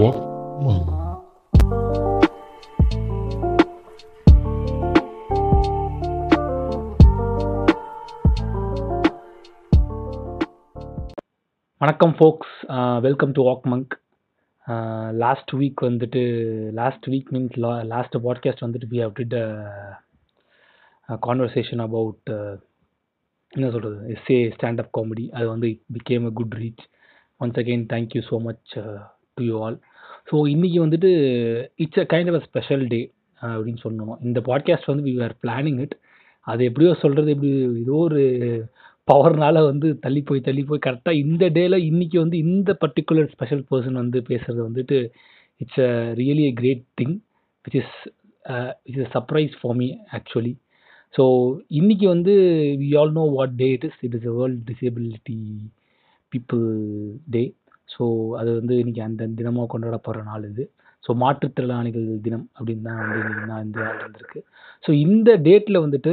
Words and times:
Walkman. 0.00 0.82
வணக்கம் 11.80 12.14
folks 12.18 12.54
welcome 13.00 13.32
to 13.32 13.42
Walkman 13.72 13.94
last 15.16 15.52
week 15.54 15.82
வந்துட்டு 15.82 16.22
last 16.70 17.08
week 17.08 17.30
means 17.30 17.58
la 17.58 17.72
last 17.82 18.16
podcast 18.18 18.64
வந்துட்டு 18.66 18.90
we 18.92 19.00
have 19.02 19.12
did 19.12 19.36
conversation 21.22 21.82
about 21.82 22.32
என்ன 23.52 23.70
சொல்கிறது 23.70 24.00
as a 24.14 24.40
standup 24.56 24.92
comedy 24.98 25.26
அது 25.30 25.48
வந்து 25.48 25.70
it 25.70 25.84
became 25.92 26.26
a 26.26 26.32
good 26.32 26.58
reach 26.62 26.84
once 27.40 27.60
again 27.64 27.86
thank you 27.94 28.22
so 28.30 28.38
much 28.40 28.74
to 29.34 29.44
you 29.44 29.56
all 29.64 29.78
so 30.30 30.36
இன்றைக்கி 30.46 30.78
வந்துட்டு 30.80 31.10
it's 31.76 31.98
a 31.98 32.06
kind 32.12 32.30
of 32.30 32.34
a 32.34 32.44
special 32.44 32.86
day 32.86 33.00
அப்படின்னு 33.42 33.82
சொல்லணும். 33.84 34.20
இந்த 34.22 34.40
பாட்காஸ்ட் 34.40 34.84
வந்து 34.84 35.04
வி 35.04 35.22
ஆர் 35.22 35.34
பிளானிங் 35.42 35.78
இட் 35.78 35.94
அது 36.46 36.64
எப்படியோ 36.64 36.94
சொல்கிறது 36.94 37.30
எப்படி 37.30 37.50
ஏதோ 37.80 37.96
ஒரு 38.00 38.20
பவர்னால் 39.08 39.64
வந்து 39.64 39.98
தள்ளி 39.98 40.22
போய் 40.22 40.40
தள்ளி 40.40 40.62
போய் 40.64 40.84
கரெக்டாக 40.86 41.20
இந்த 41.24 41.44
டேல 41.50 41.76
இன்றைக்கி 41.90 42.16
வந்து 42.18 42.36
இந்த 42.38 42.78
பர்டிகுலர் 42.80 43.30
ஸ்பெஷல் 43.32 43.64
பர்சன் 43.70 43.92
வந்து 43.92 44.20
பேசுகிறது 44.28 44.62
வந்துட்டு 44.68 44.98
it's 45.60 45.80
a 45.80 45.90
really 46.16 46.44
a 46.46 46.52
great 46.52 46.84
thing 47.00 47.16
which 47.64 47.78
is 47.80 47.94
it's 48.84 49.06
a 49.06 49.10
surprise 49.14 49.54
for 49.60 49.76
me 49.76 49.88
actually 50.12 50.52
so 51.14 51.24
இன்றைக்கி 51.70 52.06
வந்து 52.06 52.34
we 52.78 52.98
all 52.98 53.12
know 53.12 53.24
what 53.30 53.54
day 53.54 53.68
it 53.70 53.84
is 53.84 53.98
it 54.00 54.14
is 54.14 54.26
a 54.26 54.34
world 54.36 54.62
disability 54.70 55.38
people 56.32 56.64
day 57.30 57.42
so 57.92 58.04
அது 58.40 58.50
வந்து 58.60 58.74
இன்னைக்கு 58.82 59.02
அந்த 59.08 59.28
தினமாக 59.38 59.68
கொண்டாட 59.72 59.96
போகிற 60.06 60.22
நாள் 60.30 60.44
இது. 60.50 60.64
ஸோ 61.04 61.10
மாற்றுத்திறனாளிகள் 61.22 62.08
தினம் 62.26 62.46
அப்படின்னு 62.56 62.86
தான் 62.88 62.98
வந்து 63.02 63.20
இன்னைக்கு 63.22 63.46
நான் 63.52 63.64
இந்த 63.66 63.78
நாள் 63.84 64.00
இருந்திருக்கு 64.00 64.40
ஸோ 64.84 64.90
இந்த 65.06 65.30
டேட்டில் 65.46 65.84
வந்துட்டு 65.84 66.12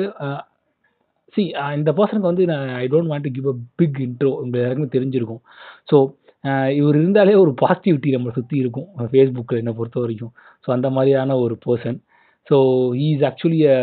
சி 1.36 1.44
இந்த 1.78 1.90
பர்சனுக்கு 1.98 2.30
வந்து 2.32 2.44
நான் 2.52 2.70
I 2.82 2.86
don't 2.94 3.12
want 3.12 3.26
to 3.28 3.32
give 3.38 3.50
a 3.52 3.56
big 3.80 3.98
intro 4.06 4.30
உங்களுக்கு 4.38 4.62
எல்லாருக்குமே 4.62 4.94
தெரிஞ்சிருக்கும். 4.96 5.42
ஸோ 5.90 5.98
இவர் 6.80 6.98
இருந்தாலே 7.02 7.34
ஒரு 7.44 7.52
பாசிட்டிவிட்டி 7.62 8.10
நம்மளை 8.16 8.34
சுற்றி 8.38 8.58
இருக்கும். 8.64 8.88
ஃபேஸ்புக்கில் 9.12 9.60
என்னை 9.62 9.74
பொறுத்த 9.80 9.98
வரைக்கும். 10.04 10.32
ஸோ 10.64 10.68
அந்த 10.76 10.90
மாதிரியான 10.98 11.38
ஒரு 11.46 11.56
person 11.66 11.98
so 12.48 12.58
he 13.04 13.08
is 13.16 13.26
actually 13.30 13.62
a 13.74 13.80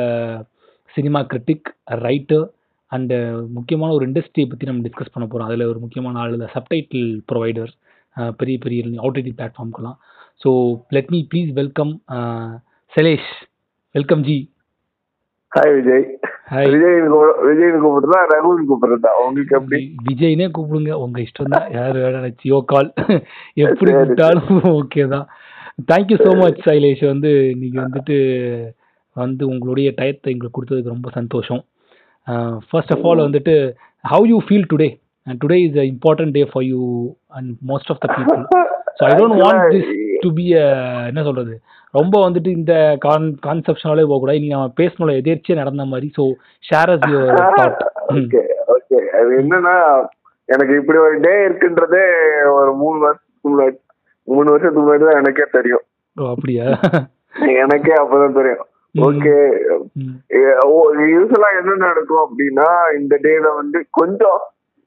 cinema 0.95 1.20
critic 1.33 1.69
writer 2.06 2.45
and 2.92 3.17
முக்கியமான 3.56 3.91
ஒரு 3.97 4.05
இண்டஸ்ட்ரியை 4.08 4.47
பற்றி 4.48 4.69
நம்ம 4.69 4.84
டிஸ்கஸ் 4.86 5.14
பண்ண 5.14 5.25
போகிறோம் 5.27 5.48
அதில் 5.48 5.70
ஒரு 5.73 5.81
முக்கியமான 5.84 6.20
ஆள் 6.25 6.36
சப்டைட்டில் 6.56 7.11
ப்ரொவைடர் 7.31 7.73
பெரிய 8.41 8.57
பெரிய 8.65 9.05
OTT 9.09 9.33
பிளாட்ஃபார்ம்க்கெல்லாம் 9.39 9.98
so 10.43 10.51
let 10.97 11.12
me 11.15 11.20
please 11.33 11.51
welcome 11.61 11.93
Sailesh 12.93 13.31
welcome 13.95 14.25
ji 14.29 14.37
hi 15.53 15.73
Vijay 15.79 16.05
hi 16.53 16.69
Vijay 16.73 16.97
Vijay 17.48 17.70
கூப்பிடுறதா 17.83 18.20
Rakul 18.33 18.62
கூப்பிடுறதா? 18.70 19.11
உங்களுக்கு 19.25 19.55
எப்படி? 19.59 19.79
விஜய்னே 20.09 20.47
கூப்பிடுங்க. 20.57 20.92
உங்க 21.05 21.19
இஷ்டம் 21.25 21.53
தான் 21.55 21.69
யார் 21.77 21.98
வேணா 22.05 22.31
ஜியோ 22.41 22.59
கால் 22.73 22.89
எப்படி 23.65 23.91
கூப்பிட்டாலும் 23.92 24.67
ஓகே 24.81 25.05
தான். 25.15 25.27
தேங்க்யூ 25.91 26.17
ஸோ 26.25 26.33
மச் 26.41 26.61
சைலேஷ் 26.67 27.05
வந்து 27.12 27.31
இன்னைக்கு 27.53 27.79
வந்துட்டு 27.85 28.17
வந்து 29.17 29.42
உங்களுடைய 29.53 29.89
டயத்தை 29.98 30.33
எங்களுக்கு 30.35 30.57
கொடுத்ததுக்கு 30.59 30.95
ரொம்ப 30.95 31.11
சந்தோஷம். 31.19 31.62
ஃபர்ஸ்ட் 32.69 32.92
ஆஃப் 32.97 33.07
ஆல் 33.11 33.27
வந்துட்டு 33.27 33.55
how 34.05 34.27
you 34.33 34.39
feel 34.47 34.70
today 34.73 34.89
and 35.27 35.39
today 35.42 35.58
is 35.67 35.78
a 35.78 35.86
important 35.92 36.34
day 36.36 36.42
for 36.50 36.67
you 36.70 36.80
and 37.36 37.50
most 37.70 37.92
of 37.92 38.03
the 38.05 38.08
people 38.17 38.42
so 38.98 39.03
I 39.06 39.12
don't 39.20 39.39
want 39.42 39.64
this 39.75 39.91
to 40.22 40.30
be 40.36 40.44
என்ன 41.08 41.22
சொல்றது? 41.28 41.55
ரொம்ப 41.94 42.14
வந்துட்டு 42.25 42.50
இந்த 42.58 42.75
கான் 43.05 43.27
கான்செப்ஷனாலே 43.47 44.05
போகக்கூடாது 44.06 44.42
நீ 44.45 44.48
நம்ம 44.48 44.68
பேசணும்ல 44.80 45.14
எதேர்ச்சியாக 45.20 45.61
நடந்த 45.63 45.84
மாதிரி. 45.92 46.08
So 46.18 46.24
share 46.64 46.92
us 46.95 47.08
your 47.13 47.40
thought 47.58 47.80
okay 48.14 48.42
okay 48.74 49.01
அது 49.18 49.30
என்னன்னா 49.40 49.74
எனக்கு 50.48 50.74
இப்படி 50.80 50.98
ஒரு 51.05 51.17
டே 51.20 51.34
இருக்குன்றதே 51.46 52.05
ஒரு 52.57 52.70
மூணு 52.80 52.98
வருஷத்துக்கு 53.05 53.51
முன்னாடி 53.51 53.77
மூணு 54.29 54.48
வருஷத்துக்கு 54.52 54.83
முன்னாடி 54.83 55.05
தான் 55.08 55.20
எனக்கே 55.23 55.46
தெரியும். 55.57 55.84
ஓ 56.17 56.30
அப்படியா? 56.34 56.67
எனக்கே 57.63 57.95
அப்பதான் 58.01 58.39
தெரியும். 58.39 58.64
ஓகே 58.95 59.33
யூஸ்வலா 61.13 61.48
என்ன 61.61 61.73
நடக்கும் 61.84 62.24
அப்படின்னா 62.24 62.67
இந்த 62.98 63.14
டேல 63.24 63.48
வந்து 63.57 63.79
கொஞ்சம் 63.98 64.40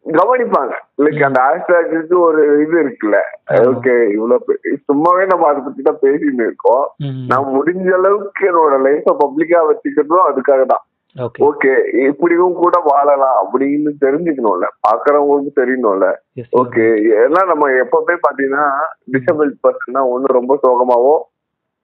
கவனிப்பாங்க. 0.07 0.73
லைக் 1.03 1.21
அந்த 1.27 1.39
ஹேஷ்டேக்கு 1.45 2.17
ஒரு 2.17 2.41
இது 2.63 2.75
இருக்குல்ல. 2.83 3.17
ஓகே 3.71 3.95
இவ்வளவு 4.15 4.53
சும்மாவே 4.87 5.25
நம்ம 5.25 5.47
அதை 5.47 5.61
பத்தி 5.61 5.81
தான் 5.81 6.01
பேசிட்டு 6.03 6.43
இருக்கோம். 6.47 6.85
நான் 7.31 7.49
முடிஞ்ச 7.55 7.87
அளவுக்கு 7.93 8.45
என்னோட 8.51 8.77
லைஃப 8.87 9.15
பப்ளிக்கா 9.23 9.61
வச்சுக்கிறதும் 9.69 10.27
அதுக்காக 10.29 10.65
தான். 10.65 10.83
ஓகே. 11.39 11.71
இப்படியும் 12.07 12.53
கூட 12.53 12.75
வாழலாம் 12.79 13.37
அப்படின்னு 13.43 13.91
தெரிஞ்சுக்கணும்ல. 14.05 14.65
பாக்குறவங்களுக்கு 14.87 15.51
தெரியணும்ல. 15.61 16.07
ஓகே 16.61 16.85
ஏன்னா 17.21 17.41
நம்ம 17.45 17.69
எப்பவுமே 17.83 18.15
பாத்தீங்கன்னா 18.27 18.65
டிசபிள் 19.15 19.51
பர்சன்னா 19.65 20.03
ஒண்ணு 20.13 20.37
ரொம்ப 20.39 20.59
சோகமாவோ 20.65 21.15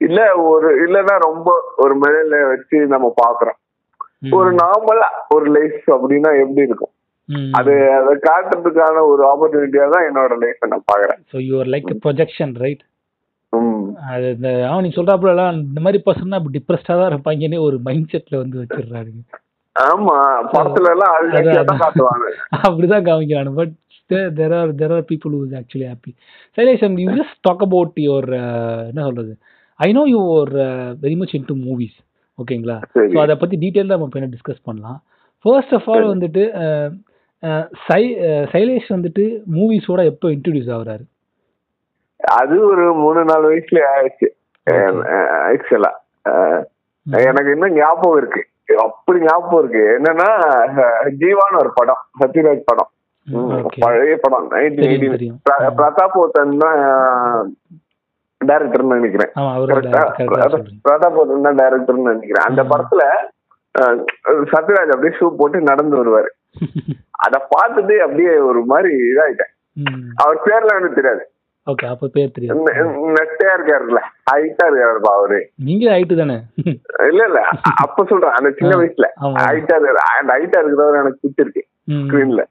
இல்ல 0.02 0.36
ஒரு 0.36 0.70
இல்லன்னா 0.86 1.18
ரொம்ப 1.20 1.50
ஒரு 1.78 1.96
மேல 1.96 2.46
வச்சு 2.48 2.78
நம்ம 2.88 3.14
பாக்குறோம். 3.24 3.60
ஒரு 4.32 4.52
நார்மலா 4.54 5.08
ஒரு 5.36 5.46
லைஃப் 5.52 5.88
அப்படின்னா 5.96 6.30
எப்படி 6.40 6.68
இருக்கும்? 6.68 6.94
அது 7.58 7.74
அதை 7.98 8.14
காட்டுறதுக்கான 8.26 9.04
ஒரு 9.10 9.22
ஆப்பர்ச்சுனிட்டியா 9.30 9.86
தான் 9.94 10.08
என்னோட 10.08 10.34
லைஃப் 10.42 10.66
நான் 10.68 10.88
பாக்குறேன் 10.90 11.22
so 11.32 11.38
you are 11.48 11.72
like 11.74 11.92
projection 12.06 12.54
right. 12.64 12.84
அது 14.10 14.28
இந்த 14.36 14.50
அவன் 14.68 14.84
நீ 14.86 14.90
சொல்றாப்புலலாம் 14.96 15.58
இந்த 15.62 15.82
மாதிரி 15.82 16.00
பர்சன் 16.06 16.38
அப்படி 16.38 16.56
டிப்ரெஸ்டாக 16.58 16.98
தான் 17.00 17.12
இருப்பாங்கன்னே 17.12 17.60
ஒரு 17.66 17.78
மைண்ட் 17.88 18.12
செட்டில் 18.14 18.42
வந்து 18.42 18.58
வச்சிடுறாருங்க. 18.62 19.22
ஆமா 19.76 20.16
படத்துல 20.54 20.90
எல்லாம் 20.96 21.14
அப்படிதான் 22.64 23.06
காமிக்கிறானு 23.08 23.54
but 23.60 23.74
there 24.38 24.56
are 24.58 24.72
there 24.80 24.94
are 24.96 25.06
people 25.12 25.36
who's 25.38 25.56
actually 25.60 25.88
happy 25.90 26.12
Shailesh 26.58 26.98
you 27.02 27.08
just 27.14 27.38
talk 27.48 27.64
about 27.66 28.02
your 28.04 28.30
என்ன 28.90 29.02
சொல்றது? 29.08 29.34
I 29.80 29.90
know 29.94 30.04
your 30.12 30.52
very 31.04 31.16
much 31.22 31.36
into 31.48 31.56
movies 31.64 31.98
ஓகேங்களா. 32.40 32.78
ஸோ 33.08 33.18
அதை 33.24 33.36
பற்றி 33.38 33.56
டீட்டெயிலாக 33.64 33.96
நம்ம 33.96 34.10
இப்போ 34.12 34.32
டிஸ்கஸ் 34.36 34.62
பண்ணலாம். 34.68 35.00
First 35.46 35.74
of 35.78 35.90
all. 35.94 36.06
வந்துட்டு 36.12 36.44
அஹ், 36.62 36.92
சை 37.88 38.02
சைலேஷ் 38.54 38.92
வந்துட்டு 38.94 39.24
மூவிஸோட 39.54 40.02
எப்போ 40.06 40.30
இன்ட்ரடியூஸ் 40.30 40.72
ஆகுறாரு? 40.76 41.06
அது 42.16 42.66
ஒரு 42.66 42.94
மூணு 42.94 43.24
நாலு 43.24 43.46
வயசுல 43.52 43.80
ஆயிடுச்சு. 43.96 44.28
ஆக்சுவலா. 45.52 45.92
எனக்கு 47.06 47.52
இன்னும் 47.52 47.74
ஞாபகம் 47.74 48.18
இருக்கு. 48.18 48.42
அப்படி 48.78 49.20
ஞாபகம் 49.20 49.59
இருக்கு. 49.59 50.00
என்னன்னா 50.02 50.30
ஜீவான்னு 51.20 51.59
ஒரு 51.59 51.72
படம் 51.76 52.04
சத்யராஜ் 52.20 52.64
படம். 52.66 52.90
பழைய 53.80 54.20
படம். 54.22 54.50
பிரதாப் 55.78 56.16
போத்தன் 56.16 56.58
தான் 56.58 56.80
டைரக்டர்னு 58.46 58.94
நினைக்கிறேன். 59.00 59.31
பிரதாப் 60.88 61.16
போத்தன் 61.18 61.42
தான் 61.42 61.60
டைரக்டர்னு 61.62 62.08
நினைக்கிறேன். 62.10 62.46
அந்த. 62.48 62.64
படத்துல 62.64 63.04
சத்யராஜ் 64.54 64.94
அப்படியே 64.94 65.18
ஷூ 65.20 65.36
போட்டு 65.38 65.62
நடந்து 65.62 65.96
வருவாரு. 66.00 66.31
அத 67.25 67.36
பார்த்துட்டு 67.53 67.96
அப்படியே 68.06 68.34
ஒரு 68.50 68.62
மாதிரி 68.72 68.91
இதாயிட்டேன். 69.12 69.53
அவர் 70.24 70.44
பேர்ல 70.47 70.75
எனக்கு 70.80 71.00
தெரியாது. 71.00 71.24
ஓகே 71.68 71.86
அப்போ 71.91 72.06
பேர் 72.16 72.34
தெரியும் 72.36 72.66
நெட்டையா 73.18 73.52
இருக்காருல்ல 73.58 74.00
ஹைட்டா 74.30 74.63
இருக்காருப்பா 74.69 75.12
அவரு. 75.19 75.38
நீங்க 75.68 75.86
ஹைட்டு 75.94 76.16
தானே? 76.22 76.36
இல்ல 77.12 77.22
இல்ல 77.30 77.42
அப்ப 77.84 78.06
சொல்றேன் 78.09 78.36
அந்த 78.40 78.50
சின்ன 78.59 78.74
வயசுல. 78.80 79.08
ஹைட்டா 79.46 79.75
இருக்காரு. 79.78 80.02
அந்த 80.22 80.34
ஹைட்டா 80.38 80.59
இருக்கிறவர் 80.62 81.02
எனக்கு 81.03 81.22
பிடிச்சிருக்கு 81.24 81.63
ஸ்கிரீன்ல 82.02 82.44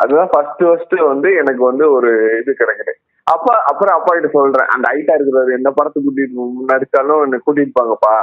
அதுதான் 0.00 0.30
ஃபர்ஸ்ட் 0.30 0.62
ஃபர்ஸ்ட் 0.66 0.94
வந்து 1.10 1.28
எனக்கு 1.40 1.62
வந்து 1.70 1.84
ஒரு 1.96 2.12
இது 2.40 2.52
கிடைக்குது. 2.60 2.94
அப்ப 3.26 3.48
அப்புறம் 3.70 3.96
அப்பா 3.98 4.12
கிட்ட 4.14 4.30
சொல்றேன் 4.32 4.72
அந்த 4.74 4.86
ஹைட்டா 4.92 5.16
இருக்கிறவர் 5.16 5.56
எந்த 5.58 5.70
படத்துக்கு 5.76 6.08
கூட்டிட்டு 6.08 6.46
நடிச்சாலும் 6.72 7.24
என்ன 7.26 7.40
கூட்டிட்டு 7.44 7.76
போங்கப்பா. 7.78 8.16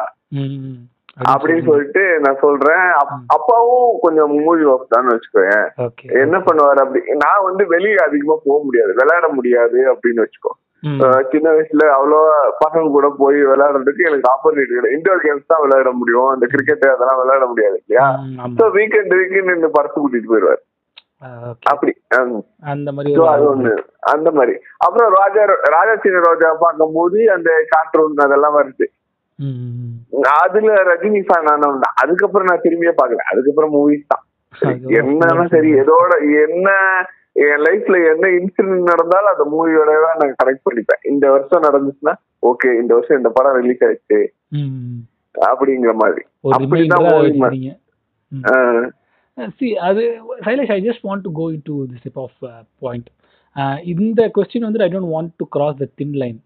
அப்படின்னு 1.20 1.66
சொல்லிட்டு 1.66 2.20
நான் 2.20 2.38
சொல்றேன். 2.42 2.78
அப்- 2.78 3.24
அப்பாவும் 3.28 3.98
கொஞ்சம் 4.02 4.32
மூவி 4.32 4.64
ஒர்க் 4.64 4.88
தான் 4.90 5.08
வச்சுக்கோயேன் 5.08 5.70
ஓகே. 5.78 6.20
என்ன 6.20 6.38
பண்ணுவாரு 6.38 6.80
அப்படி 6.80 7.04
நான் 7.06 7.44
வந்து 7.44 7.68
வெளியே 7.68 7.96
அதிகமா 7.96 8.40
போக 8.46 8.64
முடியாது. 8.64 8.94
விளையாட 8.94 9.28
முடியாது 9.28 9.94
அப்படின்னு 9.94 10.26
வச்சுக்கோ. 10.26 10.52
சின்ன 11.30 11.50
வயசுல 11.50 11.96
அவ்வளோ 11.98 12.30
பசங்க 12.66 12.90
கூட 12.90 13.16
போய் 13.18 13.46
விளையாடுறதுக்கு 13.46 14.06
எனக்கு 14.06 14.32
ஆப்பர்ச்சுனிட்டி 14.32 14.66
கிடையாது. 14.66 14.90
இன்டோர் 14.92 15.26
கேம்ஸ் 15.26 15.48
தான் 15.48 15.62
விளையாட 15.62 15.92
முடியும். 15.92 16.28
அந்த 16.28 16.46
கிரிக்கெட் 16.50 16.84
அதெல்லாம் 16.84 17.18
விளையாட 17.18 17.46
முடியாது 17.46 17.84
இல்லையா. 17.88 18.12
ஸோ 18.58 18.72
வீக்கெண்ட் 18.74 19.14
வீக்கெண்ட் 19.14 19.56
இந்த 19.56 19.68
படத்து 19.68 20.00
கூட்டிட்டு 20.00 20.32
போயிடுவாரு. 20.32 20.62
அப்படி. 21.64 21.94
அந்த 22.62 22.92
மாதிரி 22.92 23.26
அது 23.26 23.56
ஒண்ணு. 23.56 23.78
அந்த 24.00 24.32
மாதிரி. 24.32 24.60
அப்புறம் 24.78 25.14
ராஜா 25.14 25.44
ராஜா 25.62 25.96
சின்ன 26.02 26.20
ரோஜா 26.20 26.54
பார்க்கும்போது 26.60 27.32
அந்த 27.32 27.66
கார்ட்டூன் 27.70 28.16
அதெல்லாம் 28.16 28.58
வருது. 28.58 28.84
அதுல 30.42 30.74
ரஜினி 30.90 31.22
ஃபேன் 31.28 31.50
ஆனவன் 31.54 31.84
தான் 31.86 31.98
அதுக்கப்புறம் 32.04 32.50
நான் 32.50 32.64
திரும்பியே 32.66 32.94
பாக்கல 33.00 33.26
அதுக்கப்புறம் 33.32 33.74
மூவிஸ் 33.78 34.12
தான். 34.14 34.24
என்னன்னா 35.00 35.46
சரி 35.56 35.70
எதோட 35.84 36.12
என்ன 36.46 36.70
என் 37.46 37.64
லைஃப்ல 37.68 37.98
என்ன 38.14 38.26
இன்சிடென்ட் 38.40 38.90
நடந்தாலும் 38.92 39.34
அந்த 39.34 39.46
மூவியோட 39.54 39.92
தான் 40.06 40.20
நான் 40.22 40.38
கனெக்ட் 40.42 40.66
பண்ணிப்பேன். 40.68 41.02
இந்த 41.12 41.26
வருஷம் 41.36 41.66
நடந்துச்சுன்னா 41.68 42.14
ஓகே 42.50 42.70
இந்த 42.82 42.92
வருஷம் 42.98 43.20
இந்த 43.22 43.30
படம் 43.38 43.58
ரிலீஸ் 43.60 43.84
ஆயிடுச்சு. 43.88 44.20
அப்படிங்கிற 45.52 45.94
மாதிரி. 46.04 46.24
அப்படிதான் 46.58 47.08
அது 49.90 50.04
Sailesh 50.46 50.74
I 50.76 50.80
just 50.88 51.06
want 51.08 51.26
to 51.28 51.32
go 51.40 51.46
to 51.70 51.76
this 51.92 52.04
type 52.06 52.22
of 52.26 52.40
point 52.86 53.10
இந்த 53.94 54.22
கொஸ்டின் 54.36 54.68
வந்து 54.68 54.84
I 54.88 54.90
don't 54.96 55.12
want 55.16 55.32
to 55.42 55.46
cross 55.56 55.78
the 55.84 55.88
thin 56.02 56.16
line 56.24 56.40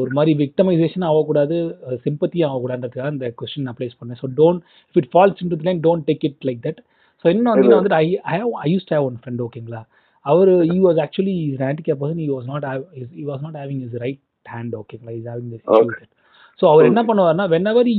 ஒரு 0.00 0.10
மாதிரி 0.16 0.32
விக்டமைசேஷன் 0.42 1.04
ஆகக்கூடாது 1.10 1.56
சிம்பத்தி 2.04 2.40
ஆகக்கூடாதுன்றதுக்காக 2.48 3.12
இந்த 3.16 3.28
கொஸ்டின் 3.40 3.70
அப்ளைஸ் 3.72 3.96
பண்ணேன். 4.00 4.18
So 4.22 4.28
don't 4.40 4.60
if 4.90 4.98
it 5.02 5.10
falls 5.14 5.40
in 5.44 5.50
to 5.52 5.58
line 5.68 5.82
don't 5.86 6.06
take 6.10 6.26
it 6.28 6.38
like 6.48 6.60
that 6.66 6.80
so 7.24 7.26
இன்னும் 7.32 7.52
வந்து 7.52 7.70
நான் 7.70 7.80
வந்துட்டு 7.80 8.00
I 8.04 8.06
I 8.34 8.36
have 8.42 8.52
I 8.66 8.68
used 8.74 8.86
have 8.94 9.06
one 9.08 9.16
friend 9.22 9.42
ஓகேங்களா 9.46 9.82
அவர் 10.26 10.50
he 10.74 10.78
was 10.86 11.00
actually 11.06 11.34
is 11.48 11.64
handicap 11.68 12.00
person 12.02 12.22
he 12.26 12.28
was 12.36 12.46
not 12.52 12.66
he 13.22 13.24
was 13.30 13.42
not 13.46 13.58
having 13.62 13.82
is 13.86 13.96
right 14.04 14.22
hand 14.54 14.76
ஓகேங்களா 14.82 15.14
is 15.18 15.28
having 15.32 15.50
this. 15.54 16.06
So 16.60 16.64
அவர் 16.72 16.90
என்ன 16.90 17.02
பண்ணுவார்னா 17.08 17.46
when 17.54 17.70
எவர் 17.72 17.90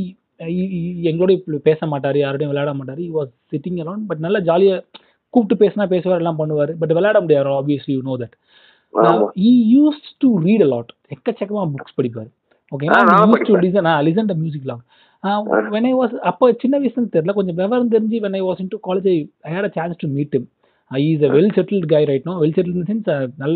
எங்களோட 1.09 1.31
இப்ப 1.37 1.59
பேச 1.67 1.79
மாட்டார் 1.91 2.17
யாரோடையும் 2.23 2.51
விளையாட 2.53 2.71
மாட்டார். 2.79 2.99
He 3.05 3.09
was 3.19 3.31
sitting 3.53 3.79
around 3.83 4.07
but 4.09 4.23
நல்லா 4.25 4.39
ஜாலியாக 4.49 4.83
கூப்பிட்டு 5.33 5.55
பேசினா 5.63 5.85
பேசுவார் 5.93 6.21
எல்லாம் 6.21 6.39
பண்ணுவார். 6.41 6.71
பட் 6.81 6.93
விளையாட 6.97 7.17
முடியாது 7.23 7.49
obviously 7.61 7.93
you 7.95 8.03
know 8.09 8.15
that 8.21 8.35
he 9.43 9.51
used 9.73 10.01
to 10.17 10.29
read 10.45 10.65
a lot 10.67 10.91
எக்கச்சக்கமா 11.15 11.63
புக்ஸ் 11.73 11.97
படிப்பார். 11.97 12.29
ஓகே 12.71 12.87
ஆ, 12.87 12.99
நானும் 13.09 13.33
யூஸ் 13.33 13.47
டு 13.49 13.55
படிப்பேன். 13.55 13.89
Listen 14.07 14.29
the 14.31 14.35
music 14.35 14.67
long 14.69 14.83
when 15.73 15.87
I 15.89 15.93
was 15.93 16.13
அப்போ 16.29 16.45
சின்ன 16.61 16.75
வயசுல 16.81 17.07
தெரியல 17.15 17.33
கொஞ்சம் 17.33 17.57
விவரம் 17.59 17.93
தெரிஞ்சு 17.93 18.17
when 18.25 18.37
I 18.39 18.43
was 18.47 18.61
into 18.73 18.79
college 18.87 19.07
I 19.09 19.17
had 19.53 19.69
a 19.69 19.73
chance 19.77 20.01
to 20.03 20.09
meet 20.15 20.35
I 20.91 21.01
is 21.07 21.23
a 21.23 21.31
well 21.35 21.53
settled 21.57 21.89
guy 21.93 22.01
right 22.09 22.27
no 22.29 22.35
well 22.43 22.55
settled 22.57 22.87
sense 22.89 23.09
நல்ல 23.43 23.55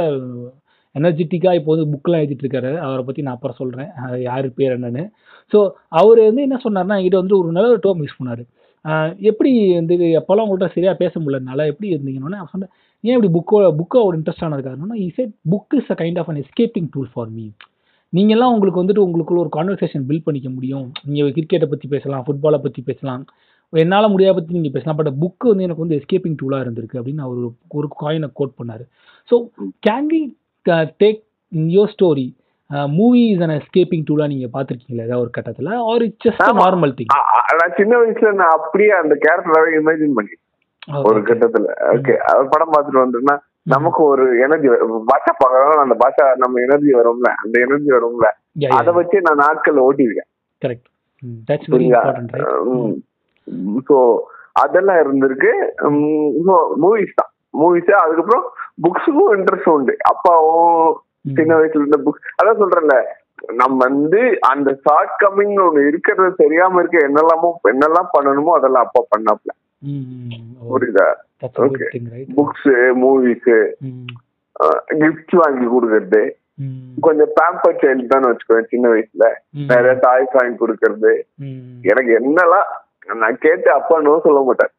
எனர்ஜெட்டிக்காக 0.96 1.58
இப்போ 1.60 1.72
வந்து 1.74 1.92
புக்கெலாம் 1.92 2.22
எழுதிட்டு 2.22 2.44
இருக்காரு. 2.46 2.72
அவரை 2.86 3.04
பற்றி 3.08 3.22
நான் 3.22 3.38
அப்புறம் 3.38 3.60
சொல்கிறேன் 3.60 3.90
யார் 4.26 4.48
பேர் 4.58 4.76
என்னன்னு. 4.78 5.04
ஸோ 5.52 5.60
அவர் 6.00 6.20
வந்து 6.26 6.42
என்ன 6.48 6.58
சொன்னார்னா 6.66 6.98
என்கிட்ட 7.00 7.22
வந்து 7.22 7.38
ஒரு 7.38 7.56
நல்ல 7.58 7.70
ஒரு 7.74 7.84
டேர்ம் 7.86 8.02
யூஸ் 8.04 8.18
பண்ணார். 8.18 8.42
எப்படி 9.30 9.50
வந்து 9.78 9.96
எப்போல்லாம் 10.20 10.46
உங்கள்கிட்ட 10.46 10.76
சரியாக 10.76 11.00
பேச 11.02 11.14
முடியலனால 11.20 11.66
எப்படி 11.72 11.88
இருந்தீங்கன்னு 11.94 12.38
நான் 12.38 12.52
சொன்னேன் 12.54 12.72
ஏன் 13.02 13.22
இப்படி 13.22 13.34
புக்கோ 13.34 13.76
புக்கோ 13.76 14.06
ஒரு 14.06 14.20
இன்ட்ரெஸ்ட் 14.20 14.44
ஆனது 14.44 14.70
காரணம்னா 14.70 14.94
he 14.94 15.10
said 15.14 15.30
book 15.52 15.76
is 15.76 15.92
a 15.92 15.96
kind 15.96 16.20
of 16.20 16.30
an 16.30 16.44
escaping 16.44 16.88
tool 16.92 17.10
for 17.14 17.30
me 17.30 17.50
நீங்கள்லாம் 18.16 18.54
உங்களுக்கு 18.54 18.84
வந்துட்டு 18.84 19.08
உங்களுக்குள்ள 19.08 19.38
ஒரு 19.38 19.50
கான்வர்சேஷன் 19.56 20.04
பில்ட் 20.08 20.24
பண்ணிக்க 20.24 20.50
முடியும். 20.50 20.92
நீங்கள் 21.06 21.32
கிரிக்கெட்டை 21.32 21.66
பற்றி 21.66 21.88
பேசலாம் 21.88 22.24
ஃபுட்பாலை 22.28 22.58
பற்றி 22.58 22.82
பேசலாம். 22.86 23.26
என்னால் 23.70 24.10
முடியாத 24.10 24.36
பற்றி 24.40 24.54
நீங்கள் 24.54 24.82
பேசலாம். 24.82 24.96
பட் 24.96 25.08
புக்கு 25.08 25.48
வந்து 25.48 25.64
எனக்கு 25.64 25.88
வந்து 25.88 26.04
எஸ்கேப்பிங் 26.06 26.36
டூலாக 26.42 26.66
இருந்திருக்கு 26.66 26.94
அப்படின்னு 26.94 27.20
அவர் 27.20 27.38
ஒரு- 27.38 27.88
காயினை 28.02 28.30
கோட் 28.34 28.52
பண்ணார். 28.64 28.88
So 29.32 29.50
can 29.90 30.06
we 30.14 30.36
take 31.00 31.24
your 31.56 31.94
story 31.98 32.36
movie 32.88 33.28
is 33.28 33.40
an 33.40 33.50
escaping 33.50 34.04
டூலாக 34.12 34.28
நீங்கள் 34.28 34.64
பார்த்துருக்கீங்களா? 34.64 34.94
ஏதாவது 34.94 35.20
ஒரு 35.20 35.30
கட்டத்தில்? 35.30 35.66
Or 35.66 36.02
it's 36.02 36.28
just. 36.28 36.48
Normal 36.48 36.94
thing 36.94 37.06
நான் 37.58 37.76
சின்ன 37.76 37.98
வயசுல 37.98 38.34
நான் 38.34 38.50
அப்படியே 38.50 38.90
அந்த 38.90 39.16
கேரக்டராவே 39.16 39.80
இமேஜின் 39.82 40.14
பண்ணி 40.14 40.32
ஒரு 41.10 41.20
கட்டத்துல. 41.30 41.68
ஓகே 41.96 42.14
படம் 42.54 42.74
பார்த்துட்டு 42.74 43.04
வந்தோம்னா 43.04 43.36
நமக்கு 43.74 44.02
ஒரு 44.12 44.24
எனர்ஜி 44.46 44.68
பாஷா 45.12 45.32
பார்க்கறோம் 45.42 45.84
அந்த 45.86 45.96
பாஷா 46.04 46.26
நம்ம 46.44 46.62
எனர்ஜி 46.68 46.92
வரும்ல. 47.00 47.30
அந்த 47.44 47.56
எனர்ஜி 47.66 47.92
வரும்ல. 47.98 48.28
அதை 48.80 48.92
வச்சு 49.00 49.18
நான் 49.28 49.44
நாட்கள் 49.46 49.84
ஓட்டிருக்கேன் 49.88 50.30
கரெக்ட் 50.62 50.90
ஸோ 53.90 53.98
அதெல்லாம் 54.64 55.00
இருந்திருக்கு. 55.04 55.52
மூவிஸ் 56.84 57.18
தான். 57.20 57.32
மூவிஸ் 57.60 57.94
அதுக்கப்புறம் 58.02 58.46
புக்ஸுக்கும் 58.86 59.34
இன்ட்ரெஸ்ட் 59.38 59.74
உண்டு. 59.76 59.94
அப்பாவும் 60.12 60.92
சின்ன 61.38 61.52
வயசுல 61.60 61.84
இருந்த 61.84 62.00
புக்ஸ் 62.06 62.30
அதான் 62.40 62.62
சொல்றேன்ல. 62.64 62.96
நம்ம 63.60 63.78
வந்து 63.88 64.22
அந்த 64.52 64.70
ஷார்ட் 64.86 65.16
கம்மிங் 65.24 65.56
ஒண்ணு 65.66 65.88
இருக்கிறது 65.92 66.32
தெரியாம 66.44 66.80
இருக்க 66.82 66.98
என்னெல்லாமோ 67.10 67.50
என்னெல்லாம் 67.74 68.14
பண்ணணுமோ 68.16 68.52
அதெல்லாம் 68.60 68.86
அப்பா 68.88 69.02
பண்ணாப்ல. 69.14 69.52
புரியுதா 70.72 71.08
that's. 71.42 71.58
Good 71.60 71.82
thing 71.96 72.10
books 72.38 72.68
movies 73.02 73.50
gift 75.02 75.36
வாங்கி 75.42 75.66
கொடுக்கறது 75.68 76.24
கொஞ்சம் 76.98 77.32
பேம்பர் 77.38 77.80
சைல்டு 77.82 78.12
தான் 78.14 78.28
வச்சுக்கோங்க 78.28 78.64
சின்ன 78.68 78.88
வயசுல 78.90 79.28
நிறைய 79.72 79.94
டாய்ஸ் 80.04 80.38
வாங்கி 80.40 80.56
கொடுக்கறது 80.58 81.14
எனக்கு 81.84 82.12
என்னெல்லாம் 82.20 82.68
நான் 83.16 83.40
கேட்டு 83.40 83.70
அப்பா 83.72 83.96
நோ 84.02 84.16
சொல்ல 84.28 84.42
மாட்டேன் 84.50 84.74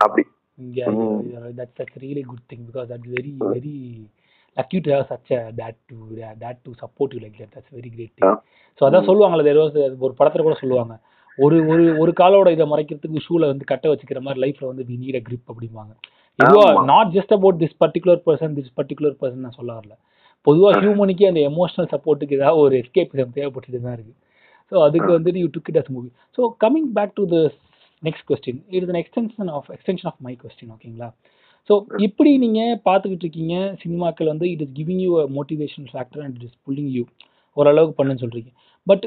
அப்படி 0.00 0.24
Mm. 0.58 1.14
thing 2.48 2.60
because 2.66 2.88
that's 2.88 3.06
very 3.08 3.30
very 3.44 3.72
lucky 4.56 4.80
to 4.80 4.90
have 4.90 5.06
such 5.08 5.30
a 5.30 5.52
dad 5.52 5.74
to 5.88 5.96
yeah, 6.12 6.34
dad 6.34 6.56
to 6.64 6.74
support 6.74 7.14
you 7.14 7.20
like 7.20 7.38
that. 7.38 7.50
That's 7.54 7.70
very 7.70 7.90
great 7.96 8.12
thing. 8.12 8.26
Yeah. 8.26 8.36
So 8.78 8.82
அதான் 8.88 9.06
சொல்லுவாங்கல்ல 9.08 9.44
a- 9.78 9.96
ஒரு 9.98 10.14
படத்துல 10.18 10.42
கூட 10.42 10.56
சொல்லுவாங்க 10.60 10.94
ஒரு 11.38 11.56
ஒரு 11.72 11.84
ஒரு 12.02 12.12
காலோட 12.20 12.48
இதை 12.54 12.64
மறைக்கிறதுக்கு 12.72 13.24
ஷூல 13.26 13.44
வந்து 13.52 13.64
கட்ட 13.70 13.86
வச்சுக்கிற 13.90 14.20
மாதிரி 14.26 14.40
லைஃப்ல 14.44 14.66
வந்து 14.70 14.84
we 14.88 14.96
need 15.02 15.16
a 15.20 15.24
grip 15.28 15.44
அப்படிம்பாங்க. 15.52 15.92
இதுவா. 16.38 16.66
Not 16.92 17.10
just 17.16 17.32
about 17.36 17.58
this 17.62 17.76
particular 17.82 18.20
person 18.26 18.54
this 18.58 18.74
particular 18.78 19.16
person 19.20 19.44
நான் 19.46 19.56
சொல்ல 19.58 19.70
வரல. 19.78 19.94
பொதுவா 20.46 20.70
ஹியூமனுக்கே 20.80 21.26
அந்த 21.30 21.40
எமோஷனல் 21.50 21.90
சப்போர்ட்டுக்கு 21.92 22.36
ஏதாவது 22.38 22.60
ஒரு 22.64 22.74
எஸ்கேப்பிசம் 22.82 23.34
தேவைப்பட்டுட்டு 23.36 23.80
தான் 23.86 23.96
இருக்கு. 23.98 24.14
ஸோ 24.72 24.76
அதுக்கு 24.86 25.10
வந்து 25.16 25.40
you 25.42 25.48
took 25.54 25.70
it 25.72 25.80
as 25.82 25.92
movie 25.96 26.08
so 26.38 26.42
coming 26.64 26.90
back 26.98 27.14
to 27.18 27.24
the 27.32 27.38
next 28.02 28.26
question 28.30 28.60
it 28.74 28.84
is 28.84 28.94
extension 29.02 29.50
of 29.56 29.68
extension 29.76 30.10
of 30.10 30.20
my 30.26 30.34
question 30.42 30.72
ஓகேங்களா 30.76 31.08
ஸோ 31.70 31.74
இப்படி 32.06 32.30
நீங்கள் 32.44 32.72
பார்த்துக்கிட்டு 32.88 33.24
இருக்கீங்க 33.26 33.54
சினிமாக்கள் 33.82 34.32
வந்து 34.32 34.46
it 34.54 34.64
is 34.66 34.74
giving 34.78 35.02
you 35.06 35.12
a 35.22 35.26
motivation 35.38 35.86
factor 35.92 36.22
and 36.24 36.36
it 36.38 36.46
is 36.48 36.56
pulling 36.66 36.90
you 36.96 37.04
ஓரளவுக்கு 37.56 37.96
பண்ணுன்னு 38.00 38.22
சொல்கிறீங்க 38.24 38.50
but 38.86 39.04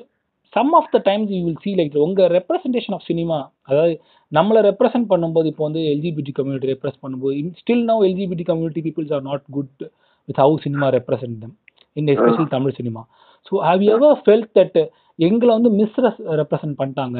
some 0.53 0.71
of 0.79 0.91
the 0.95 0.99
times 1.07 1.31
you 1.35 1.39
will 1.47 1.61
see 1.65 1.73
like 1.79 1.95
உங்கள் 2.05 2.29
ரெப்ரசன்டேஷன் 2.37 2.95
ஆஃப் 2.97 3.07
சினிமா 3.09 3.37
அதாவது 3.69 3.93
நம்மளை 4.31 4.61
ரெப்ரசென்ட் 4.69 5.09
பண்ணும்போது 5.13 5.47
இப்போ 5.51 5.63
வந்து 5.67 5.81
எல்ஜிபிடி 5.93 6.33
கம்யூனிட்டி 6.39 6.69
ரெப்ரஸ் 6.73 6.99
பண்ணும்போது 7.03 7.55
still 7.61 7.85
no 7.91 7.97
LGBT 8.09 8.45
community 8.51 8.83
peoples 8.87 9.13
are 9.17 9.25
not 9.29 9.45
good 9.57 9.83
with 10.29 10.39
how 10.43 10.55
cinema 10.65 10.87
represent 10.97 11.37
them 11.43 11.55
in 11.95 12.09
especially 12.13 12.47
Tamil 12.55 12.77
cinema 12.79 13.03
so 13.47 13.61
have 13.67 13.83
ever 13.95 14.17
felt 14.23 14.49
that 14.59 14.79
எங்களை 15.19 15.51
வந்து 15.57 15.69
miss 15.81 15.99
represent 16.41 16.79
பண்ணிட்டாங்க? 16.79 17.19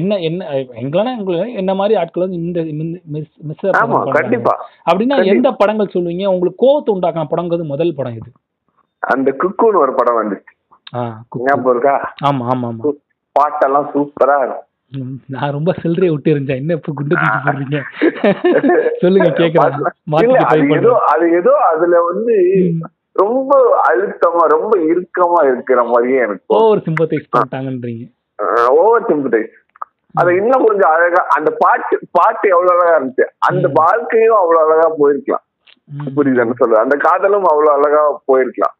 என்ன 0.00 0.18
என்ன 0.28 0.42
எங்களனா 0.82 1.10
எங்களை 1.18 1.38
என்ன 1.60 1.72
மாதிரி 1.80 1.94
ஆட்கள் 2.00 2.24
வந்து 2.24 2.38
இந்த 2.42 2.60
மிஸ் 3.14 3.32
மிஸ் 3.48 3.64
அப்படின்னா. 4.88 5.16
எந்த 5.32 5.48
படங்கள் 5.60 5.92
சொல்லுவீங்க? 5.94 6.24
உங்களுக்கு 6.34 6.62
கோவத்தை 6.64 6.92
உண்டாக்கின 6.94 7.26
படங்கிறது 7.32 7.66
முதல் 7.72 7.96
படம் 7.98 8.16
இது 8.20 8.30
அந்த 9.02 9.28
குக்குன்னு 9.42 9.82
ஒரு 9.84 9.92
படம் 10.00 10.18
வந்துச்சு. 10.20 10.52
ஞாபகம் 10.92 11.72
இருக்கா? 11.72 11.94
ஆமா 12.28 12.44
ஆமா 12.52 12.68
ஆமா. 12.70 12.92
பாட்டெல்லாம் 13.36 13.88
சூப்பரா 13.92 14.36
இருக்கும். 14.42 14.68
நான் 15.32 15.54
ரொம்ப 15.54 15.70
சில்லறையை 15.78 16.12
விட்டு 16.12 16.30
இருந்தேன் 16.30 16.58
என்ன 16.60 16.74
இப்ப 16.78 16.92
குண்டு 16.92 17.14
தூக்கி 17.14 17.38
போடுறீங்க? 17.46 17.78
சொல்லுங்க 19.02 19.28
கேக்குறேன். 19.38 19.76
அது 20.14 20.26
ஏதோ 20.26 20.34
பண்ணுறேன் 20.64 21.06
அது 21.12 21.26
ஏதோ 21.38 21.54
அதுல 21.70 22.00
வந்து 22.08 22.34
ரொம்ப 23.16 23.52
அழுத்தமா 23.86 24.42
ரொம்ப 24.54 24.74
இறுக்கமா 24.90 25.40
இருக்கிற 25.48 25.80
மாதிரியே 25.88 26.20
எனக்கு 26.26 26.54
ஓவர் 26.58 26.84
சிம்பத்தைஸ் 26.86 27.32
பண்ணிட்டாங்கன்றீங்க. 27.32 28.04
ஓவர் 28.78 29.08
சிம்படைஸ் 29.08 29.52
அது 30.14 30.30
இன்னும் 30.38 30.66
கொஞ்சம் 30.66 30.92
அழகா 30.94 31.20
அந்த 31.36 31.50
பாட்டு 31.60 31.94
பாட்டு 32.16 32.46
எவ்வளவு 32.50 32.72
அழகா 32.76 32.96
இருந்துச்சு. 32.96 33.26
அந்த. 33.48 33.66
வாழ்க்கையும் 33.78 34.38
அவ்வளவு 34.40 34.64
அழகா 34.66 34.88
போயிருக்கலாம். 34.98 35.44
ம். 35.88 36.10
புரியுதுன்னு 36.16 36.58
சொல்றது 36.58 36.84
அந்த 36.84 36.96
காதலும் 37.04 37.46
அவ்வளவு 37.50 37.74
அழகா 37.76 38.02
போயிருக்கலாம். 38.28 38.74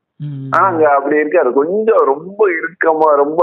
ஆனா 0.50 0.64
அங்க 0.66 0.84
அப்படி 0.94 1.16
இருக்கு 1.16 1.40
அது 1.40 1.52
கொஞ்சம் 1.52 2.02
ரொம்ப 2.12 2.40
இறுக்கமா 2.58 3.08
ரொம்ப 3.22 3.42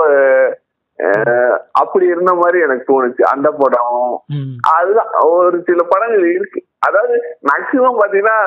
அப்படி 1.72 2.06
இருந்த 2.06 2.32
மாதிரி 2.34 2.58
எனக்கு 2.60 2.86
தோணுச்சு. 2.90 3.22
அந்த 3.34 3.48
படம். 3.52 4.24
அதுதான் 4.78 5.12
ஒரு 5.22 5.58
சில 5.66 5.84
படங்கள் 5.90 6.26
இருக்கு. 6.34 6.60
அதாவது 6.88 7.16
மேக்சிமம் 7.50 8.00
பாத்தீங்கன்னா. 8.02 8.38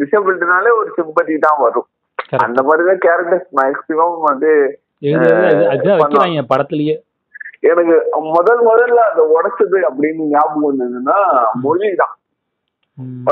டிசபிலிட்டினாலே 0.00 0.70
ஒரு 0.80 0.90
சிம்பத்தி 0.98 1.36
தான் 1.38 1.58
வரும். 1.58 1.88
அந்த 2.36 2.62
மாதிரிதான் 2.62 3.04
கேரக்டர்ஸ் 3.06 3.48
மேக்சிமம் 3.60 4.18
வந்து 4.22 4.52
படத்துலயே. 6.52 6.96
எனக்கு 7.70 7.96
முதல் 8.36 8.60
முதல்ல 8.66 9.00
அதை 9.08 9.24
உடைச்சது 9.36 9.78
அப்படின்னு 9.88 10.30
ஞாபகம் 10.34 10.68
வந்ததுன்னா 10.68 11.18
மொழி 11.52 11.88
தான் 11.94 12.14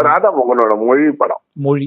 ராதா 0.07 0.29
மோகனோட 0.31 0.75
மொழி 0.87 1.05
படம். 1.13 1.43
மொழி. 1.59 1.87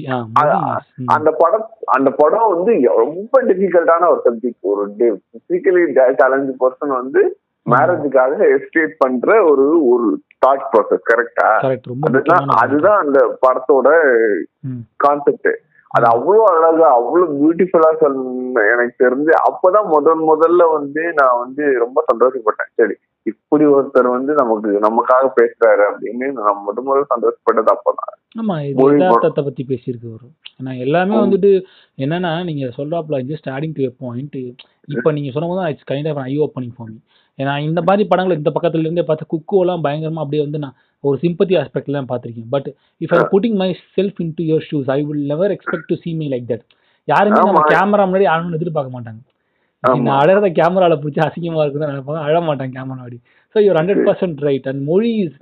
அந்த 1.14 1.30
படம் 1.42 1.66
அந்த 1.96 2.10
படம் 2.10 2.48
வந்து 2.54 2.72
ரொம்ப 3.02 3.42
டிஃபிகல்ட்டான 3.42 4.08
ஒரு 4.08 4.20
சப்ஜெக்ட் 4.26 4.70
ஒரு 4.72 4.84
பிசிக்கலி 5.32 5.82
சேலஞ்சு 6.20 6.54
பர்சன் 6.60 6.94
வந்து 7.00 7.22
மேரேஜுக்காக 7.66 8.38
எஸ்டேட் 8.54 8.94
பண்ற 8.98 9.34
ஒரு 9.44 9.66
ஒரு 9.86 10.06
தாட் 10.46 10.64
ப்ராசஸ் 10.70 11.08
கரெக்டா 11.10 11.48
அதுதான் 12.62 12.98
அந்த 12.98 13.18
படத்தோட. 13.46 13.88
கான்செப்ட் 14.96 15.52
அது 15.90 16.06
அவ்வளவு 16.06 16.44
அழகா 16.50 16.88
அவ்வளவு 16.90 17.32
பியூட்டிஃபுல்லா 17.32 17.90
சொன்ன 18.00 18.62
எனக்கு 18.72 18.94
தெரிஞ்சு 19.04 19.32
அப்பதான் 19.48 19.88
முதல் 19.88 20.22
முதல்ல 20.30 20.62
வந்து 20.72 21.02
நான் 21.12 21.40
வந்து 21.40 21.64
ரொம்ப 21.78 21.98
சந்தோஷப்பட்டேன். 22.12 22.70
சரி 22.74 22.94
இப்படி 23.26 23.64
ஒருத்தர் 23.74 24.08
வந்து 24.14 24.32
நமக்கு 24.34 24.70
நமக்காக 24.84 25.26
பேசுறாரு 25.38 25.82
அப்படின்னு 25.88 26.26
நம்ம 26.38 26.62
முதல் 26.66 26.86
முதல்ல 26.86 27.06
சந்தோஷப்பட்டது 27.12 27.70
அப்பதான். 27.74 28.08
ஆமா 28.40 28.54
இது 28.62 28.76
யதார்த்தத்தை 28.94 29.42
பத்தி 29.44 29.62
பேசியிருக்கு 29.64 30.08
வரும் 30.14 30.34
ஏன்னா 30.58 30.72
எல்லாமே. 30.84 31.14
வந்துட்டு 31.24 31.50
என்னன்னா 31.98 32.32
நீங்க 32.48 32.66
சொல்றாப்ல 32.78 33.18
ஜஸ்ட் 33.30 33.48
ஆடிங் 33.54 33.76
டு 33.78 33.90
பாயிண்ட் 34.04 34.38
இப்போ 34.88 35.10
நீங்க 35.16 35.30
சொன்ன 35.34 35.48
போது 35.50 35.68
it's 35.72 35.90
kind 35.90 36.08
of 36.12 36.20
eye 36.24 36.32
opening 36.46 36.74
for 36.76 36.90
me 36.90 36.98
ஏன்னா 37.38 37.52
இந்த 37.66 37.80
மாதிரி 37.82 38.04
படங்கள் 38.08 38.38
இந்த 38.40 38.50
பக்கத்துல 38.50 38.86
இருந்தே 38.86 39.02
பார்த்து 39.02 39.30
குக்கோலாம் 39.32 39.84
பயங்கரமா 39.84 40.22
அப்படியே 40.24 40.42
வந்து 40.42 40.58
நான் 40.58 40.76
ஒரு 41.04 41.16
சிம்பத்தி 41.22 41.54
ஆஸ்பெக்ட்ல 41.60 41.98
தான் 41.98 42.10
பார்த்திருக்கேன். 42.10 42.48
But 42.48 42.68
if 43.00 43.14
I 43.14 43.20
putting 43.32 43.56
my 43.62 43.68
self 43.96 44.18
into 44.38 44.44
your 44.50 44.66
shoes 44.70 44.90
I 44.90 45.00
will 45.02 45.24
never 45.32 45.54
expect 45.56 45.88
to 45.88 45.96
see 46.02 46.14
me 46.20 46.26
like 46.34 46.46
that 46.50 46.64
யாருமே 47.08 47.38
நம்ம. 47.40 47.62
கேமரா 47.72 48.04
முன்னாடி 48.08 48.26
அழணும்னு 48.32 48.58
எதிர்பார்க்க 48.60 48.96
மாட்டாங்க. 48.96 49.20
நான் 49.84 50.18
அழறத 50.20 50.48
கேமரால 50.58 50.96
பிடிச்சி 51.02 51.20
அசிங்கமா 51.24 51.62
இருக்குன்னு 51.64 51.90
நினைப்பாங்க. 51.92 52.20
அழ 52.28 52.36
மாட்டாங்க 52.48 52.74
கேமரா 52.76 52.90
முன்னாடி 52.92 53.18
so 53.54 53.62
you're 53.64 53.78
hundred 53.80 54.04
percent 54.08 54.42
right 54.48 54.66
and 54.70 54.82
Mozhi 54.90 55.12
is 55.24 55.36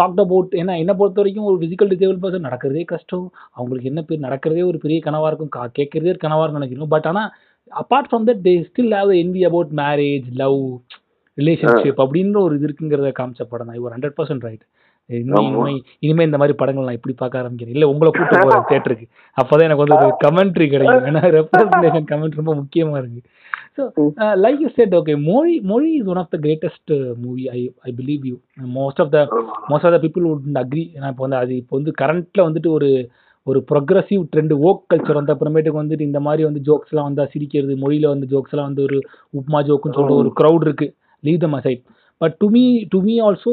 talked 0.00 0.20
about 0.24 0.52
ஏன்னா 0.60 0.74
என்ன 0.82 0.92
பொறுத்த 1.00 1.20
வரைக்கும் 1.20 1.48
ஒரு 1.50 1.56
ஃபிசிக்கல் 1.60 1.90
டிசேபிள் 1.92 2.18
பர்சன் 2.22 2.46
நடக்கிறதே 2.48 2.82
கஷ்டம். 2.92 3.26
அவங்களுக்கு 3.58 3.90
என்ன 3.92 4.02
பேர் 4.08 4.24
நடக்கிறதே 4.26 4.62
ஒரு 4.70 4.78
பெரிய 4.84 5.00
கனவா 5.06 5.28
இருக்கும். 5.30 5.52
கா 5.56 5.62
கேட்கறதே 5.78 6.12
ஒரு 6.14 6.22
கனவா 6.24 6.42
இருக்கும் 6.44 6.62
நினைக்கிறோம் 6.62 6.92
பட் 6.94 7.08
ஆனா 7.12 7.22
apart 7.72 8.08
from 8.10 8.26
that 8.28 8.42
they 8.48 8.54
still 8.68 8.94
have 8.98 9.12
envy 9.22 9.42
about 9.50 9.72
marriage 9.82 10.26
love 10.42 10.60
relationship 11.38 12.02
அப்படின்ற 12.04 12.38
ஒரு 12.46 12.54
இது 12.58 12.66
இருக்குங்கிறத 12.68 13.08
காமிச்ச 13.20 13.44
படம் 13.52 13.70
தான். 13.70 13.82
ஒரு 13.86 13.94
ஹண்ட்ரட் 13.96 14.18
பர்சன்ட் 14.20 14.46
ரைட் 14.48 14.64
இனிமே 16.04 16.24
இந்த 16.28 16.38
மாதிரி 16.40 16.54
படங்கள் 16.60 16.86
நான் 16.88 16.98
இப்படி 16.98 17.14
பார்க்க 17.20 17.40
ஆரம்பிக்கிறேன். 17.40 17.74
இல்ல 17.76 17.88
உங்களை 17.92 18.10
கூட்டு 18.12 18.36
போறேன் 18.44 18.68
தேட்டருக்கு 18.70 19.06
அப்பதான் 19.36 19.66
எனக்கு 19.68 19.84
வந்து 19.84 19.98
ஒரு 19.98 20.16
கமெண்ட்ரி 20.24 20.66
கிடைக்கும். 20.72 21.06
ஏன்னா 21.10 21.22
ரெப்ரஸன்டேஷன் 21.38 22.08
கமெண்ட் 22.12 22.40
ரொம்ப 22.40 22.54
முக்கியமா 22.60 22.96
இருக்கு. 23.02 23.20
So 23.76 23.82
like 24.44 24.60
you 24.64 24.68
said 24.78 24.94
okay 24.98 25.14
Mozhi 25.28 25.54
Mozhi 25.72 25.90
is 25.98 26.08
one 26.12 26.20
of 26.22 26.32
the 26.34 26.38
greatest 26.46 26.92
movie 27.24 27.44
I 27.56 27.60
I 27.88 27.92
believe 28.00 28.22
you 28.30 28.36
most 28.78 29.00
of 29.04 29.12
the 29.16 29.20
most 29.70 29.86
of 29.88 29.94
the 29.96 30.00
people 30.06 30.26
would 30.30 30.60
agree 30.62 30.84
ஏன்னா 30.96 31.10
இப்போ 31.14 31.24
வந்து 31.26 31.40
அது 31.42 31.54
இப்போ 31.62 31.74
வந்து 31.78 31.94
கரண்ட்ல 32.02 32.46
வந்துட்டு 32.48 32.70
ஒரு 32.78 32.90
ஒரு 33.46 33.60
ப்ரொக்ரஸிவ் 33.70 34.22
ட்ரெண்ட் 34.32 34.54
ஓக் 34.68 34.80
கல்ச்சர் 34.92 35.18
வந்த 35.18 35.34
அப்புறமேட்டுக்கு 35.34 35.82
வந்துட்டு 35.82 36.08
இந்த 36.10 36.20
மாதிரி 36.26 36.42
வந்து 36.48 36.62
ஜோக்ஸ்லாம் 36.68 37.08
வந்து 37.08 37.26
சிரிக்கிறது 37.34 37.74
மொழியில 37.82 38.06
வந்து 38.14 38.28
ஜோக்ஸ்லாம் 38.32 38.68
வந்து 38.70 38.82
ஒரு 38.88 38.98
உப்மா 39.40 39.60
ஜோக்குன்னு 39.68 39.96
சொல்லிட்டு 39.98 40.22
ஒரு 40.22 40.32
க்ரௌட் 40.40 40.64
இருக்கு. 40.66 40.88
Leave 41.24 41.42
them 41.44 41.56
aside 41.58 41.82
but 42.20 42.34
to 42.38 42.46
me 42.48 42.64
to 42.92 42.98
me 43.06 43.14
also 43.20 43.52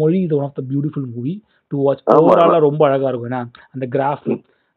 Mozhi 0.00 0.18
is 0.26 0.34
one 0.38 0.46
of 0.48 0.56
the 0.58 0.64
beautiful 0.70 1.08
movie 1.14 1.34
to 1.72 1.76
watch. 1.84 2.02
ஓவராலாக 2.16 2.60
ரொம்ப 2.68 2.82
அழகா 2.88 3.08
இருக்கும். 3.10 3.30
ஏன்னா 3.32 3.42
அந்த 3.74 3.86
கிராஃப் 3.96 4.26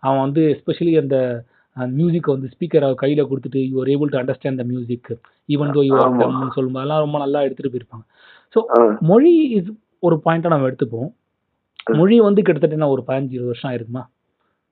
அவன் 0.04 0.24
வந்து 0.26 0.42
எஸ்பெஷலி 0.54 0.94
அந்த 1.04 1.18
மியூசிக்கை 1.98 2.32
வந்து 2.36 2.52
ஸ்பீக்கரை 2.54 2.88
கையில 3.02 3.22
கொடுத்துட்டு 3.30 3.62
you 3.72 3.76
are 3.82 3.90
able 3.94 4.12
to 4.14 4.20
understand 4.22 4.60
the 4.62 4.66
music 4.72 5.10
even 5.50 5.74
though 5.78 5.82
you 5.88 5.94
are 5.98 6.08
ஆமா. 6.08 6.22
டம்னு 6.22 6.56
சொல்லும்போது 6.56 6.82
அதெல்லாம் 6.82 7.04
ரொம்ப 7.06 7.18
நல்லா 7.24 7.40
எடுத்துட்டு 7.42 7.72
போயிருப்பாங்க. 7.74 8.06
ஸோ. 8.56 8.60
மொழி 9.10 9.34
இஸ் 9.58 9.72
ஒரு 10.04 10.16
பாயிண்டா 10.26 10.52
நம்ம 10.54 10.70
எடுத்துப்போம். 10.70 11.10
மொழி 12.00 12.16
வந்து 12.20 12.42
கிட்டத்தட்ட 12.42 12.78
என்ன 12.78 12.90
ஒரு 12.96 13.04
பதினஞ்சு 13.10 13.36
இருபது 13.36 13.52
வருஷம் 13.52 13.70
ஆயிருக்குமா? 13.72 14.04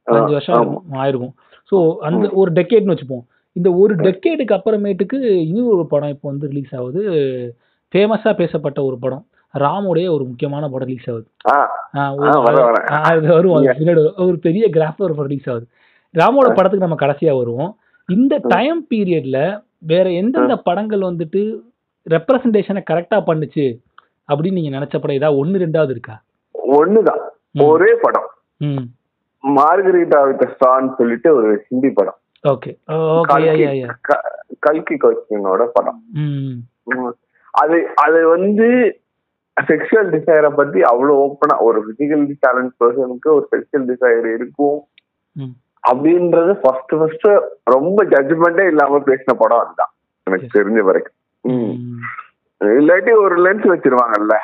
பதினஞ்சு 0.08 0.36
வருஷம் 0.38 0.66
ஆயிருக்கும். 1.04 1.34
ஸோ 1.72 1.76
அந்த 2.08 2.26
ஒரு 2.42 2.50
டெக்கேட்னு 2.52 2.94
வச்சுப்போம். 2.94 3.24
இந்த 3.56 3.70
ஒரு 3.82 3.94
டெக்கேடுக்கு 4.06 4.58
அப்புறமேட்டுக்கு 4.58 5.18
இன்னும் 5.50 5.72
ஒரு 5.76 5.86
படம் 5.88 6.14
இப்போ 6.16 6.28
வந்து 6.32 6.48
ரிலீஸ் 6.48 6.74
ஆகுது. 6.80 7.04
ஃபேமஸா 7.96 8.36
பேசப்பட்ட 8.36 8.84
ஒரு 8.84 9.00
படம். 9.00 9.28
ராமுடைய 9.54 10.10
ஒரு 10.10 10.24
முக்கியமான 10.24 10.70
படம் 10.70 10.88
ரிலீஸ் 10.88 11.10
ஆகுது. 11.10 11.28
அது 12.88 13.28
வரும். 13.34 13.54
ஒரு 14.18 14.40
பெரிய 14.42 14.70
கிராஃப்ல 14.70 14.98
ஒரு 14.98 15.14
ரிலீஸ் 15.14 15.50
ஆகுது. 15.50 15.68
ராமோட 16.18 16.56
படத்துக்கு 16.56 16.88
நம்ம 16.88 16.96
கடைசியா 16.96 17.38
வருவோம். 17.38 17.78
இந்த 18.08 18.40
டைம் 18.48 18.88
பீரியட்ல 18.90 19.64
வேற 19.78 20.12
எந்தெந்த 20.12 20.56
படங்கள் 20.64 21.00
வந்துட்டு 21.00 21.60
ரெப்ரசன்டேஷனை 22.10 22.84
கரெக்டா 22.90 23.22
பண்ணுச்சு 23.26 23.82
அப்படின்னு 24.28 24.52
நீங்க 24.52 24.80
நினைச்ச 24.80 24.92
படம் 24.92 25.16
ஏதாவது 25.16 25.40
ஒன்னு 25.40 25.58
ரெண்டாவது 25.58 25.90
இருக்கா? 25.90 26.24
ஒண்ணுதான். 26.72 27.20
ஒரே 27.60 27.94
படம். 28.02 28.30
மார்கரீட்டா 29.56 30.28
வித் 30.28 30.56
ஸ்டான்னு 30.56 30.96
சொல்லிட்டு 30.98 31.36
ஒரு 31.36 31.66
ஹிந்தி 31.68 31.90
படம். 31.90 32.18
ஓகே 32.48 32.80
க- 34.02 34.46
கல்கி 34.60 34.96
கோச்சினோட 34.96 35.68
படம். 35.74 36.04
அது 37.62 37.88
அது 37.96 38.28
வந்து 38.28 39.00
செக்ஷுவல் 39.68 40.10
டிசைரை 40.10 40.56
பத்தி 40.56 40.82
அவ்வளவு 40.82 41.26
ஓப்பனா 41.26 41.60
ஒரு 41.60 41.84
பிசிக்கல் 41.88 42.34
டேலண்ட் 42.48 42.70
பர்சனுக்கு 42.80 43.28
ஒரு 43.28 43.48
செக்ஷுவல் 43.52 43.92
டிசைர் 43.92 44.34
இருக்கும். 44.34 44.80
அப்படின்றது 45.92 46.60
ஃபர்ஸ்ட் 46.62 46.94
ஃபர்ஸ்ட் 46.98 47.28
ரொம்ப 47.64 48.04
ஜட்ஜ்மெண்டே 48.06 48.68
இல்லாம 48.68 49.00
பேசின 49.00 49.34
படம் 49.38 49.58
அதுதான். 49.58 49.94
எனக்கு. 50.24 50.60
தெரிஞ்ச 50.60 50.80
வரைக்கும். 50.80 51.14
இல்லாட்டி 52.60 53.22
ஒரு 53.22 53.36
லென்ஸ் 53.42 53.64
வச்சிருவாங்கல்ல. 53.64 54.36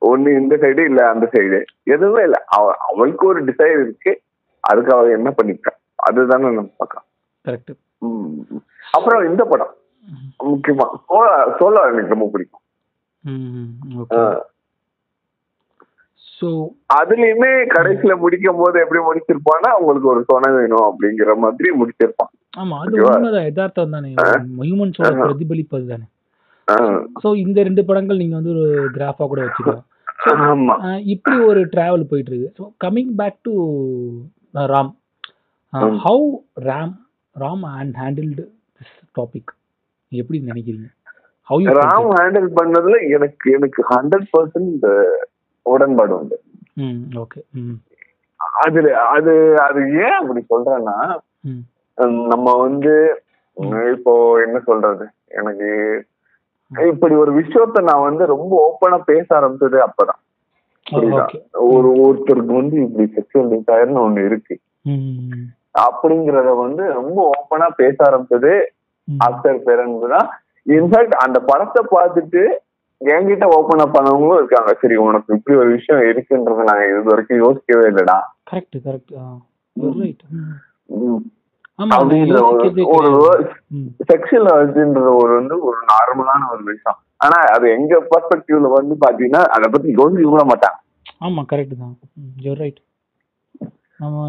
ஒண்ணு 0.00 0.40
இந்த 0.40 0.56
சைடு 0.56 0.78
இல்ல 0.78 1.08
அந்த 1.08 1.28
சைடு 1.32 1.64
எதுவுமே 1.82 2.22
இல்ல. 2.22 2.44
அவ 2.46 2.74
அவளுக்கு 2.92 3.26
ஒரு 3.26 3.44
டிசைர் 3.44 3.82
இருக்கு. 3.82 4.20
அதுக்கு 4.60 4.96
அவ 4.96 5.10
என்ன 5.10 5.30
பண்ணிக்க 5.30 5.76
அதுதானே 5.94 6.44
நம்ம 6.44 6.70
பார்க்கலாம். 6.76 7.06
அப்புறம் 8.92 9.28
இந்த 9.30 9.44
படம். 9.44 9.74
முக்கியமா. 10.48 10.86
சோழா 11.08 11.36
சோழா 11.58 11.80
எனக்கு 11.92 12.14
ரொம்ப 12.14 12.28
பிடிக்கும். 12.34 12.62
அதுலயுமே 16.96 17.50
கடைசியில 17.74 18.14
முடிக்கும் 18.24 18.60
போது 18.60 18.76
எப்படி 18.82 19.00
முடிச்சிருப்பான்னா 19.06 19.70
உங்களுக்கு 19.80 20.10
ஒரு 20.12 20.20
துணை 20.30 20.50
வேணும் 20.56 20.86
அப்படிங்கிற 20.88 21.34
மாதிரி 21.44 21.68
முடிச்சிருப்பான். 21.80 22.32
ஆமா 22.60 22.76
அது? 22.82 22.94
உண்மைதான். 23.06 23.48
யதார்த்தம் 23.48 23.96
தானே. 23.96 24.10
ஹியூமன்ஸோட. 24.66 25.12
பிரதிபலிப்பது 25.24 25.86
தானே 25.92 26.06
ஸோ 27.22 27.28
இந்த 27.44 27.58
ரெண்டு 27.66 27.82
படங்கள் 27.88 28.20
நீங்க 28.22 28.36
வந்து 28.38 28.54
ஒரு 28.56 28.68
கிராஃபா 28.96 29.24
கூட 29.32 29.40
வச்சுக்கலாம். 29.46 29.84
இப்படி 31.14 31.36
ஒரு 31.50 31.60
டிராவல் 31.74 32.08
போயிட்டு 32.10 32.32
இருக்கு. 32.32 32.54
So 32.58 32.64
coming 32.84 33.12
back 33.20 33.38
to 33.48 33.54
Ram. 34.74 34.92
How 36.06 36.26
Ram 36.68 36.94
Ram 37.36 37.64
and 37.78 37.94
handled 38.02 38.44
this 38.78 38.96
topic 39.18 39.52
எப்படி 40.12 40.38
நினைக்கிறீங்க? 40.48 40.88
ராம் 41.80 42.10
ஹேண்டில் 42.18 42.48
பண்ணதுல 42.58 42.96
எனக்கு 43.16 43.46
எனக்கு 43.58 43.80
ஹண்ட்ரட் 43.92 44.28
பர்சன்ட் 44.34 44.86
உடன்பாடு 45.66 46.12
உண்டு. 46.18 46.36
ஓகே 47.22 47.40
அதுல 48.62 48.88
அது 49.14 49.32
அது 49.66 49.80
ஏன் 50.06 50.18
அப்படி 50.20 50.40
சொல்றேன்னா 50.52 50.96
நம்ம 52.32 52.46
வந்து 52.64 52.94
இப்போ 53.94 54.12
என்ன 54.44 54.56
சொல்றது? 54.68 55.04
எனக்கு 55.38 55.68
இப்படி 56.90 57.14
ஒரு 57.22 57.32
விஷயத்த 57.40 57.82
நான் 57.88 58.06
வந்து 58.08 58.24
ரொம்ப 58.34 58.52
ஓப்பனா 58.66 58.98
பேச 59.10 59.26
ஆரம்பிச்சது 59.38 59.78
அப்பதான். 59.86 60.20
புரியுதா? 60.86 61.26
ஒரு 61.74 61.88
ஒருத்தருக்கு 62.04 62.52
வந்து 62.60 62.76
இப்படி 62.84 63.04
செக்ஷுவல் 63.16 63.52
டிசைர்னு 63.52 64.02
ஒண்ணு 64.06 64.26
இருக்கு. 64.28 64.54
அப்படிங்கறத 65.86 66.50
வந்து 66.64 66.84
ரொம்ப 66.98 67.18
ஓப்பனா 67.34 67.68
பேச 67.82 67.96
ஆரம்பிச்சது 68.08 68.52
ஆஃப்டர் 69.24 69.58
பேரண்ட் 69.58 70.08
தான் 70.08 70.28
இன்ஃபேக்ட் 70.68 71.14
அந்த 71.24 71.40
படத்தை 71.40 71.84
பார்த்துட்டு 71.90 72.46
என்கிட்ட 73.04 73.44
ஓப்பன் 73.44 73.78
அப் 73.78 73.96
பண்ணவங்களும் 73.96 74.34
இருக்காங்க. 74.34 74.76
சரி 74.80 74.96
உனக்கு 74.96 75.34
இப்படி 75.34 75.58
ஒரு 75.58 75.70
விஷயம் 75.70 76.02
இருக்குன்றத 76.02 76.62
நாங்க 76.62 76.88
இது 76.88 77.02
வரைக்கும் 77.02 77.38
யோசிக்கவே 77.38 77.88
இல்லடா. 77.88 78.18
கரெக்ட் 78.50 78.80
கரெக்ட் 78.84 79.14
அப்படின்ற 81.78 82.40
ஒரு- 82.42 83.48
செக்ஷுவல் 84.12 85.14
ஒரு 85.14 85.34
வந்து 85.34 85.60
ஒரு 85.60 85.76
நார்மலான 85.76 86.52
ஒரு 86.52 86.64
விஷயம். 86.64 86.98
ஆனா 87.16 87.42
அது 87.52 87.70
எங்க 87.70 88.02
பெர்ஸ்பெக்டிவ்ல 88.10 88.72
வந்து 88.72 88.94
பாத்தீங்கன்னா 88.94 89.42
அதை 89.42 89.70
பத்தி 89.72 89.94
யோசிக்க 89.96 90.22
கூட 90.22 90.42
மாட்டாங்க. 90.42 90.84
ஆமா 91.24 91.44
கரெக்ட் 91.52 91.78
தான். 91.78 91.98
யூர் 92.42 92.54
ரைட் 92.54 92.80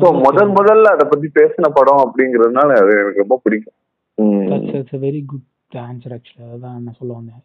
சோ 0.02 0.22
முதல் 0.24 0.52
முதல்ல 0.52 0.84
அதை 0.84 1.08
பத்தி 1.10 1.30
பேசின 1.36 1.70
படம் 1.74 1.98
அப்படிங்கறதுனால 1.98 2.70
அது 2.70 2.90
எனக்கு 2.90 3.14
ரொம்ப 3.16 3.40
பிடிக்கும். 3.44 3.74
That's 4.52 4.96
a 4.98 5.02
very 5.06 5.22
good 5.32 5.78
answer 5.88 6.14
actually 6.18 6.48
அதான் 6.56 6.78
நான் 6.86 7.00
சொல்ல 7.00 7.12
வந்தேன். 7.20 7.42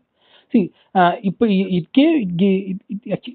சி 0.55 0.61
இப்போ 1.29 1.45
it 1.77 1.91
K 1.99 2.07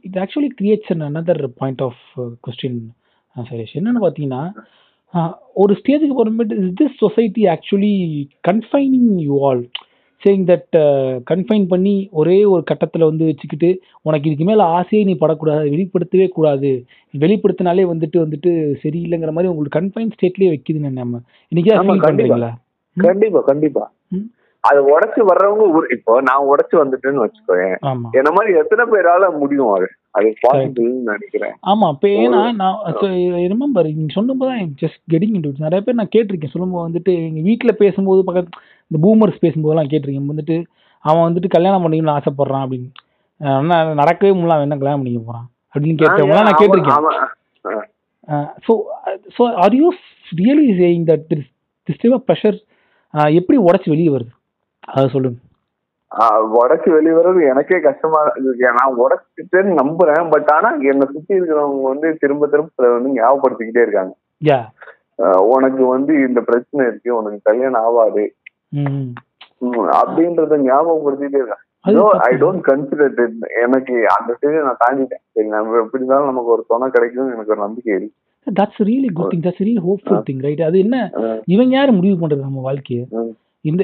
it 0.08 0.20
actually 0.24 0.50
creates 0.60 0.92
an 0.96 1.06
another 1.10 1.38
point 1.60 1.84
of 1.88 2.02
question 2.46 2.80
Shailesh 3.36 3.76
என்னன்னு 3.80 4.04
பார்த்தீங்கன்னா 4.06 4.44
uh, 5.14 5.32
ஒரு 5.62 5.74
ஸ்டேஜுக்கு 5.82 6.16
போகிறமேட்டு 6.18 6.56
is 6.62 6.78
this 6.82 6.98
society 7.04 7.44
actually 7.56 7.94
confining 8.50 9.12
you 9.28 9.36
all 9.48 9.64
saying 10.24 10.46
that 10.50 10.76
confine 11.32 11.66
பண்ணி 11.74 11.96
ஒரே 12.20 12.38
ஒரு 12.54 12.64
கட்டத்தில் 12.70 13.08
வந்து 13.10 13.26
வச்சுக்கிட்டு 13.30 13.70
உனக்கு 14.06 14.28
இதுக்கு 14.30 14.48
மேலே 14.50 14.64
ஆசையே 14.78 15.02
நீ 15.10 15.14
படக்கூடாது 15.24 15.74
வெளிப்படுத்தவே 15.74 16.28
கூடாது. 16.38 16.72
வெளிப்படுத்தினாலே 17.14 17.86
வந்துட்டு 17.92 18.18
வந்துட்டு 18.24 18.52
சரியில்லைங்கிற 18.84 19.34
மாதிரி 19.36 19.52
உங்களுக்கு 19.52 19.78
கன்ஃபைன் 19.80 20.14
ஸ்டேட்லேயே 20.16 20.54
வைக்குதுன்னு 20.54 20.92
நம்ம 21.02 21.22
இன்னைக்கு 21.52 21.72
ஃபீல். 21.82 22.06
பண்ணுறீங்களா 22.08 22.52
கண்டிப்பா 22.98 23.40
கண்டிப்பா. 23.42 23.84
அது 24.64 24.80
உடைச்சு 24.86 25.22
வர்றவங்க 25.24 25.64
ஒரு- 25.72 25.90
இப்போ 25.92 26.22
நான் 26.22 26.48
உடைச்சு 26.48 26.76
வந்துட்டேன்னு 26.78 27.24
வச்சுக்கோயேன். 27.24 27.76
என்ன 28.14 28.30
மாதிரி 28.32 28.58
எத்தனை 28.58 28.84
பேரால 28.86 29.38
முடியும் 29.38 29.72
அது? 29.72 29.88
அது 30.12 30.28
பாசிபிள்னு 30.44 31.10
நினைக்கிறேன். 31.10 31.54
ஆமா 31.68 31.88
இப்போ 31.90 32.08
ஏன்னா 32.22 32.42
நான் 32.56 32.78
ரிமெம்பர் 33.52 33.90
நீங்க 33.92 34.14
சொன்னபோது 34.14 34.52
தான் 34.52 34.74
ஜஸ்ட் 34.82 35.02
கெட்டிங் 35.14 35.36
இன்டு 35.36 35.54
நிறைய 35.58 35.82
பேர் 35.82 35.96
நான் 35.96 36.14
கேட்டிருக்கேன். 36.16 36.50
சொல்லும்போது 36.50 36.88
வந்துட்டு 36.88 37.14
எங்க 37.28 37.42
வீட்ல 37.42 37.72
பேசும்போது 37.74 38.24
பக்கத்து 38.24 38.60
இந்த 38.92 39.00
பூமர்ஸ் 39.06 39.40
பேசும்போதெல்லாம் 39.40 39.92
கேட்டிருக்கேன். 39.92 40.32
வந்துட்டு 40.34 40.58
அவன் 41.06 41.26
வந்துட்டு 41.28 41.48
கல்யாணம் 41.48 41.84
பண்ணிக்கணும்னு 41.84 42.18
ஆசைப்படுறான் 42.18 42.66
அப்படின்னு. 42.66 42.90
நடக்கவே 44.02 44.32
முடியல 44.34 44.62
என்ன 44.62 44.78
கல்யாணம் 44.78 45.02
பண்ணிக்க 45.02 45.22
போறான் 45.26 45.48
அப்படின்னு 45.76 46.00
கேட்டவங்க 46.02 46.40
நான் 46.42 46.62
கேட்டிருக்கேன். 46.62 46.96
So 48.66 48.74
so 49.36 49.44
are 49.58 49.76
you 49.76 49.88
really 50.38 50.68
saying 50.80 51.06
that 51.08 51.26
this 51.32 51.48
this 51.90 52.26
pressure 52.28 52.58
எப்படி 53.12 53.60
உடச்சி 53.60 53.90
வெளியே 53.90 54.08
வருது? 54.08 54.34
அதை 54.80 55.08
சொல்லுங்க. 55.08 55.38
உடைச்சு 56.60 56.90
வெளிய 56.90 57.16
வர்றது 57.16 57.50
எனக்கே 57.50 57.80
கஷ்டமா 57.80 58.32
இருக்கு. 58.36 58.68
நான் 58.72 58.98
உடைச்சிட்டேன்னு 58.98 59.80
நம்புறேன். 59.82 60.30
பட் 60.30 60.50
ஆனா 60.52 60.70
என்னை 60.72 61.08
சுத்தி 61.14 61.40
இருக்கிறவங்க 61.40 61.82
வந்து 61.82 62.18
திரும்ப 62.18 62.48
திரும்ப 62.48 63.00
வந்து 63.00 63.10
ஞாபகப்படுத்திக்கிட்டே 63.22 63.82
இருக்காங்க. 63.82 64.14
உனக்கு 65.40 65.86
வந்து 65.86 66.14
இந்த 66.14 66.42
பிரச்சனை 66.42 66.88
இருக்கு. 66.88 67.16
உனக்கு 67.18 67.40
கல்யாணம் 67.44 68.16
ம், 68.70 69.88
அப்படின்றத 70.00 70.56
ஞாபகப்படுத்திட்டே 70.70 71.42
இருக்காங்க. 71.42 71.66
ஐ 72.12 72.36
டோன்ட் 72.36 72.62
கன்சிடர் 72.70 73.32
எனக்கு 73.62 74.08
அந்த 74.08 74.34
ஸ்டேஜ் 74.34 74.54
நான் 74.54 74.82
தாண்டிட்டேன். 74.88 75.24
சரி 75.32 75.48
நம்ம 75.48 75.76
எப்படி 75.76 76.04
இருந்தாலும் 76.04 76.26
நமக்கு 76.26 76.50
ஒரு 76.50 76.66
துணை 76.68 76.90
கிடைக்கும் 76.90 77.34
எனக்கு 77.34 77.52
ஒரு 77.52 77.60
நம்பிக்கை 77.60 77.94
இருக்கு. 77.94 78.16
That's 78.60 78.82
really 78.90 79.10
good 79.18 79.32
thing 79.34 79.46
that's 79.46 79.64
really 79.64 79.84
hopeful 79.88 80.24
thing 80.28 80.42
right 80.46 80.64
அது 80.68 80.78
என்ன? 80.86 80.98
இவங்க 81.46 81.74
யாரு 81.76 81.92
முடிவு 81.98 82.16
பண்றது 82.22 82.48
நம்ம 82.48 82.64
வாழ்க்கையை. 82.70 83.04
இந்த 83.66 83.84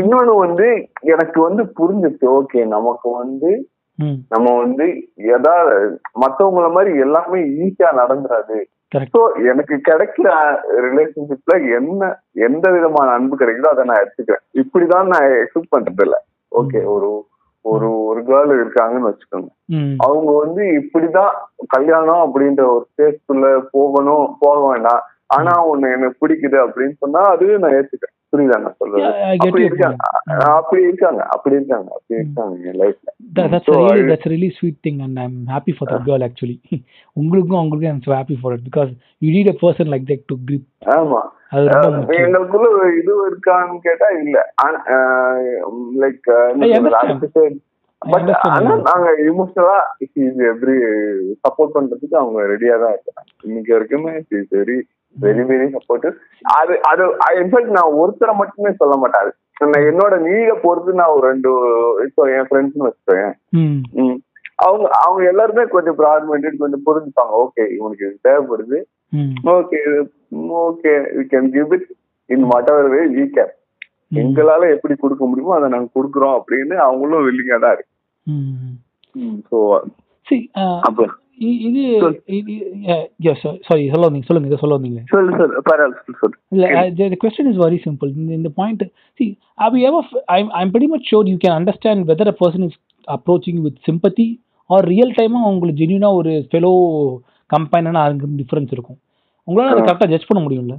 இன்னொன்னு 0.00 0.32
வந்து 0.44 0.66
எனக்கு 1.14 1.38
வந்து 1.48 1.62
புரிஞ்சுச்சு 1.78 2.26
ஓகே 2.38 2.60
நமக்கு 2.76 3.08
வந்து 3.22 3.50
நம்ம 4.32 4.48
வந்து 4.64 4.84
எதாவது 5.36 5.72
மத்தவங்கள 6.22 6.68
மாதிரி 6.76 6.92
எல்லாமே 7.06 7.40
ஈஸியா 7.64 7.88
நடந்துராது. 8.02 8.58
ஸோ 9.14 9.20
எனக்கு 9.50 9.74
கிடைக்கிற 9.88 10.28
ரிலேஷன்ஷிப்ல 10.86 11.56
என்ன 11.78 12.08
எந்த 12.48 12.66
விதமான 12.76 13.08
அன்பு 13.18 13.34
கிடைக்குதோ 13.42 13.72
அதை 13.74 13.84
நான் 13.90 14.02
எடுத்துக்கிறேன். 14.04 14.44
இப்படிதான் 14.62 15.12
நான் 15.14 15.28
எக்ஸ்பெக்ட் 15.42 15.74
பண்றது 15.74 16.04
இல்ல 16.06 16.16
ஓகே 16.52 16.80
ஒரு 16.94 17.10
ஒரு 17.60 18.04
ஒரு 18.04 18.20
கேர்ள் 18.22 18.52
இருக்காங்கன்னு 18.60 19.08
வச்சுக்கோங்க. 19.08 19.50
அவங்க 19.96 20.30
வந்து 20.38 20.62
இப்படிதான் 20.64 21.34
கல்யாணம் 21.68 22.22
அப்படின்ற 22.26 22.62
ஒரு 22.74 22.86
ஸ்டேஜ்குள்ள 22.90 23.64
போகணும் 23.70 24.36
போக 24.38 24.68
வேண்டாம். 24.68 25.02
ஆனா 25.26 25.52
ஒண்ணு 25.72 25.92
எனக்கு 25.96 26.26
பிடிக்குது 26.26 26.58
அப்படின்னு 26.64 26.96
சொன்னா 26.98 27.20
அதுவே 27.20 27.56
நான் 27.56 27.70
ஏத்துக்கிறேன். 27.70 28.16
புரியுதா 28.32 28.58
நான் 28.60 28.76
சொல்றது 28.78 29.06
அப்படி 29.44 29.64
இருக்காங்க. 29.64 29.96
அப்படி 30.56 30.82
இருக்காங்க 30.82 31.22
அப்படி 31.28 31.54
இருக்காங்க 31.54 31.88
அப்படி 31.90 32.20
இருக்காங்க 32.20 32.54
என் 32.70 32.80
லைஃப்ல 32.82 33.08
a 34.18 34.30
really 34.30 34.50
sweet 34.50 34.76
thing 34.82 35.00
and 35.00 35.18
I'm 35.18 35.36
happy 35.46 35.72
for 35.72 35.86
that 35.90 36.04
girl 36.04 36.22
actually. 36.22 36.56
உங்களுக்கும் 37.16 37.60
அவங்களுக்கும் 37.60 37.92
I'm 37.94 38.02
so 38.02 38.12
happy 38.12 38.36
for 38.36 38.52
it 38.54 38.64
because 38.64 38.90
you 39.20 39.32
need 39.32 39.48
a 39.48 39.58
person 39.64 39.88
like 39.88 40.06
that 40.06 40.22
to 40.28 40.36
grip. 40.46 40.64
ஆமா. 40.94 41.20
ஒரு 42.72 42.84
இது 42.98 43.12
இருக்கான்னு 43.30 43.78
கேட்டா 43.78 44.08
இல்ல. 44.20 44.38
Like 45.94 46.28
but. 48.02 48.30
ஆனா 48.48 48.74
நாங்க 48.82 49.08
இமோஷனலா 49.22 49.78
எவ்ரி 50.50 50.76
சப்போர்ட் 51.44 51.74
பண்றதுக்கு 51.74 52.16
அவங்க 52.16 52.40
ரெடியா 52.46 52.76
தான் 52.78 52.94
இருக்காங்க. 52.96 53.22
இன்னைக்கு 53.42 53.72
வரைக்குமே 53.74 54.14
வெரி 54.52 54.78
வெரி 55.16 55.44
வெரி 55.48 55.66
சப்போர்ட்டிவ் 55.68 56.14
அது 56.54 56.74
அது 56.90 57.04
இன்ஃபேக்ட் 57.40 57.76
நான் 57.78 57.96
ஒருத்தரை 58.00 58.34
மட்டுமே 58.34 58.72
சொல்ல 58.72 58.96
மாட்டாரு 58.96 59.30
என்னோட 59.88 60.14
நீட 60.20 60.50
பொறுத்து 60.62 61.00
நான் 61.00 61.14
ஒரு 61.16 61.24
ரெண்டு 61.28 61.50
இப்போ 62.06 62.22
என் 62.36 62.48
ஃப்ரெண்ட்ஸ்னு 62.48 62.86
ம். 64.02 64.18
அவங்க 64.58 64.86
அவங்க 64.98 65.22
எல்லாருமே 65.28 65.62
கொஞ்சம் 65.66 65.96
ப்ராட் 65.98 66.26
மைண்டட் 66.30 66.62
கொஞ்சம் 66.62 66.84
புரிஞ்சுப்பாங்க. 66.86 67.32
ஓகே 67.44 67.62
இவனுக்கு 67.76 68.06
இது 68.06 68.18
தேவைப்படுது. 68.28 68.78
Okay 69.54 69.78
okay 70.62 70.92
we 71.16 71.24
can 71.24 71.48
give 71.52 71.72
it 71.72 71.86
in 72.30 72.46
whatever 72.72 72.88
way 72.88 73.00
we 73.16 73.24
can 73.36 73.52
எங்களால 74.20 74.68
எப்படி 74.74 74.94
கொடுக்க 74.96 75.24
முடியுமோ 75.24 75.56
அதை 75.56 75.68
நாங்க 75.68 75.88
கொடுக்குறோம் 75.94 76.36
அப்படின்னு 76.38 76.76
அவங்களும் 76.86 77.26
வில்லிங்கா 77.26 77.58
தான் 77.58 77.74
இருக்கு. 77.76 77.92
ஸோ 79.50 79.58
uh, 80.56 80.76
அப்போ 80.86 81.04
இது. 81.40 81.82
சாரி 83.64 83.84
சொல்ல 83.92 84.06
வந்தீங்க 84.06 84.26
சொல்லுங்க 84.26 84.48
இதை 84.48 84.58
சொல்ல 84.62 84.76
வந்தீங்க 84.78 85.00
சொல்லு 85.12 85.32
சொல்லு 85.38 85.62
பரவாயில்ல 85.68 86.16
சொல்லு 86.20 86.36
இல்ல, 86.52 86.66
question 87.16 87.46
is 87.46 87.56
very 87.56 87.78
simple. 87.78 88.10
In, 88.12 88.30
in 88.30 88.42
the 88.42 88.50
point, 88.50 88.80
see, 89.20 89.28
have 89.58 89.74
you 89.74 89.86
ever? 89.86 90.02
f- 90.08 90.24
I'm 90.28 90.48
I'm 90.52 90.70
pretty 90.70 90.88
much 90.88 91.04
sure 91.04 91.22
you 91.26 91.38
can 91.38 91.52
understand 91.52 92.06
whether 92.06 92.26
a 92.26 92.36
person 92.42 92.64
is 92.64 92.74
approaching 93.08 93.56
you 93.58 93.64
with 93.68 93.78
sympathy 93.82 94.28
or 94.70 94.80
real 94.84 95.10
time 95.12 95.34
உங்களுக்கு 95.50 95.80
ஜென்யூனா 95.80 96.10
ஒரு 96.14 96.32
fellow 96.50 96.72
கம்பைனா 97.50 98.02
அதுக்கு 98.02 98.38
difference 98.42 98.72
இருக்கும் 98.72 98.98
உங்களால 99.48 99.70
அதை. 99.70 99.82
கரெக்டாக 99.82 100.10
judge 100.12 100.28
பண்ண 100.28 100.42
முடியும்ல 100.44 100.74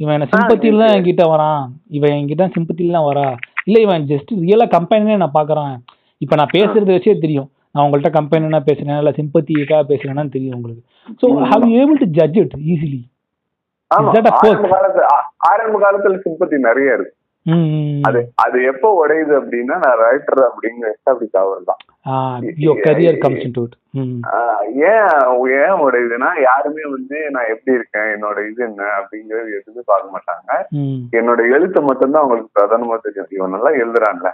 இவன் 0.00 0.14
என்ன 0.16 0.28
சிம்பத்தியில் 0.32 0.82
தான். 0.82 0.94
என்கிட்ட 0.96 1.24
வரான் 1.32 1.62
இவன் 1.96 2.16
என்கிட்ட 2.18 2.44
சிம்பத்தியில் 2.56 2.96
தான் 2.96 3.08
வரா 3.10 3.26
இல்லை 3.68 3.80
இவன் 3.86 4.08
ஜஸ்ட் 4.12 4.32
ரியலாக 4.44 4.70
கம்பெனினே 4.76 5.16
நான் 5.22 5.36
பார்க்குறேன் 5.36 5.74
இப்போ 6.20 6.36
நான் 6.36 6.54
பேசுறது 6.54 6.90
வச்சே 6.94 7.14
தெரியும் 7.24 7.48
நான் 7.72 7.84
உங்கள்கிட்ட 7.84 8.10
கம்பெனினா 8.18 8.60
பேசுறேன்? 8.70 8.98
இல்லை 8.98 9.14
சிம்பத்திக்காக 9.16 9.84
பேசுறேன்னு 9.92 10.30
தெரியும் 10.30 10.54
உங்களுக்கு. 10.54 10.82
So. 11.22 11.44
How 11.44 11.68
you 11.68 11.76
able 11.84 11.98
to 11.98 12.08
judge 12.18 12.38
it 12.38 12.56
easily? 12.72 13.00
ஆரம்ப 15.50 15.76
காலத்துல 15.84 16.16
சிம்பத்தி 16.24 16.58
நிறைய 16.58 16.94
இருக்கு. 16.94 17.14
அது 18.02 18.20
அது 18.34 18.62
எப்போ 18.62 19.06
உடையுது 19.06 19.32
அப்படின்னா 19.40 19.74
நான் 19.84 20.00
ரைட்டர் 20.06 20.40
அப்படிங்கிற 20.46 20.88
எஸ்டாப்ளிஷ் 20.94 21.36
ஆகுறது 21.40 21.64
தான். 21.64 21.80
your 22.56 22.76
career 22.86 23.12
comes 23.24 23.40
into 23.46 23.62
it. 23.66 23.74
ஆஹ் 24.32 24.64
ஏன் 24.90 25.06
ஏன் 25.60 25.78
உடையுதுன்னா 25.84 26.30
யாருமே 26.42 26.84
வந்து 26.90 27.30
நான் 27.30 27.50
எப்படி 27.54 27.76
இருக்கேன்? 27.76 28.08
என்னோட 28.14 28.50
இது 28.50 28.64
என்ன? 28.64 28.82
அப்படிங்கறது 28.98 29.56
எதுவுமே 29.58 29.82
பார்க்க 29.84 30.14
மாட்டாங்க. 30.16 30.50
என்னோட 31.12 31.40
எழுத்து 31.56 31.82
மட்டும்தான் 31.82 32.22
அவங்களுக்கு 32.22 32.56
பிரதானமா 32.58 32.98
தெரியும். 33.02 33.30
இவன் 33.30 33.54
நல்லா 33.56 33.72
எழுதுறான்ல. 33.82 34.30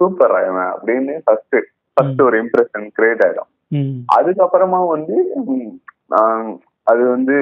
சூப்பர் 0.00 0.36
இவன் 0.48 0.70
அப்படின்னு 0.74 1.14
ஃபர்ஸ்ட் 1.24 1.58
ஃபர்ஸ்ட் 1.96 2.22
ஒரு 2.26 2.36
இம்ப்ரெஷன் 2.42 2.86
கிரியேட் 2.96 3.22
ஆயிடும். 3.26 3.50
அதுக்கப்புறமா 4.16 4.80
வந்து 4.94 5.16
அது 6.86 7.02
வந்து 7.14 7.34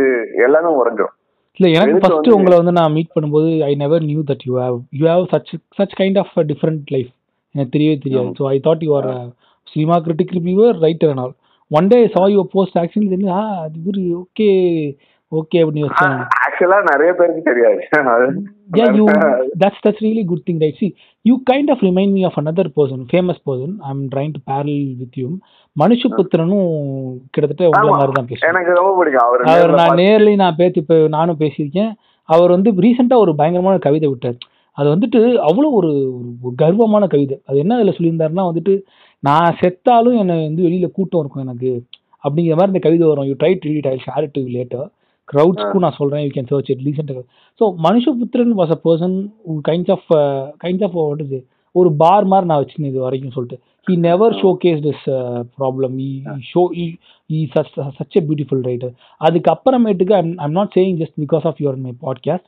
எல்லாமே 0.47 0.71
உடஞ்சிரும் 0.81 1.15
இல்ல 1.61 1.69
எனக்கு 1.77 2.01
ஃபர்ஸ்ட் 2.03 2.35
உங்களை 2.37 2.57
வந்து 2.61 2.75
நான் 2.79 2.95
மீட் 2.97 3.15
பண்ணும்போது 3.15 3.51
I 3.65 3.73
never 3.75 4.05
knew 4.11 4.21
that 4.31 4.45
you 4.49 4.55
have 4.63 4.77
you 4.99 5.05
have 5.09 5.25
such 5.33 5.51
such 5.79 5.97
kind 6.01 6.19
of 6.23 6.35
different 6.51 6.93
life 6.97 7.11
எனக்கு 7.55 7.75
தெரியவே 7.77 7.97
தெரியாது. 8.05 8.31
So 8.39 8.45
I 8.51 8.57
thought 8.67 8.85
you 8.87 8.93
are 8.99 9.09
cinema 9.69 9.97
critic 10.05 10.35
reviewer 10.39 10.77
writer 10.87 11.11
and 11.13 11.23
all 11.25 11.35
one 11.71 11.89
day 11.93 11.99
saw 12.15 12.23
your 12.35 12.53
post 12.55 12.77
தெரிஞ்சு 12.77 13.31
ஆ 13.39 13.43
அது 13.65 13.79
okay 14.23 14.49
okay 15.33 15.59
அப்படின்னு 15.63 15.89
ஆக்சுவலா 16.59 16.79
நிறைய 16.91 17.11
பேருக்கு 17.19 17.43
தெரியாது. 17.49 17.83
yeah 18.79 18.89
you 18.99 19.05
that's 19.63 19.79
that's 19.85 20.01
really 20.07 20.25
good 20.31 20.41
thing 20.47 20.57
right? 20.63 20.77
See 20.81 20.91
you 21.25 21.35
kind 21.51 21.69
of 21.75 21.79
remind 21.87 22.11
me 22.17 22.23
of 22.29 22.35
another 22.43 22.67
person 22.79 22.99
famous 23.13 23.39
person. 23.49 23.71
I'm 23.89 24.01
trying 24.15 24.33
to 24.37 24.41
parallel 24.51 24.89
with 25.03 25.15
you. 25.21 25.29
மனுஷபுத்திரனும் 25.77 26.67
கிட்டத்தட்ட 27.33 27.69
உங்களை. 27.71 27.93
மாதிரி 27.95 28.17
தான் 28.19 28.29
பேசுவார். 28.31 28.51
எனக்கு 28.53 28.79
ரொம்ப 28.81 28.93
பிடிக்கும். 28.99 29.27
அவர் 29.29 29.45
அவர் 29.53 29.73
நான் 29.81 29.99
நேர்ல 30.03 30.35
நான் 30.43 30.59
பேசி 30.61 30.79
இப்போ 30.83 30.97
நானும் 31.17 31.41
பேசியிருக்கேன். 31.43 31.93
அவர் 32.29 32.55
வந்து 32.57 32.71
ரீசெண்டாக 32.87 33.25
ஒரு 33.25 33.35
பயங்கரமான 33.41 33.77
கவிதை 33.87 34.09
விட்டார். 34.13 34.39
அது 34.79 34.89
வந்துட்டு 34.95 35.21
அவ்வளோ 35.49 35.69
ஒரு 35.79 35.93
ஒரு 36.45 36.55
கர்வமான 36.63 37.05
கவிதை. 37.15 37.37
அது 37.49 37.63
என்ன 37.65 37.77
அதில் 37.79 37.97
சொல்லியிருந்தாருன்னா 37.99 38.45
வந்துட்டு 38.51 38.75
நான் 39.23 39.57
செத்தாலும் 39.63 40.21
என்னை 40.23 40.37
வந்து 40.49 40.67
வெளியில் 40.69 40.97
கூட்டம் 40.99 41.23
இருக்கும் 41.23 41.47
எனக்கு. 41.47 41.73
அப்படிங்கிற 42.25 42.55
மாதிரி 42.59 42.73
இந்த 42.75 42.85
கவிதை 42.89 43.05
வரும். 43.09 43.29
You 43.31 43.35
try 43.43 43.53
to 43.63 43.69
read 43.73 43.91
I 43.95 43.97
share 44.07 44.29
to 44.37 44.43
later 44.57 44.87
க்ரௌட்ஸ்க்கும் 45.29 45.85
நான் 45.87 45.99
சொல்கிறேன் 46.01 46.25
யூ 46.27 46.33
கேன் 46.37 46.51
சர்ச் 46.53 46.71
இட் 46.75 46.85
ரீசெண்டாக 46.89 47.23
so 47.61 47.67
Manushyaputhiran 47.87 48.53
was 48.61 48.75
a 48.77 48.81
person 48.87 49.17
kinds 49.69 49.93
of 49.97 50.09
kinds 50.65 50.85
of 50.89 50.97
what 51.01 51.25
is 51.27 51.39
ஒரு 51.75 51.91
பார் 52.03 52.29
மாதிரி 52.33 52.47
நான் 52.51 52.61
வச்சுருந்தேன் 52.63 52.93
இது 52.93 53.07
வரைக்கும் 53.09 53.35
சொல்லிட்டு. 53.39 53.59
He 53.87 53.95
never 53.97 54.27
showcased 54.41 54.83
this 54.87 55.03
uh, 55.09 55.45
problem. 55.59 55.91
He, 55.99 56.09
he 56.29 56.43
show 56.49 56.65
he, 56.69 56.87
he 57.31 57.39
such 57.55 57.71
such 57.99 58.17
a 58.21 58.25
beautiful 58.29 58.59
writer. 58.67 58.91
அதுக்கு 59.21 59.49
அப்புறமேட்டுக்கு 59.55 60.15
I'm, 60.19 60.31
I'm 60.45 60.55
not 60.59 60.69
saying 60.77 60.95
just 61.03 61.15
because 61.25 61.45
of 61.51 61.57
your 61.65 61.75
my 61.85 61.93
podcast. 62.07 62.45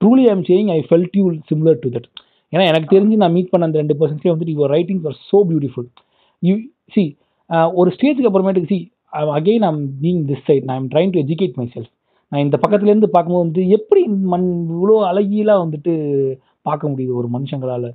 Truly 0.00 0.24
I'm 0.32 0.42
saying 0.50 0.68
I 0.76 0.82
felt 0.90 1.16
you 1.20 1.26
similar 1.50 1.74
to 1.84 1.90
that. 1.94 2.06
ஏன்னா 2.52 2.64
எனக்கு 2.70 2.88
தெரிஞ்சு 2.94 3.16
நான் 3.22 3.34
meet 3.36 3.50
பண்ண 3.52 3.68
அந்த 3.68 3.78
ரெண்டு 3.82 3.96
பர்சன்ஸே 4.00 4.30
வந்துட்டு 4.32 4.54
your 4.56 4.72
writings 4.76 5.06
are 5.10 5.16
so 5.30 5.38
beautiful 5.50 5.88
you 6.42 6.54
see 6.94 7.04
ஒரு 7.80 7.90
ஸ்டேஜுக்கு 7.96 8.30
அப்புறமேட்டுக்கு 8.30 8.72
see 8.74 8.78
again 9.38 9.66
I'm 9.70 9.82
being 10.04 10.22
this 10.30 10.44
side 10.50 10.66
நான் 10.70 10.86
trying 10.94 11.12
to 11.14 11.20
educate 11.26 11.56
my 11.60 11.66
self 11.74 11.90
இந்த 12.32 12.56
பக்கத்துலேருந்து 12.62 13.08
பார்க்கும்போது 13.14 13.44
வந்து 13.46 13.62
எப்படி 13.76 14.00
மண் 14.32 14.46
இவ்வளோ 14.74 14.94
அழகியெல்லாம் 15.10 15.62
வந்துட்டு 15.64 15.92
பார்க்க 16.62 16.90
முடியுது 16.92 17.12
ஒரு 17.20 17.28
மனுஷங்களால்? 17.34 17.88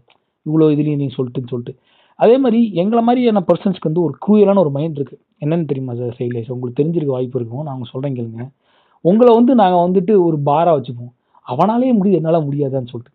இவ்வளோ 0.46 0.68
இதுலேயும் 0.74 1.02
நீ 1.04 1.08
சொல்லிட்டுன்னு 1.18 1.52
சொல்லிட்டு. 1.54 1.74
அதே 2.16 2.36
மாதிரி 2.38 2.60
எங்களை 2.82 3.02
மாதிரியான 3.04 3.44
பர்சன்ஸ்க்கு 3.50 3.90
வந்து 3.90 4.06
ஒரு 4.08 4.14
க்ரூயலான 4.26 4.62
ஒரு 4.64 4.72
மைண்ட் 4.78 4.98
இருக்குது 5.00 5.22
என்னன்னு 5.44 5.70
தெரியுமா 5.72 5.94
சார் 6.00 6.18
சைலேஷ்? 6.20 6.52
உங்களுக்கு 6.56 6.80
தெரிஞ்சிருக்க 6.82 7.14
வாய்ப்பு 7.16 7.40
இருக்கும். 7.40 7.66
நாங்கள் 7.70 7.90
சொல்கிறேன் 7.92 8.18
கேளுங்க. 8.18 8.46
உங்களை 9.06 9.32
வந்து 9.40 9.54
நாங்கள் 9.62 9.84
வந்துட்டு 9.86 10.14
ஒரு 10.28 10.38
பாராக 10.50 10.74
வச்சுப்போம். 10.78 11.14
அவனாலே 11.48 11.92
முடியுது 12.00 12.20
என்னால் 12.20 12.46
முடியாதான்னு 12.48 12.92
சொல்லிட்டு. 12.94 13.14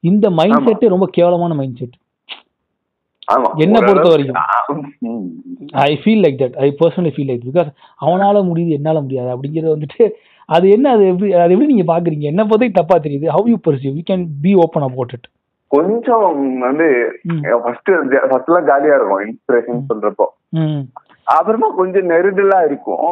இந்த 0.00 0.26
மைண்ட். 0.38 0.64
செட்டே 0.68 0.88
ரொம்ப 0.94 1.06
கேவலமான 1.16 1.54
மைண்ட் 1.60 1.80
செட் 1.82 1.96
என்னை 3.64 3.80
பொறுத்த 3.80 4.08
வரைக்கும். 4.12 4.38
I 5.88 5.92
feel 6.02 6.22
like 6.24 6.38
that 6.40 6.56
I 6.66 6.68
personally 6.80 7.12
feel 7.16 7.30
like 7.30 7.44
because 7.48 7.70
அவனால 8.04 8.42
முடியுது 8.48 8.76
என்னால் 8.78 9.04
முடியாது 9.04 9.30
அப்படிங்கிறது 9.34 9.74
வந்துட்டு 9.74 10.04
அது 10.56 10.66
என்ன 10.76 10.86
அது 10.94 11.04
எப்படி 11.10 11.28
அது 11.42 11.54
எப்படி 11.54 11.70
நீங்கள் 11.72 11.90
பார்க்குறீங்க 11.92 12.26
என்ன 12.30 12.42
பொறுத்தவரைக்கும் 12.44 12.80
தப்பாக 12.80 13.00
தெரியுது. 13.06 13.26
How 13.36 13.50
you 13.52 13.58
perceive 13.66 13.98
you 13.98 14.04
can 14.10 14.24
be 14.44 14.52
open 14.64 14.86
about 14.88 15.14
it 15.16 15.28
கொஞ்சம் 15.74 16.24
வந்து. 16.64 16.86
ஃபர்ஸ்ட் 17.64 17.90
ஃபர்ஸ்ட் 18.30 18.48
எல்லாம் 18.50 18.68
ஜாலியா 18.70 18.96
இருக்கும் 18.96 19.22
இன்ஸ்பிரேஷன் 19.26 19.84
சொல்றப்போ. 19.90 20.26
அப்புறமா 21.34 21.66
கொஞ்சம் 21.78 22.08
நெருடலா 22.12 22.58
இருக்கும். 22.68 23.10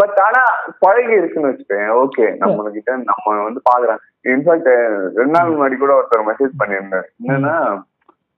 பட் 0.00 0.18
ஆனா 0.26 0.42
பழகி 0.84 1.14
இருக்குன்னு 1.20 1.50
வச்சுக்கேன் 1.50 1.88
ஓகே 2.02 2.26
நம்ம 2.42 2.68
கிட்ட 2.76 2.92
நம்ம 3.08 3.34
வந்து 3.48 3.62
பாக்குறேன் 3.70 4.00
இன்ஃபேக்ட் 4.34 4.70
ரெண்டு 5.18 5.34
நாள் 5.36 5.52
முன்னாடி 5.54 5.78
கூட 5.80 5.92
ஒருத்தர் 5.96 6.28
மெசேஜ் 6.30 6.54
பண்ணியிருந்தாரு. 6.60 7.08
என்னன்னா 7.22 7.56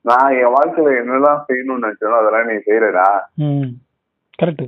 நான் 0.05 0.37
என் 0.41 0.55
வாழ்க்கையில 0.57 0.95
என்னெல்லாம் 1.01 1.45
செய்யணும்னு 1.49 1.85
நினைச்சேனோ 1.85 2.21
அதெல்லாம் 2.21 2.49
நீ 2.51 2.57
செய்யறடா. 2.69 3.09
Correct 4.39 4.65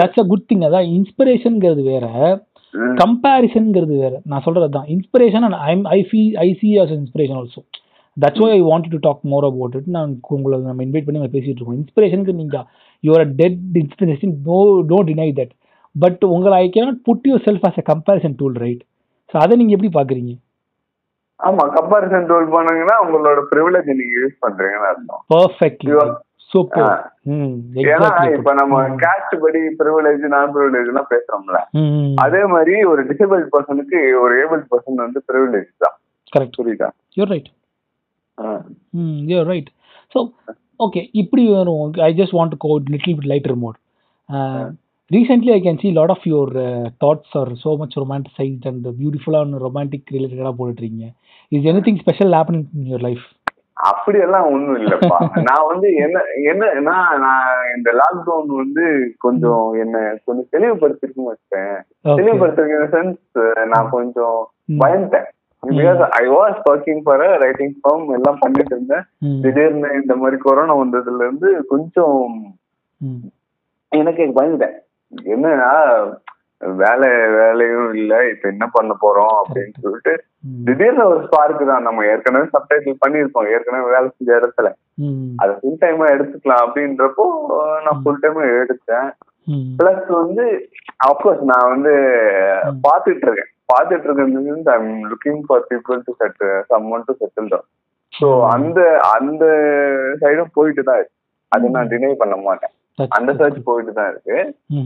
that's 0.00 0.20
a 0.22 0.26
good 0.32 0.46
thing 0.50 0.64
அதான் 0.68 0.88
இன்ஸ்பிரேஷன்ங்கிறது 0.98 1.82
வேற 1.92 2.06
கம்பேரிசன்ங்கிறது 3.00 3.94
வேற. 4.02 4.14
நான் 4.30 4.44
சொல்றது 4.46 4.68
தான். 4.76 4.88
Inspiration 4.94 5.44
and 5.46 5.56
I 5.66 5.74
I 5.96 6.00
fee 6.08 6.22
I 6.44 6.48
see 6.60 6.70
us 6.82 6.94
inspiration 6.96 7.38
also 7.40 7.60
that's 8.16 8.42
why 8.42 8.48
I 8.56 8.60
want 8.68 8.88
to 8.94 8.98
talk 9.06 9.22
more 9.32 9.46
about 9.48 9.76
it 9.78 9.88
நான் 9.96 10.12
உங்களை 10.36 10.58
நம்ம 10.66 10.84
இன்வைட் 10.86 11.06
பண்ணி 11.06 11.30
பேசிட்டு 11.36 11.58
இருக்கோம். 11.58 11.78
இன்ஸ்பிரேஷனுக்கு 11.80 12.34
நீங்க 12.40 12.56
யுவர் 13.04 13.24
டெட் 13.40 13.60
இன்ஸ்பிரேஷன் 13.82 14.34
நோ 14.48 14.58
டோ 14.92 14.98
டினை 15.08 15.28
தட் 15.40 15.52
பட் 15.94 16.24
உங்களை 16.34 16.56
I 16.64 16.68
cannot 16.76 17.00
put 17.08 17.26
your 17.30 17.44
self 17.46 17.66
as 17.70 17.80
a 17.82 17.86
comparison 17.92 18.36
tool 18.40 18.58
right 18.64 18.82
so 19.34 19.36
அதை 19.44 19.56
நீங்க 19.60 19.74
எப்படி 19.76 19.92
பாக்குறீங்க 19.98 20.32
ஆமா 21.40 21.64
கம்பாரிசன் 21.76 22.28
டூல் 22.28 22.46
பண்ணீங்கன்னா 22.52 22.96
உங்களோட 23.04 23.40
ப்ரிவிலேஜ் 23.50 23.88
நீங்க 23.92 24.14
யூஸ் 24.20 24.36
பண்றீங்கன்னு 24.44 24.88
அர்த்தம். 24.90 25.22
பர்ஃபெக்ட்லி 25.34 25.92
ஏன்னா 27.92 28.08
இப்ப 28.36 28.50
நம்ம 28.60 28.74
கேஸ்ட் 29.02 29.34
படி 29.44 29.60
ப்ரிவிலேஜ் 29.80 30.24
நான் 30.34 30.52
ப்ரிவிலேஜ் 30.56 30.90
எல்லாம் 30.92 31.10
பேசுறோம்ல 31.14 31.60
அதே 32.24 32.42
மாதிரி 32.54 32.74
ஒரு 32.92 33.02
டிசேபிள் 33.10 33.42
பர்சனுக்கு 33.54 34.00
ஒரு 34.24 34.34
ஏபிள் 34.42 34.62
பர்சன் 34.72 35.04
வந்து 35.04 35.22
ப்ரிவிலேஜ் 35.30 35.70
தான். 35.84 35.96
கரெக்ட் 36.32 36.58
புரியுதா? 36.60 36.88
You're 37.18 37.32
right 37.34 37.50
you're 39.32 39.48
right 39.52 39.70
so 40.14 40.18
okay 40.86 41.02
இப்படி 41.20 41.44
வரும். 41.58 41.84
I 42.08 42.10
just 42.20 42.36
want 42.38 42.52
to 42.54 42.60
go 42.64 42.72
little 42.94 43.16
bit 43.18 43.30
lighter 43.34 43.56
mode 43.64 43.78
recently 45.10 45.52
I 45.56 45.60
can 45.64 45.80
see 45.82 45.88
lot 45.98 46.12
of 46.14 46.26
your 46.30 46.54
thoughts 47.04 47.34
are 47.40 47.50
so 47.64 47.72
much 47.82 47.96
romanticized 48.02 48.66
and 48.70 48.86
பியூட்டிஃபுல்லான 49.00 49.58
romantic 49.66 50.12
ரிலேட்டடாக 50.16 50.54
போட்டுருக்கீங்க 50.60 51.08
is 51.52 51.66
anything 51.88 52.00
special 52.04 52.34
happening 52.38 52.66
in 52.76 52.88
your 52.90 53.04
life 53.08 53.24
அப்படியெல்லாம் 53.82 54.46
ஒண்ணும் 54.46 54.76
இல்லப்பா. 54.76 55.16
நான் 55.48 55.66
வந்து 55.66 55.94
என்ன 55.94 56.20
என்ன 56.44 56.72
நான் 56.78 57.56
இந்த 57.76 57.90
லாக்டவுன் 57.92 58.46
வந்து 58.46 59.14
கொஞ்சம் 59.18 59.72
என்ன 59.72 60.16
கொஞ்சம் 60.24 60.48
தெளிவுபடுத்திருக்குன்னு 60.52 61.32
வச்சேன் 61.32 61.76
தெளிவுபடுத்திருக்க 62.04 62.76
சென்ஸ் 62.94 63.66
நான் 63.66 63.90
கொஞ்சம் 63.90 64.50
பயந்துட்டேன். 64.78 65.28
Because 65.62 66.02
I 66.08 66.28
was 66.28 66.58
working 66.70 67.00
for 67.04 67.24
writing 67.38 67.74
form 67.82 68.08
எல்லாம் 68.12 68.40
பண்ணிட்டு 68.40 68.74
இருந்தேன். 68.74 69.04
திடீர்னு 69.42 69.88
இந்த 69.92 70.16
மாதிரி 70.16 70.40
கொரோனா 70.40 70.76
வந்ததுல 70.76 71.24
இருந்து 71.26 71.66
கொஞ்சம் 71.68 72.42
எனக்கு 73.88 74.22
பயந்துட்டேன். 74.22 74.76
என்னன்னா 75.24 75.72
வேலை 76.82 77.08
வேலையும் 77.38 77.90
இல்ல. 78.00 78.12
இப்ப 78.32 78.44
என்ன 78.52 78.66
பண்ண 78.76 78.92
போறோம் 79.02 79.34
அப்படின்னு 79.40 79.82
சொல்லிட்டு 79.84 80.12
திடீர்னு 80.66 81.04
ஒரு 81.12 81.20
ஸ்பார்க் 81.26 81.62
தான். 81.70 81.86
நம்ம 81.86 82.04
ஏற்கனவே 82.12 82.46
சப்டைட்டில் 82.54 83.02
பண்ணியிருப்போம். 83.04 83.48
ஏற்கனவே 83.54 83.88
வேலை 83.94 84.08
செஞ்ச 84.16 84.30
இடத்துல. 84.40 84.68
அதை 85.42 85.52
ஃபுல் 85.58 85.80
டைமா 85.82 86.06
எடுத்துக்கலாம் 86.14 86.64
அப்படின்றப்போ 86.66 87.26
நான் 87.86 88.00
ஃபுல் 88.02 88.22
டைமா 88.24 88.44
எடுத்தேன். 88.62 89.10
பிளஸ் 89.78 90.06
வந்து 90.20 90.44
அப்கோர்ஸ் 91.08 91.42
நான் 91.50 91.72
வந்து 91.74 91.92
பாத்துட்டு 92.86 93.26
இருக்கேன். 93.26 93.50
பாத்துட்டு 93.72 94.06
இருக்கிறது 94.06 94.72
I'm 94.76 94.90
looking 95.10 95.42
for 95.46 95.66
people 95.70 96.00
to 96.06 96.14
set 96.20 96.42
someone 96.96 97.06
to 97.08 97.14
settle 97.20 97.52
தான் 97.54 97.66
ஸோ 98.12 98.28
அந்த 98.54 98.80
அந்த 99.16 99.44
சைடும் 100.22 100.54
போயிட்டு 100.56 100.82
தான் 100.88 101.04
அதை 101.52 101.66
நான் 101.76 101.90
டினை 101.92 102.10
பண்ண 102.22 102.34
மாட்டேன். 102.48 102.72
அந்த 103.16 103.30
சர்ச் 103.40 103.66
போயிட்டு 103.68 103.92
தான் 103.92 104.10
இருக்கு. 104.12 104.36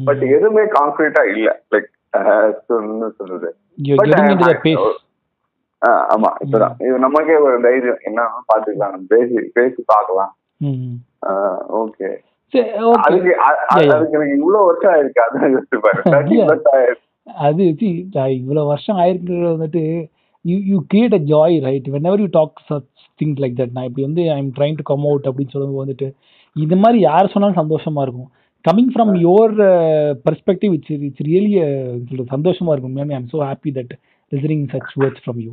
பட் 0.09 0.23
எதுவுமே 0.37 0.63
கான்கிரீட்டா 0.77 1.23
இல்ல. 1.33 1.49
லைக் 1.73 1.89
சொல்றது 3.21 3.49
ஆமா. 6.15 6.31
இப்பதான் 6.45 6.75
இது 6.87 6.97
நமக்கே 7.05 7.37
ஒரு 7.45 7.59
தைரியம். 7.67 8.01
என்ன 8.09 8.25
பாத்துக்கலாம் 8.51 8.93
நம்ம 8.95 9.07
பேசி 9.15 9.37
பேசி 9.59 9.81
பார்க்கலாம். 9.93 10.33
ஓகே. 11.83 12.09
அதுக்கு 13.05 13.33
அதுக்கு 13.73 14.17
எனக்கு 14.17 14.39
இவ்வளவு 14.39 14.67
வருஷம் 14.69 14.93
ஆயிருக்கு. 14.95 15.21
அதான் 15.27 15.53
யோசிச்சு 15.55 15.77
அது 17.45 17.65
இவ்வளவு 18.39 18.71
வருஷம் 18.71 18.99
ஆயிருக்கிறது 19.03 19.55
வந்துட்டு 19.55 19.83
you 20.45 20.57
you 20.71 20.77
create 20.91 21.17
a 21.19 21.23
joy 21.31 21.57
right 21.67 21.89
whenever 22.09 22.23
you 22.23 22.29
talk 22.39 22.61
such 22.69 22.87
things 23.21 23.41
like 23.43 23.57
that 23.59 23.75
நான் 23.77 23.89
இப்படி 23.89 24.05
வந்து 24.07 24.23
I 24.35 24.37
am 24.39 24.53
trying 24.59 24.79
to 24.79 24.85
come 24.91 25.05
out 25.11 25.29
அப்படின்னு 25.31 25.55
சொல்லும்போது 25.55 25.85
வந்துட்டு 25.85 26.09
இது 26.57 26.77
மாதிரி 26.83 26.99
யார் 27.09 27.33
சொன்னாலும் 27.35 27.61
சந்தோஷமா 27.63 28.03
இருக்கும். 28.07 28.31
Coming 28.65 28.93
from 28.95 29.13
your 29.27 29.55
perspective 30.27 30.73
it's 30.77 30.95
it's 31.09 31.25
really 31.29 31.53
சொல்றது 32.09 32.31
சந்தோஷமா 32.37 32.73
இருக்கும். 32.75 32.95
Ma'am 32.99 33.13
I 33.15 33.19
am 33.19 33.29
so 33.35 33.41
happy 33.51 33.73
that 33.79 33.93
listening 34.33 34.65
such 34.75 34.95
words 35.03 35.23
from 35.25 35.41
you 35.47 35.53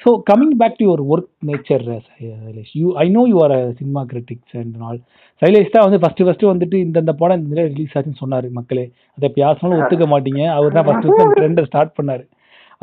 so 0.00 0.10
coming 0.30 0.56
back 0.60 0.76
to 0.80 0.84
your 0.88 1.02
work 1.12 1.30
nature 1.48 1.84
Shailesh 1.86 2.72
you 2.80 2.88
I 3.04 3.06
know 3.16 3.22
you 3.30 3.38
are 3.44 3.54
cinema 3.78 4.02
critics 4.10 4.56
and 4.60 4.74
all 4.88 5.00
Shailesh 5.42 5.72
தான் 5.76 5.86
வந்து 5.86 6.00
first 6.02 6.26
first 6.26 6.50
வந்துட்டு 6.52 6.76
இந்தந்த 6.86 7.12
படம் 7.22 7.40
இந்த 7.44 7.64
release 7.70 7.94
ஆச்சுன்னு 7.96 8.20
சொன்னார் 8.22 8.46
மக்களே. 8.58 8.84
அதை 9.16 9.24
இப்போ 9.30 9.40
யார் 9.44 9.58
சொன்னாலும் 9.60 9.82
ஒத்துக்க 9.82 10.06
மாட்டீங்க. 10.14 10.42
அவர் 10.56 10.74
தான் 10.76 10.86
ஃபஸ்ட்டு 10.88 11.14
ஃபஸ்ட்டு 11.14 11.38
ட்ரெண்டை 11.38 11.64
ஸ்டார்ட் 11.70 11.96
பண்ணார் 11.98 12.24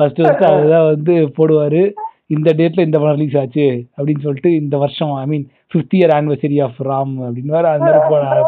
ஃபஸ்ட்டு 0.00 0.24
ஃபஸ்ட்டு 0.26 0.48
அதுதான் 0.50 0.86
வந்து 0.92 1.14
போடுவார். 1.38 1.80
இந்த 2.30 2.50
டேட்ல 2.58 2.86
இந்த 2.86 2.96
படம் 2.98 3.16
ரிலீஸ் 3.18 3.36
ஆச்சு 3.40 3.66
அப்படின்னு 3.96 4.24
சொல்லிட்டு 4.24 4.50
இந்த 4.60 4.76
வருஷம் 4.76 5.12
I 5.18 5.24
mean 5.32 5.44
fifth 5.72 5.96
year 5.98 6.14
anniversary 6.16 6.58
of 6.66 6.78
Ram 6.88 7.12
அப்படின்னு 7.26 7.56
வேற 7.56 7.66
அது 7.72 7.84
மாதிரி 7.86 8.00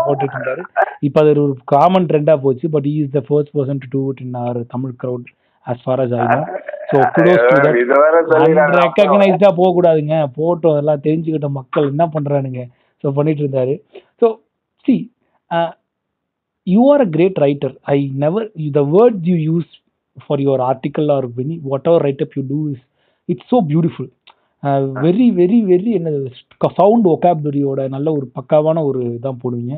போட்டுட்டு 0.07 0.37
இருந்தாரு 0.37 0.63
இப்போ 1.03 1.21
அது 1.23 1.35
ஒரு 1.45 1.55
காமன் 1.75 2.09
ட்ரெண்டா 2.11 2.37
போச்சு 2.45 2.69
but 2.75 2.89
is 2.95 3.13
the 3.17 3.23
first 3.29 3.53
person 3.59 3.83
to 3.85 3.91
do 3.95 4.03
it 4.13 4.23
in 4.27 4.39
our 4.45 4.59
Tamil 4.75 4.95
crowd 5.03 5.29
as 5.67 5.83
far 5.85 6.03
as 6.05 6.15
know 6.33 6.41
so 6.91 6.99
kudos 7.17 7.45
to 7.49 7.57
that 7.65 8.77
ரெக்கக்னைஸ்டா 8.79 9.51
போக 9.59 9.71
கூடாதுங்க 9.71 10.19
போட்டோம் 10.39 10.75
அதெல்லாம் 10.75 11.05
தெரிஞ்சுக்கிட்ட 11.07 11.49
மக்கள் 11.59 11.91
என்ன 11.93 12.05
பண்றானுங்க. 12.15 12.61
ஸோ 13.05 13.09
பண்ணிட்டு 13.11 13.43
இருந்தாரு. 13.45 13.75
So 14.21 14.27
see 14.87 14.95
you 16.67 16.81
are 16.93 17.05
a 17.07 17.09
great 17.17 17.39
writer 17.45 17.75
I 17.95 17.99
never 18.25 18.47
the 18.79 18.83
words 18.95 19.29
you 19.31 19.37
use 19.51 19.71
for 20.17 20.43
your 20.47 20.63
article 20.71 21.11
or 21.17 21.27
many 21.37 21.57
whatever 21.91 22.05
write 22.07 22.25
up 22.27 22.35
you 22.39 22.43
do 22.49 22.61
is 22.73 22.83
it's 23.29 23.51
so 23.51 23.59
beautiful 23.71 24.11
very 25.03 25.27
very 25.35 25.59
very 25.65 25.91
என்னது 25.99 26.21
sound 26.79 27.07
ஒகாபுலரியோட 27.07 27.81
நல்ல 27.89 28.09
ஒரு 28.13 28.27
பக்காவான 28.39 28.83
ஒரு 28.85 29.03
இதான் 29.17 29.43
போடுவீங்க. 29.43 29.75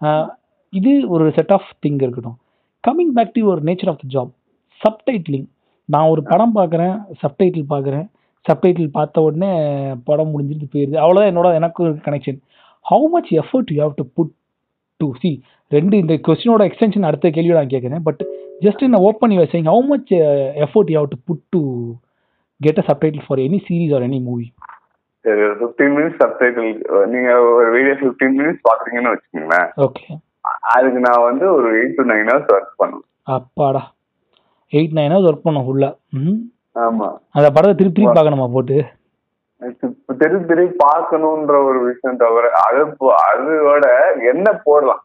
Uh, 0.00 0.24
இது 0.72 0.90
ஒரு 1.08 1.24
செட் 1.36 1.52
ஆஃப் 1.52 1.68
திங் 1.84 2.00
இருக்கட்டும். 2.00 2.38
Coming 2.84 3.14
back 3.16 3.32
to 3.34 3.40
your 3.40 3.60
nature 3.68 3.90
of 3.92 4.00
the 4.02 4.08
job 4.08 4.32
subtitling 4.80 5.46
நான் 5.88 6.10
ஒரு 6.12 6.22
படம் 6.22 6.54
பார்க்குறேன் 6.56 6.96
சப்டைட்டில் 7.22 7.68
பார்க்குறேன் 7.70 8.06
சப்டைட்டில் 8.46 8.90
பார்த்த 8.90 9.22
உடனே 9.22 9.50
படம் 10.04 10.32
முடிஞ்சிட்டு 10.34 10.66
போயிடுது 10.72 10.98
அவ்வளோதான் 11.04 11.30
என்னோட 11.32 11.48
எனக்கு 11.54 11.84
connection 12.06 12.38
how 12.84 13.06
much 13.14 13.30
effort 13.42 13.72
you 13.74 13.80
have 13.80 13.96
to 14.00 14.06
put 14.16 14.32
to 15.00 15.08
see 15.22 15.30
ரெண்டு 15.70 15.94
இந்த 16.02 16.14
கொஸ்டினோட 16.26 16.62
எக்ஸ்டென்ஷன் 16.68 17.08
அடுத்த 17.08 17.30
கேள்வியோட 17.30 17.58
நான் 17.60 17.74
கேட்குறேன் 17.74 18.04
பட் 18.08 18.22
ஜஸ்ட் 18.62 18.84
இந்த 18.88 19.00
open 19.08 19.34
you 19.34 19.46
saying 19.54 19.70
how 19.72 19.82
much 19.90 20.12
effort 20.66 20.92
you 20.92 20.98
have 21.00 21.10
to 21.14 21.18
put 21.28 21.44
to 21.50 21.62
get 22.60 22.80
a 22.80 22.86
subtitle 22.88 23.24
for 23.26 23.42
any 23.44 23.58
series 23.66 23.94
or 23.96 24.06
any 24.08 24.20
movie 24.28 24.46
சரி 25.24 25.42
ஒரு 25.46 25.56
ஃபிஃப்டீன் 25.60 25.94
மினிட்ஸ் 25.96 26.20
சப்டைட்டில் 26.22 26.68
நீங்க 27.14 27.30
ஒரு 27.52 27.68
வீடியோ 27.76 27.94
ஃபிஃப்டீன் 28.00 28.36
மினிட்ஸ் 28.38 28.66
பாக்குறீங்கன்னு 28.68 29.12
வச்சுக்கோங்களேன். 29.14 29.68
ஓகே 29.86 30.04
அதுக்கு 30.74 31.00
நான் 31.06 31.26
வந்து 31.26 31.46
ஒரு 31.56 31.68
eight 31.78 31.96
to 31.98 32.04
nine 32.10 32.30
hours 32.30 32.52
work 32.54 32.78
பண்ணுவேன் 32.82 33.06
அப்பாடா. 33.36 33.82
எயிட் 34.72 34.96
நைன் 34.98 35.12
ஹவர்ஸ் 35.12 35.28
ஒர்க் 35.30 35.46
பண்ணோம் 35.46 35.66
ஃபுல்லா 35.66 35.90
ம் 36.18 36.38
ஆமா. 36.76 37.08
அந்த 37.36 37.48
படத்தை 37.50 37.74
திருப்பி 37.74 37.96
திருப்பி 37.96 38.16
பார்க்கணுமா 38.16 38.46
போட்டு? 38.54 38.78
திருப்பி 40.20 40.46
திருப்பி 40.50 40.76
பார்க்கணுன்ற 40.82 41.54
ஒரு 41.68 41.78
விஷயம் 41.86 42.20
தவிர 42.22 42.50
அது 42.64 42.82
அதோட 43.24 43.86
என்ன 44.32 44.48
போடலாம்? 44.66 45.02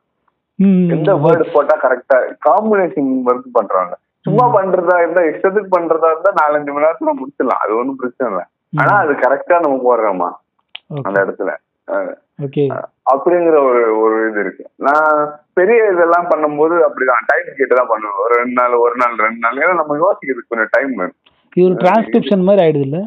எந்த 0.96 1.12
வேர்டு 1.24 1.46
போட்டா 1.54 1.76
கரெக்டா 1.84 2.18
காம்பினேஷன் 2.48 3.10
ஒர்க் 3.30 3.56
பண்றாங்க. 3.56 3.94
சும்மா 4.26 4.46
பண்றதா 4.56 4.96
இருந்தா 5.04 5.22
இஷ்டத்துக்கு 5.32 5.70
பண்றதா 5.76 6.10
இருந்தா 6.14 6.32
நாலஞ்சு 6.42 6.74
மணி 6.74 6.86
நேரத்துல 6.86 7.14
முடிச்சிடலாம். 7.20 7.62
அது 7.64 7.78
ஒண்ணும் 7.80 8.00
பிரச்சனை 8.02 8.28
இல்லை. 8.32 8.44
ஆனா 8.82 8.94
அது 9.04 9.14
கரெக்டா 9.24 9.58
நம்ம 9.66 9.80
போடுறோமா? 9.88 10.30
அந்த 11.08 11.18
இடத்துல. 11.26 11.52
அப்படிங்கிற 13.12 13.56
ஒரு 13.70 13.82
ஒரு 14.04 14.18
இது 14.28 14.40
இருக்கு. 14.44 14.64
நான் 14.88 15.18
பெரிய 15.60 15.80
இதெல்லாம் 15.94 16.30
பண்ணும்போது 16.32 16.76
அப்படிதான். 16.86 17.28
டைம் 17.32 17.50
கேட்டு 17.58 17.74
தான் 17.80 17.92
பண்ணுவேன். 17.92 18.22
ஒரு 18.26 18.34
ரெண்டு 18.42 18.56
நாள் 18.60 18.76
ஒரு 18.86 18.96
நாள் 19.02 19.24
ரெண்டு 19.26 19.44
நாள். 19.46 19.60
ஏன்னா 19.64 19.76
நம்ம 19.82 19.98
யோசிக்கிறதுக்கு 20.04 20.52
கொஞ்சம் 20.54 20.74
டைம் 20.76 20.94
வேணும். 21.02 21.20
இது 21.58 21.68
ஒரு 21.70 21.78
டிரான்ஸ்கிரிப்ஷன் 21.84 22.48
மாதிரி 22.48 22.64
ஆயிடுது 22.66 22.88
இல்ல? 22.90 23.00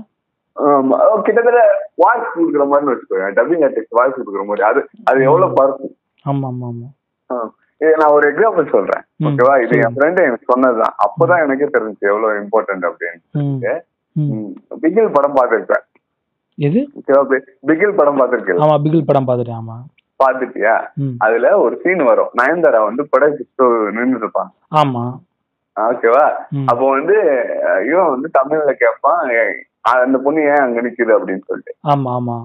கிட்டத்தட்ட 1.26 1.62
வாய்ஸ் 2.02 2.34
கொடுக்குற 2.34 2.64
மாதிரி 2.72 2.90
வச்சுக்கோங்க 2.90 3.30
டப்பிங் 3.38 3.64
ஆர்டிஸ்ட் 3.66 3.96
வாய்ஸ் 3.98 4.18
கொடுக்குற 4.18 4.44
மாதிரி. 4.50 4.64
அது 4.70 4.80
அது 5.10 5.18
எவ்வளவு 5.30 5.56
பருக்கும் 5.60 5.94
ஆமா 6.24 6.46
ஆமா 6.52 6.68
ஆமா. 6.70 6.88
நான் 7.80 8.12
ஒரு 8.12 8.26
எக்ஸாம்பிள் 8.30 8.70
சொல்றேன். 8.70 9.02
ஓகேவா? 9.26 9.54
இது 9.62 9.74
என் 9.78 9.94
ஃப்ரெண்டு 9.94 10.20
எனக்கு 10.22 10.50
சொன்னதுதான். 10.52 10.94
அப்பதான் 11.04 11.42
எனக்கே 11.44 11.68
தெரிஞ்சு 11.74 12.08
எவ்வளவு 12.08 12.38
இம்பார்ட்டன்ட் 12.40 12.86
அப்படின்னு 12.88 13.74
பிகில் 14.82 15.12
படம் 15.12 15.36
பார்த்துருப்பேன். 15.36 15.84
எது? 16.58 16.80
பிகில் 17.68 17.96
படம் 17.96 18.18
பார்த்திருக்கேன் 18.20 18.62
ஆமா 18.64 18.76
பிகில் 18.84 19.06
படம் 19.06 19.28
பார்த்துட்டேன் 19.28 19.60
ஆமா. 19.60 19.76
பாத்துட்டியா 20.20 20.74
அதுல 21.18 21.46
ஒரு 21.58 21.74
சீன் 21.82 22.04
வரும். 22.04 22.30
நயன்தாரா 22.38 22.80
வந்து 22.84 23.02
படம் 23.08 23.34
நின்று 23.96 24.18
இருப்பான் 24.18 24.50
ஆமா. 24.74 25.02
ஓகேவா. 25.76 26.24
அப்போ 26.66 26.84
வந்து 26.90 27.16
இவன் 27.88 28.12
வந்து 28.12 28.28
தமிழ்ல 28.38 28.72
கேட்பான் 28.76 29.20
"ஏய், 29.34 29.56
அந்த 29.96 30.18
பொண்ணு 30.18 30.40
ஏன் 30.46 30.62
அங்க 30.62 30.80
நிக்குது? 30.80 31.12
அப்படின்னு 31.16 31.46
சொல்லிட்டு. 31.46 31.74
ஆமா 31.86 32.12
ஆமா. 32.18 32.36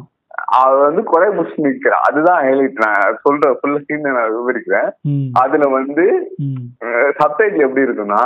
அவ 0.45 0.81
வந்து 0.81 1.03
கொலை 1.03 1.27
புடிச்சு 1.29 1.65
நிக்கிறான் 1.65 2.05
அதுதான் 2.09 2.43
ஹைலைட் 2.43 2.83
நான் 2.85 3.19
சொல்ற 3.23 3.55
ஃபுல்ல 3.57 3.83
சீன் 3.83 4.01
நான் 4.01 4.35
விவரிக்கிறேன். 4.37 4.89
அதுல 5.33 5.69
வந்து 5.69 6.05
சப்டைட்டில் 7.19 7.65
எப்படி 7.67 7.85
இருக்குன்னா 7.85 8.23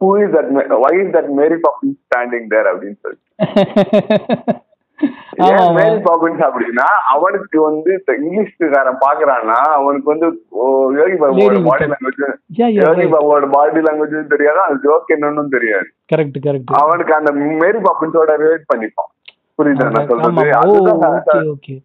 is 0.00 0.32
that 0.32 0.48
Ma- 0.50 0.68
why 0.80 0.92
is 1.02 1.10
that 1.12 1.28
Mary 1.30 1.54
Poppins 1.54 2.00
standing 2.04 2.46
there 2.46 2.68
அப்படின்னு 2.72 2.98
சொல்லிட்டு 3.02 4.54
மேரி 5.72 5.96
பாப்பின்ஸ் 6.02 6.42
அப்படின்னா 6.46 6.84
அவனுக்கு 7.08 7.62
வந்து 7.62 7.90
இங்கிலீஷ்காரன் 8.08 9.00
பாக்குறான்னா 9.06 9.58
அவனுக்கு 9.78 10.10
வந்து 10.14 10.26
யோகி 10.98 11.16
பாபுவோட 11.22 11.62
பாடி 11.68 11.84
லாங்குவேஜ் 11.84 12.22
யோகி 12.80 13.06
பாபுவோட 13.14 13.50
பாடி 13.50 13.80
லாங்குவேஜும் 13.80 14.26
தெரியாது 14.26 14.60
அந்த 14.60 14.78
ஜோக் 14.84 15.14
என்னன்னு 15.16 15.48
தெரியாது. 15.48 15.88
கரெக்ட் 16.14 16.38
கரெக்ட் 16.46 16.78
அவனுக்கு 16.82 17.14
அந்த 17.14 17.32
மேரி 17.32 17.78
பாப்பின்ஸோட 17.78 18.30
ரிலேட் 18.44 18.70
பண்ணிப்பான். 18.74 19.10
புரியுதா 19.58 19.88
நான் 19.90 20.08
சொல்றது 20.10 21.76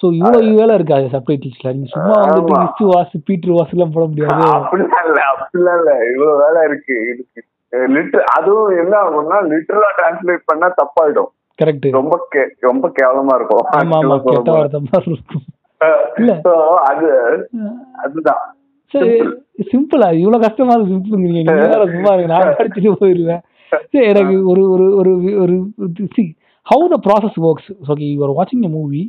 சோ 0.00 0.06
இவ்வளவு 0.16 0.56
வேலை 0.58 0.72
இருக்காது 0.74 1.06
சப்டைட்டில்ஸ்ல 1.12 1.70
நீங்க 1.74 1.88
சும்மா 1.92 2.16
வந்துட்டு. 2.22 2.56
இஸ்டு 2.64 2.88
வாசு 2.90 3.18
பீட்டர் 3.26 3.52
எல்லாம் 3.66 3.92
போட 3.94 4.04
முடியாது 4.08 4.42
அப்படிலாம் 4.56 5.06
இல்ல 5.06 5.20
அப்படிலாம் 5.32 5.78
இல்ல 5.80 5.92
இவ்வளவு 6.10 6.34
வேலை 6.42 6.62
இருக்கு 6.68 6.96
இருக்கு 7.12 7.42
லிட்டர் 7.88 8.26
அதுவும் 8.34 8.74
என்ன 8.82 8.94
ஆகும்னா 9.00 9.38
லிட்டரலா 9.52 9.90
டிரான்ஸ்லேட் 9.98 10.44
பண்ணா 10.50 10.68
தப்பாயிடும் 10.80 11.30
கரெக்ட் 11.58 11.86
ரொம்ப 11.92 12.14
ரொம்ப 12.62 12.86
கேவலமா 12.98 13.34
இருக்கும் 13.38 13.64
ஆமா 13.76 13.96
ஆமா 13.98 14.16
actually 14.16 14.36
கெட்ட 14.36 14.50
சொல்ல 14.50 14.58
வார்த்தை 14.58 14.80
மாதிரி 14.86 15.12
இருக்கும் 15.12 15.44
அது 16.90 17.08
அதுதான் 18.04 18.42
சரி 18.94 19.14
சிம்பிளா 19.70 20.08
இவ்வளவு 20.20 20.44
கஷ்டமா 20.46 20.74
இருக்கு 20.74 20.94
சிம்பிளுங்கிறீங்க 20.94 21.52
நீங்க 21.52 21.86
சும்மா 21.94 22.12
இருக்கு 22.14 22.32
நான் 22.34 22.58
படிச்சுட்டு 22.58 22.92
போயிருவேன் 23.02 23.42
சரி 23.86 24.06
எனக்கு 24.12 24.36
ஒரு 24.52 24.62
ஒரு 24.72 24.86
ஒரு 24.98 25.12
ஒரு 25.42 25.56
see 26.14 26.24
how 26.66 26.86
the 26.92 26.98
process 27.06 27.38
works 27.48 27.70
okay 27.90 28.06
you 28.10 28.20
are 28.26 28.34
வாட்சிங் 28.38 28.64
a 28.68 28.72
movie 28.78 29.02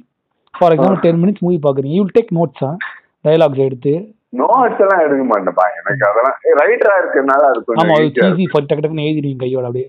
for 0.53 0.73
example 0.75 1.01
ten 1.05 1.21
minutes 1.23 1.43
movie 1.45 1.57
பாக்குறீங்க 1.65 1.95
யூ 1.97 2.05
டேக் 2.17 2.31
நோட்ஸா 2.37 2.69
டயலாக்ஸ் 3.25 3.65
எடுத்து. 3.67 3.93
நோட்ஸ் 4.39 4.81
எல்லாம் 4.83 5.01
எடுக்க 5.05 5.23
மாட்டேன்ப்பா 5.29 5.65
எனக்கு 5.77 6.03
அதெல்லாம் 6.09 6.37
ரைட்டரா 6.59 6.95
இருக்கறனால 7.01 7.43
அது 7.51 7.59
ஆமா 7.59 7.67
கொஞ்சம் 7.67 7.93
அது 7.95 8.07
easy 8.07 8.25
ஆ 8.25 8.29
ஈஸி 8.33 8.45
டக்கு 8.63 8.81
டக்குன்னு 8.81 9.05
எழுதிடுவீங்க 9.05 9.41
கையோட 9.43 9.67
அப்படியே. 9.69 9.87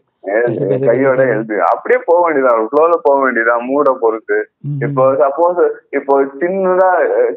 கையோட 0.88 1.20
எழுது 1.34 1.56
அப்படியே 1.70 1.98
போக 2.08 2.18
வேண்டியதான் 2.24 2.68
ஃப்ளோல 2.70 2.96
போக 3.06 3.16
வேண்டியதான் 3.24 3.66
மூட 3.68 3.92
பொறுத்து. 4.02 4.38
இப்போ 4.86 5.04
சப்போஸ் 5.22 5.60
இப்போ 5.98 6.14
சின்னதா 6.42 6.90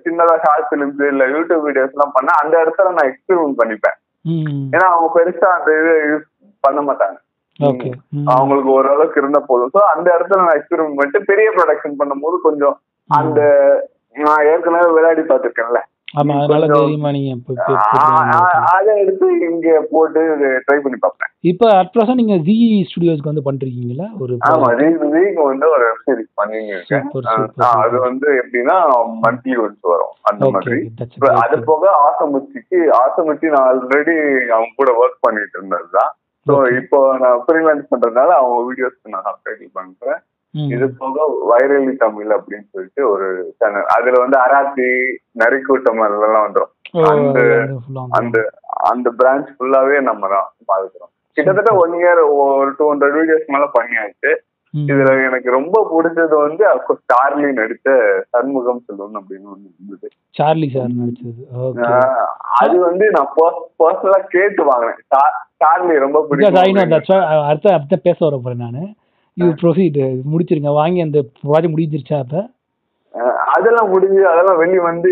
சின்னதா 0.06 0.36
ஷார்ட் 0.46 0.70
பிலிம்ஸ் 0.72 1.04
இல்ல 1.12 1.26
யூடியூப் 1.36 1.66
வீடியோஸ் 1.68 1.96
எல்லாம் 1.98 2.16
பண்ணா 2.18 2.36
அந்த 2.44 2.56
இடத்துல 2.64 2.94
நான் 2.98 3.10
எக்ஸ்பெரிமெண்ட் 3.12 3.60
பண்ணிப்பேன். 3.62 3.98
ஏன்னா 4.76 4.88
அவங்க 4.94 5.10
பெருசா 5.18 5.50
அந்த 5.58 5.72
இது 5.82 5.94
யூஸ் 6.12 6.28
பண்ண 6.64 6.80
மாட்டாங்க. 6.90 7.18
அவங்களுக்கு 8.26 8.72
ஓரளவுக்கு 8.72 9.22
இருந்தா 9.22 9.40
போதும். 9.48 9.72
சோ 9.74 9.80
அந்த 9.94 10.08
இடத்துல 10.16 10.42
நான் 10.42 10.58
எக்ஸ்பெரிமெண்ட் 10.60 10.98
பண்ணிட்டு 11.00 11.22
பெரிய 11.24 11.48
ப்ரொடக்ஷன் 11.58 12.00
பண்ணும்போது 12.02 12.38
கொஞ்சம் 12.42 12.76
அந்த 13.10 13.40
நான் 14.28 14.46
ஏற்கனவே 14.46 14.92
விளையாடி 14.92 15.22
பார்த்திருக்கேன்ல. 15.22 15.82
அதை 18.72 18.94
எடுத்து 18.98 19.28
இங்க 19.50 19.88
போட்டு 19.92 20.22
ட்ரை 20.66 20.78
பண்ணி 20.86 20.98
பார்ப்பேன். 21.00 21.30
இப்ப 21.40 21.70
அட் 21.78 21.92
ப்ரெசன்ட் 21.94 22.20
நீங்க 22.22 22.36
ஜி 22.38 22.56
ஸ்டுடியோஸ்க்கு 22.90 23.32
வந்து 23.32 23.46
பண்றீங்களா 23.46 24.08
ஒரு 24.20 24.34
ஆமா 24.50 24.68
ரீக் 24.82 25.00
வீக் 25.14 25.40
வந்து 25.44 25.68
ஒரு 25.70 25.84
வெப் 25.88 26.04
சீரிஸ். 26.08 26.34
அது 27.82 28.00
வந்து 28.00 28.28
எப்படின்னா 28.42 28.78
மந்த்லி 29.24 29.56
ஒன்ஸ் 29.64 29.92
வரும். 29.94 30.14
அந்த 30.22 30.50
மாதிரி. 30.50 30.80
அது 31.44 31.64
போக 31.64 31.94
ஆசமுச்சிக்கு 32.08 32.80
ஆசமுச்சி 33.04 33.48
நான் 33.56 33.70
ஆல்ரெடி 33.72 34.18
அவங்க 34.50 34.74
கூட 34.76 34.92
ஒர்க் 35.04 35.24
பண்ணிட்டு 35.28 35.58
இருந்ததுதான். 35.58 36.12
So 36.46 36.54
Okay. 36.58 36.76
இப்போ 36.80 37.00
நான் 37.22 37.42
ஃப்ரீலான்ஸ் 37.46 37.90
பண்றதுனால 37.92 38.30
அவங்க 38.40 38.60
வீடியோஸ்க்கு 38.70 39.14
நான் 39.14 39.28
சப்டைட்டில் 39.28 39.76
பண்றேன். 39.80 40.20
இது 40.54 40.86
போக 41.02 41.18
வைரலி 41.50 41.94
தமிழ் 42.02 42.32
அப்படின்னு 42.38 42.66
சொல்லிட்டு 42.74 43.02
ஒரு 43.12 43.28
சேனல் 43.60 43.86
அதுல 43.96 44.22
வந்து 44.24 44.38
அராத்தி 44.46 44.88
நரிக்கூட்டம் 45.42 46.02
அதெல்லாம் 46.08 46.46
வந்துரும். 46.48 46.72
அந்த 47.12 47.40
அந்த 48.20 48.38
அந்த 48.92 49.08
பிரான்ச் 49.20 49.52
ஃபுல்லாவே 49.56 49.98
நம்ம 50.10 50.30
தான் 50.34 50.48
பாத்துக்கிறோம். 50.72 51.12
கிட்டத்தட்ட 51.38 51.74
ஒன் 51.84 51.94
இயர் 52.00 52.22
ஒரு 52.38 52.72
டூ 52.80 52.88
ஹண்ட்ரட் 52.92 53.16
வீடியோஸ் 53.20 53.52
மேல 53.56 53.68
பண்ணியாச்சு. 53.78 54.32
இதுல 54.74 55.14
எனக்கு 55.28 55.50
ரொம்ப 55.56 55.78
பிடிச்சது 55.92 56.36
வந்து 56.44 56.64
அப்கோர்ஸ் 56.72 57.02
சார்லி 57.12 57.50
நடித்த 57.58 57.90
சண்முகம் 58.34 58.82
செல்வன் 58.86 59.18
அப்படின்னு 59.20 59.50
ஒண்ணு 59.54 59.68
இருந்தது. 59.72 60.08
சார்லி 60.38 60.68
சார் 60.76 60.94
நடிச்சது. 61.02 61.42
அது 62.62 62.76
வந்து 62.88 63.06
நான் 63.16 63.34
பர்சனலா 63.82 64.20
கேட்டு 64.36 64.64
வாங்கினேன். 64.70 65.02
சார்லி 65.64 65.98
ரொம்ப 66.06 66.22
பிடிக்கும் 66.30 66.60
அடுத்த 67.50 67.74
அடுத்த 67.78 67.98
பேச 68.08 68.18
வர 68.26 68.40
போறேன் 68.46 68.66
நானு. 68.66 68.84
யூ 69.38 69.50
ப்ரொசீட் 69.62 70.00
முடிச்சிருங்க. 70.32 70.72
வாங்கி 70.82 71.02
அந்த 71.08 71.20
ப்ராஜெக்ட் 71.44 71.74
முடிஞ்சிருச்சா 71.76 72.18
அப்ப? 72.24 72.38
அதெல்லாம் 73.54 73.92
முடிஞ்சு 73.94 74.22
அதெல்லாம் 74.32 74.60
வெளிய 74.62 74.82
வந்து 74.90 75.10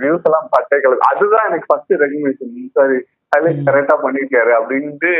வியூஸ் 0.00 0.26
எல்லாம் 0.28 0.48
பட்டை 0.54 0.76
கலக்கு 0.80 1.10
அதுதான் 1.10 1.46
எனக்கு 1.48 1.68
ஃபர்ஸ்ட் 1.70 1.94
ரெகக்னேஷன் 2.02 2.52
சாரி 2.78 2.98
ஹைலைட் 3.32 3.60
கரெக்டா 3.68 3.94
பண்ணிருக்காரு 4.02 4.52
அப்படின்ட்டு 4.56 5.10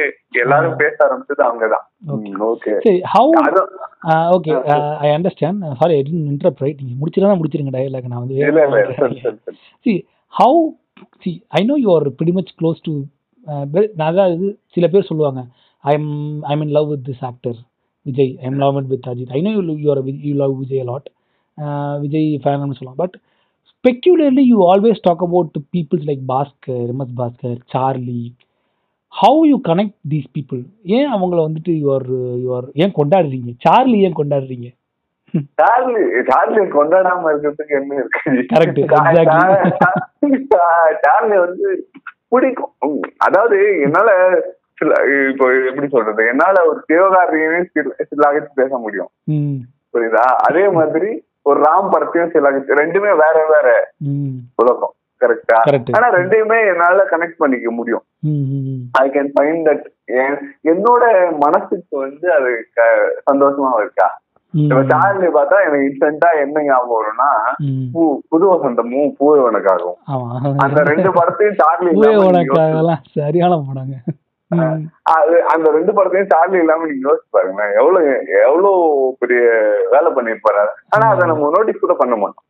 எல்லாரும் 0.42 0.76
பேச 0.80 0.96
ஆரம்பிச்சது 1.06 1.42
அவங்கதான். 1.46 1.84
ஓகே. 2.48 2.72
சரி 2.84 3.00
how 3.12 3.32
okay. 4.36 4.52
I 5.04 5.10
understand 5.14 5.64
sorry 5.80 5.94
I 5.94 6.02
didn't 6.02 6.30
interrupt 6.32 6.62
right 6.64 6.82
நீங்க 6.82 6.96
முடிச்சிருந்தா 7.00 7.38
முடிச்சிருங்க 7.40 7.74
டயலாக் 7.76 8.12
நான் 8.12 8.22
வந்து 8.24 8.36
see 9.86 9.94
how 10.34 10.60
see 11.24 11.30
I 11.52 11.62
know 11.64 11.76
you 11.82 11.90
are 11.96 12.08
pretty 12.18 12.34
much 12.38 12.52
close 12.60 12.80
to 12.80 12.94
அதாவது 14.06 14.46
சில 14.76 14.86
பேர் 14.88 15.08
சொல்லுவாங்க 15.10 15.40
I 15.84 15.94
am 15.94 16.10
I 16.44 16.56
mean 16.56 16.74
love 16.76 16.88
with 16.88 17.06
this 17.08 17.24
actor 17.30 17.58
Vijay 18.06 18.32
I 18.40 18.46
am 18.46 18.58
love 18.58 18.78
with 18.92 19.08
Ajith 19.12 19.32
I 19.32 19.40
know 19.40 19.52
you 19.56 19.62
you 19.76 19.90
are 19.90 20.02
you 20.28 20.34
love 20.34 20.54
Vijay 20.58 20.84
lot 20.84 21.08
Vijay 22.00 22.28
fan 22.44 22.78
சொல்லலாம் 22.78 23.00
but 23.02 23.16
specifically 23.82 24.40
you 24.40 24.74
always 24.74 24.98
talk 25.00 25.22
about 25.22 25.50
peoples 25.76 26.06
like 26.06 26.20
Bhaskar 26.28 26.88
MS 26.88 27.16
Bhaskar 27.16 27.56
Charlie 27.64 28.34
how 29.22 29.40
you 29.40 29.60
connect 29.68 29.94
these 30.10 30.24
people 30.38 30.64
ஏன் 30.82 31.12
அவங்கள 31.12 31.48
வந்துட்டு 31.48 31.78
you 31.78 31.94
are 31.94 32.38
you 32.38 32.56
R 32.56 32.64
ஏன் 32.72 32.92
கொண்டாடுறீங்க? 32.96 33.52
Charlie 33.58 33.98
ஏன் 33.98 34.14
கொண்டாடுறீங்க? 34.16 34.74
Charlie 35.54 36.00
Charlie 36.26 36.60
கொண்டாடாம 36.60 37.24
இருக்கிறதுக்கு 37.24 37.68
என்ன 37.68 37.94
இருக்கு. 37.94 38.86
சா- 40.30 40.96
சார்லி 41.00 41.36
வந்து 41.36 41.90
பிடிக்கும். 42.28 43.00
அதாவது 43.16 43.80
என்னால 43.82 44.40
சில 44.74 44.94
இப்போ 45.30 45.64
எப்படி 45.68 45.88
சொல்றது? 45.88 46.26
என்னால 46.26 46.66
ஒரு 46.66 46.84
சிவகார்த்திகனையும் 46.88 47.66
சில- 47.72 47.96
சிலாகிச்சு 48.10 48.46
பேச 48.54 48.76
முடியும். 48.76 49.08
புரியுதா? 49.92 50.24
அதே 50.48 50.68
மாதிரி 50.68 51.24
ஒரு 51.42 51.58
ராம் 51.60 51.92
படத்தையும் 51.92 52.32
சிலாகிச்சு 52.34 52.80
ரெண்டுமே 52.80 53.12
வேற 53.22 53.38
வேற 53.52 53.68
உலகம். 54.62 54.94
கரெக்டா. 55.22 55.58
ஆனா 55.96 56.06
ரெண்டையுமே 56.14 56.56
என்னால 56.70 57.02
கனெக்ட் 57.10 57.40
பண்ணிக்க 57.42 57.70
முடியும். 57.70 58.02
ஐ 59.02 59.04
கேன் 59.14 59.30
ஃபைண்ட் 59.34 59.62
தட் 59.68 59.84
என்னோட 60.72 61.02
மனசுக்கு 61.44 61.94
வந்து 62.04 62.26
அது 62.38 62.50
சந்தோஷமா 63.30 63.70
இருக்கா? 63.82 64.08
இப்ப 64.54 64.80
சார்லி 64.88 65.28
பார்த்தா 65.36 65.58
எனக்கு 65.66 65.84
இன்ஸ்டன்டா 65.88 66.30
என்ன 66.44 66.62
ஞாபகம் 66.62 66.96
வரும்னா 66.96 67.28
பூ 67.92 68.02
புது 68.28 68.44
வசந்தமும் 68.52 69.12
பூவே 69.20 69.38
உனக்காகும். 69.48 69.96
அந்த 70.64 70.82
ரெண்டு 70.92 71.12
படத்தையும் 71.18 71.60
சார்லி 71.60 71.92
சரியான 73.20 73.56
படங்க. 73.68 73.94
அது 75.16 75.44
அந்த 75.44 75.70
ரெண்டு 75.70 75.92
படத்தையும் 75.92 76.32
சார்லி 76.32 76.58
இல்லாம 76.58 76.86
நீங்க 76.86 77.04
யோசிச்சு 77.08 77.28
பாருங்க 77.30 77.62
எவ்வளவு 77.80 78.26
எவ்வளவு 78.46 78.72
பெரிய 79.18 79.40
வேலை 79.90 80.10
பண்ணிருப்பாரு 80.12 80.64
ஆனா 80.88 81.06
அதை 81.08 81.26
நம்ம 81.26 81.50
நோட்டீஸ் 81.56 81.84
கூட 81.84 81.94
பண்ண 81.94 82.16
மாட்டோம். 82.16 82.46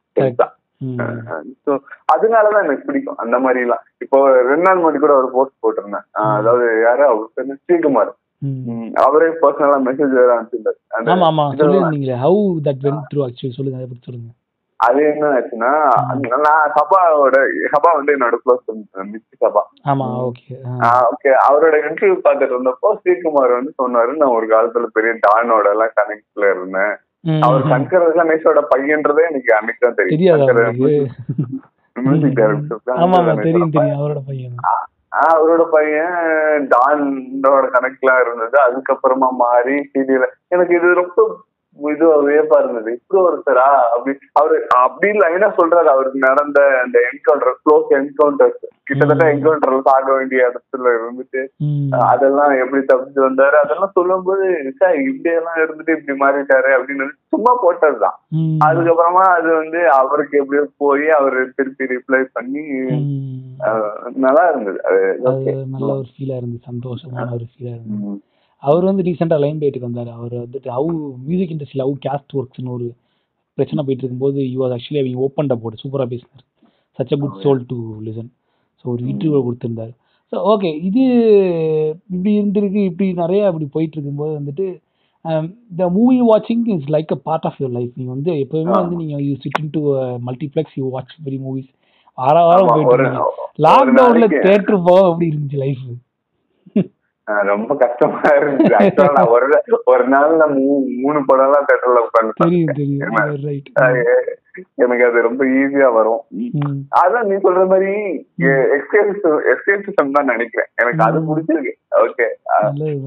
அதனாலதான் 2.12 2.64
எனக்கு 2.64 2.86
பிடிக்கும். 2.86 3.16
அந்த 3.16 3.38
மாதிரி 3.38 3.60
எல்லாம் 3.60 3.82
இப்போ 3.98 4.18
ரெண்டு 4.50 4.64
நாள் 4.66 4.80
முன்னாடி 4.80 4.98
கூட 4.98 5.14
ஒரு 5.14 5.30
போஸ்ட் 5.30 5.62
போட்டிருந்தேன். 5.62 6.06
அதாவது 6.12 6.80
யாரு? 6.82 7.04
அவர் 7.04 7.32
பேரு? 7.34 7.58
ஸ்ரீகுமார். 7.64 8.12
அவரே 8.94 9.28
பர்சனலா 9.42 9.78
மெசேஜ் 9.88 10.18
வேற 10.20 10.30
அனுப்பிச்சிருந்தாரு. 10.36 10.78
ஆமா 11.14 11.26
ஆமா. 11.30 11.44
சொல்லியிருந்தீங்களே. 11.60 12.16
How 12.24 12.40
that 12.68 12.82
went 12.86 13.02
through 13.10 13.20
actually 13.26 13.56
சொல்லுங்க 13.58 13.78
அதை 13.80 13.88
பத்தி 13.90 14.06
சொல்லுங்க. 14.08 14.30
அது 14.82 15.00
என்ன 15.08 15.26
ஆச்சுன்னா 15.34 15.72
நான் 16.46 16.72
சபாவோட 16.76 17.36
சபா 17.72 17.90
வந்து 17.96 18.14
என்னோட 18.16 18.36
க்ளோஸ் 18.44 18.64
மிஸ்டி 19.12 19.36
சபா. 19.44 19.62
ஆமா 19.92 20.06
ஓகே 20.26 20.54
ஓகே 21.10 21.30
அவரோட 21.46 21.74
இன்டர்வியூ 21.84 22.16
பார்த்துட்டு 22.24 22.54
இருந்தப்போ 22.56 22.90
ஸ்ரீகுமார் 23.00 23.56
வந்து 23.56 23.72
சொன்னாரு 23.82 24.12
நான் 24.20 24.36
ஒரு 24.38 24.48
காலத்துல 24.54 24.88
பெரிய 24.96 25.12
டானோட 25.26 25.66
எல்லாம் 25.74 25.96
கனெக்ட்ல 26.00 26.50
இருந்தேன். 26.54 26.94
அவர் 27.46 27.68
சங்கர் 27.72 28.06
கணேஷோட 28.16 28.60
பையன்றதே 28.72 29.24
எனக்கு 29.30 29.52
அன்னைக்கு 29.58 29.84
தான் 29.84 29.98
தெரியும். 29.98 30.18
மியூசிக் 31.96 32.38
டைரக்டர் 32.38 32.98
ஆமா 33.02 33.18
ஆமா 33.20 33.34
தெரியும் 33.46 33.74
தெரியும். 33.74 33.98
அவரோட 34.00 34.20
பையன். 34.28 34.56
அவரோட 35.28 35.62
பையன் 35.74 36.18
டானோட 36.72 37.64
கனெக்ட்லாம் 37.74 38.20
இருந்தது. 38.24 38.56
அதுக்கப்புறமா 38.66 39.28
மாறி 39.42 39.76
சிடில 39.92 40.24
எனக்கு 40.54 40.74
இது 40.78 40.90
ரொம்ப 41.00 41.26
இது 41.92 42.06
வியப்பா 42.26 42.56
இருந்தது 42.62 42.90
இப்படி 42.96 43.18
ஒருத்தரா 43.26 43.66
அப்படி 43.94 44.12
அவரு 44.40 44.56
அப்படி 44.82 45.08
லைனா 45.22 45.48
சொல்றாரு 45.58 45.88
அவருக்கு 45.92 46.18
நடந்த 46.26 46.60
அந்த 46.82 46.96
என்கவுண்டர் 47.10 47.58
க்ளோஸ் 47.64 47.92
என்கவுண்டர்ஸ் 47.98 48.62
கிட்டத்தட்ட. 48.88 49.24
என்கவுண்டர் 49.32 49.92
ஆக 49.94 50.06
வேண்டிய 50.16 50.48
இடத்துல 50.48 50.92
இருந்துட்டு. 50.96 51.42
அதெல்லாம் 52.10 52.52
எப்படி 52.62 52.80
தப்பிச்சு 52.90 53.20
வந்தாரு 53.26 53.56
அதெல்லாம் 53.62 53.94
சொல்லும்போது 53.98 54.46
சார் 54.80 54.96
இப்படி 55.08 55.32
எல்லாம் 55.40 55.60
இருந்துட்டு 55.64 55.96
இப்படி 55.96 56.16
மாறிட்டாரு 56.24 56.70
அப்படின்னு 56.78 57.06
சும்மா 57.34 57.52
போட்டதுதான். 57.64 58.18
அதுக்கப்புறமா 58.68 59.24
அது 59.36 59.48
வந்து 59.60 59.80
அவருக்கு 60.00 60.40
எப்படியோ 60.42 60.64
போய் 60.84 61.06
அவரு 61.20 61.40
திருப்பி 61.58 61.90
ரிப்ளை 61.94 62.20
பண்ணி 62.38 62.64
நல்லா 64.26 64.44
இருந்தது. 64.50 64.78
நல்ல 65.74 65.90
ஒரு 66.00 66.10
ஃபீலா 66.12 66.36
இருந்துச்சு 66.40 66.70
சந்தோஷமான 66.72 67.28
ஒரு 67.38 67.48
ஃபீலா 67.52 67.72
இருந்தது. 67.78 68.20
அவர் 68.62 68.88
வந்து 68.88 69.04
ரீசெண்டா 69.06 69.36
லைம் 69.42 69.60
பைட்டுக்கு 69.62 69.88
வந்தாரு. 69.88 70.10
அவர் 70.18 70.34
வந்துட்டு 70.42 70.68
ஹவு 70.76 70.90
மியூசிக் 71.26 71.54
இண்டஸ்ட்ரியில் 71.54 71.84
ஹவு 71.86 71.96
கேஸ்ட் 72.04 72.36
ஒர்க்ஸ்னு 72.38 72.74
ஒரு 72.76 72.86
பிரச்சனை 73.58 73.80
போயிட்டு 73.86 74.04
இருக்கும்போது 74.04 74.40
யூ 74.52 74.58
வாஸ் 74.62 74.74
ஆக்சுவலி 74.76 75.00
அவங்க 75.02 75.24
ஓப்பன் 75.26 75.52
போட்டு 75.62 75.82
சூப்பரா 75.82 76.06
பேசினார் 76.12 76.44
such 76.98 77.14
a 77.14 77.20
good 77.22 77.42
soul 77.44 77.60
to 77.70 77.76
listen 78.06 78.30
so 78.80 78.86
ஒரு 78.92 79.02
இன்டர்வியூ 79.12 79.42
கொடுத்துருந்தாரு. 79.46 79.92
ஸோ 80.32 80.38
ஓகே 80.52 80.70
இது 80.88 81.02
இப்படி 82.14 82.30
இருந்திருக்கு 82.38 82.82
இப்படி 82.90 83.08
நிறைய 83.22 83.50
இப்படி 83.50 83.68
போயிட்டு 83.74 83.96
இருக்கும்போது 83.96 84.32
வந்துட்டு 84.38 84.66
த 85.78 85.88
மூவி 85.96 86.18
வாட்சிங் 86.30 86.64
is 86.76 86.88
like 86.94 87.12
a 87.16 87.20
part 87.26 87.46
of 87.48 87.58
your 87.60 87.74
life 87.76 87.92
நீங்கள் 87.98 88.14
வந்து 88.16 88.32
எப்பவுமே 88.44 88.72
வந்து 88.78 88.96
நீங்கள் 89.02 89.22
you 89.26 89.34
sit 89.44 89.60
in 89.62 89.72
to 89.76 89.82
multiplex 90.28 90.76
you 90.80 90.86
watch 90.94 91.14
very 91.26 91.38
movies 91.44 91.70
வாரம் 92.18 92.48
வாரம் 92.48 92.70
போயிட்டு 92.70 92.94
இருக்கீங்க 92.96 93.28
லாக்டவுன்ல 93.66 94.26
தேட்டர் 94.38 94.82
போக 94.88 94.98
அப்படி 95.10 95.30
இருந்துச்சு 95.32 95.62
லைஃப் 95.64 95.84
ரொம்ப 97.24 97.76
கஷ்டமா 97.76 98.20
இருந்துச்சு. 98.20 98.72
ஆக்சுவலா 98.78 99.12
நான் 99.12 99.26
ஒரு 99.26 99.62
ஒரு 99.84 100.08
நாள்ல 100.08 100.50
மூ- 100.50 101.00
மூணு 101.02 101.22
படம் 101.26 101.44
எல்லாம் 101.44 101.66
தேட்டர்ல 101.72 101.98
உட்காந்து 101.98 102.54
எனக்கு 104.74 105.04
அது 105.04 105.22
ரொம்ப 105.22 105.44
ஈஸியா 105.44 105.92
வரும். 105.92 106.20
அதான் 107.02 107.22
நீ 107.22 107.34
சொல்ற 107.34 107.68
மாதிரி 107.68 107.92
எஸ்கேபிசம் 108.38 110.10
தான் 110.12 110.24
நினைக்கிறேன். 110.24 110.66
எனக்கு 110.74 111.04
அது. 111.04 111.20
பிடிச்சிருக்கு. 111.36 111.72
ஓகே 111.90 112.26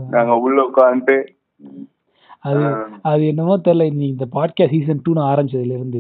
நாங்க 0.10 0.36
உள்ள 0.36 0.70
உட்காந்துட்டு 0.76 1.28
அது 2.40 2.64
அது 3.02 3.28
என்னமோ 3.28 3.58
தெரியல. 3.58 3.96
நீ 3.96 4.08
இந்த 4.08 4.26
பாட்காஸ்ட் 4.32 4.70
சீசன் 4.70 5.00
டூ 5.04 5.14
ஆரம்பிச்சதுல 5.14 5.74
இருந்து 5.74 6.00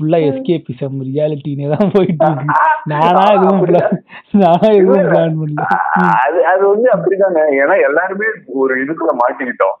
ஃபுல்லா 0.00 0.18
எஸ்கேபிசம் 0.26 0.96
ரியாலிட்டினே 1.08 1.66
தான் 1.72 1.90
போயிட்டு 1.94 2.26
இருக்கு. 2.26 2.46
நானா 2.90 3.22
எதுவும் 3.34 3.64
நானா 4.42 4.68
எதுவும் 4.78 5.08
பிளான் 5.08 5.38
பண்ணல. 5.40 5.64
அது 6.24 6.38
அது 6.52 6.62
வந்து 6.72 6.88
அப்படிதானே 6.94 7.42
ஏன்னா 7.62 7.74
எல்லாருமே 7.88 8.28
ஒரு 8.62 8.74
இதுக்குள்ள 8.82 9.12
மாட்டிக்கிட்டோம். 9.22 9.76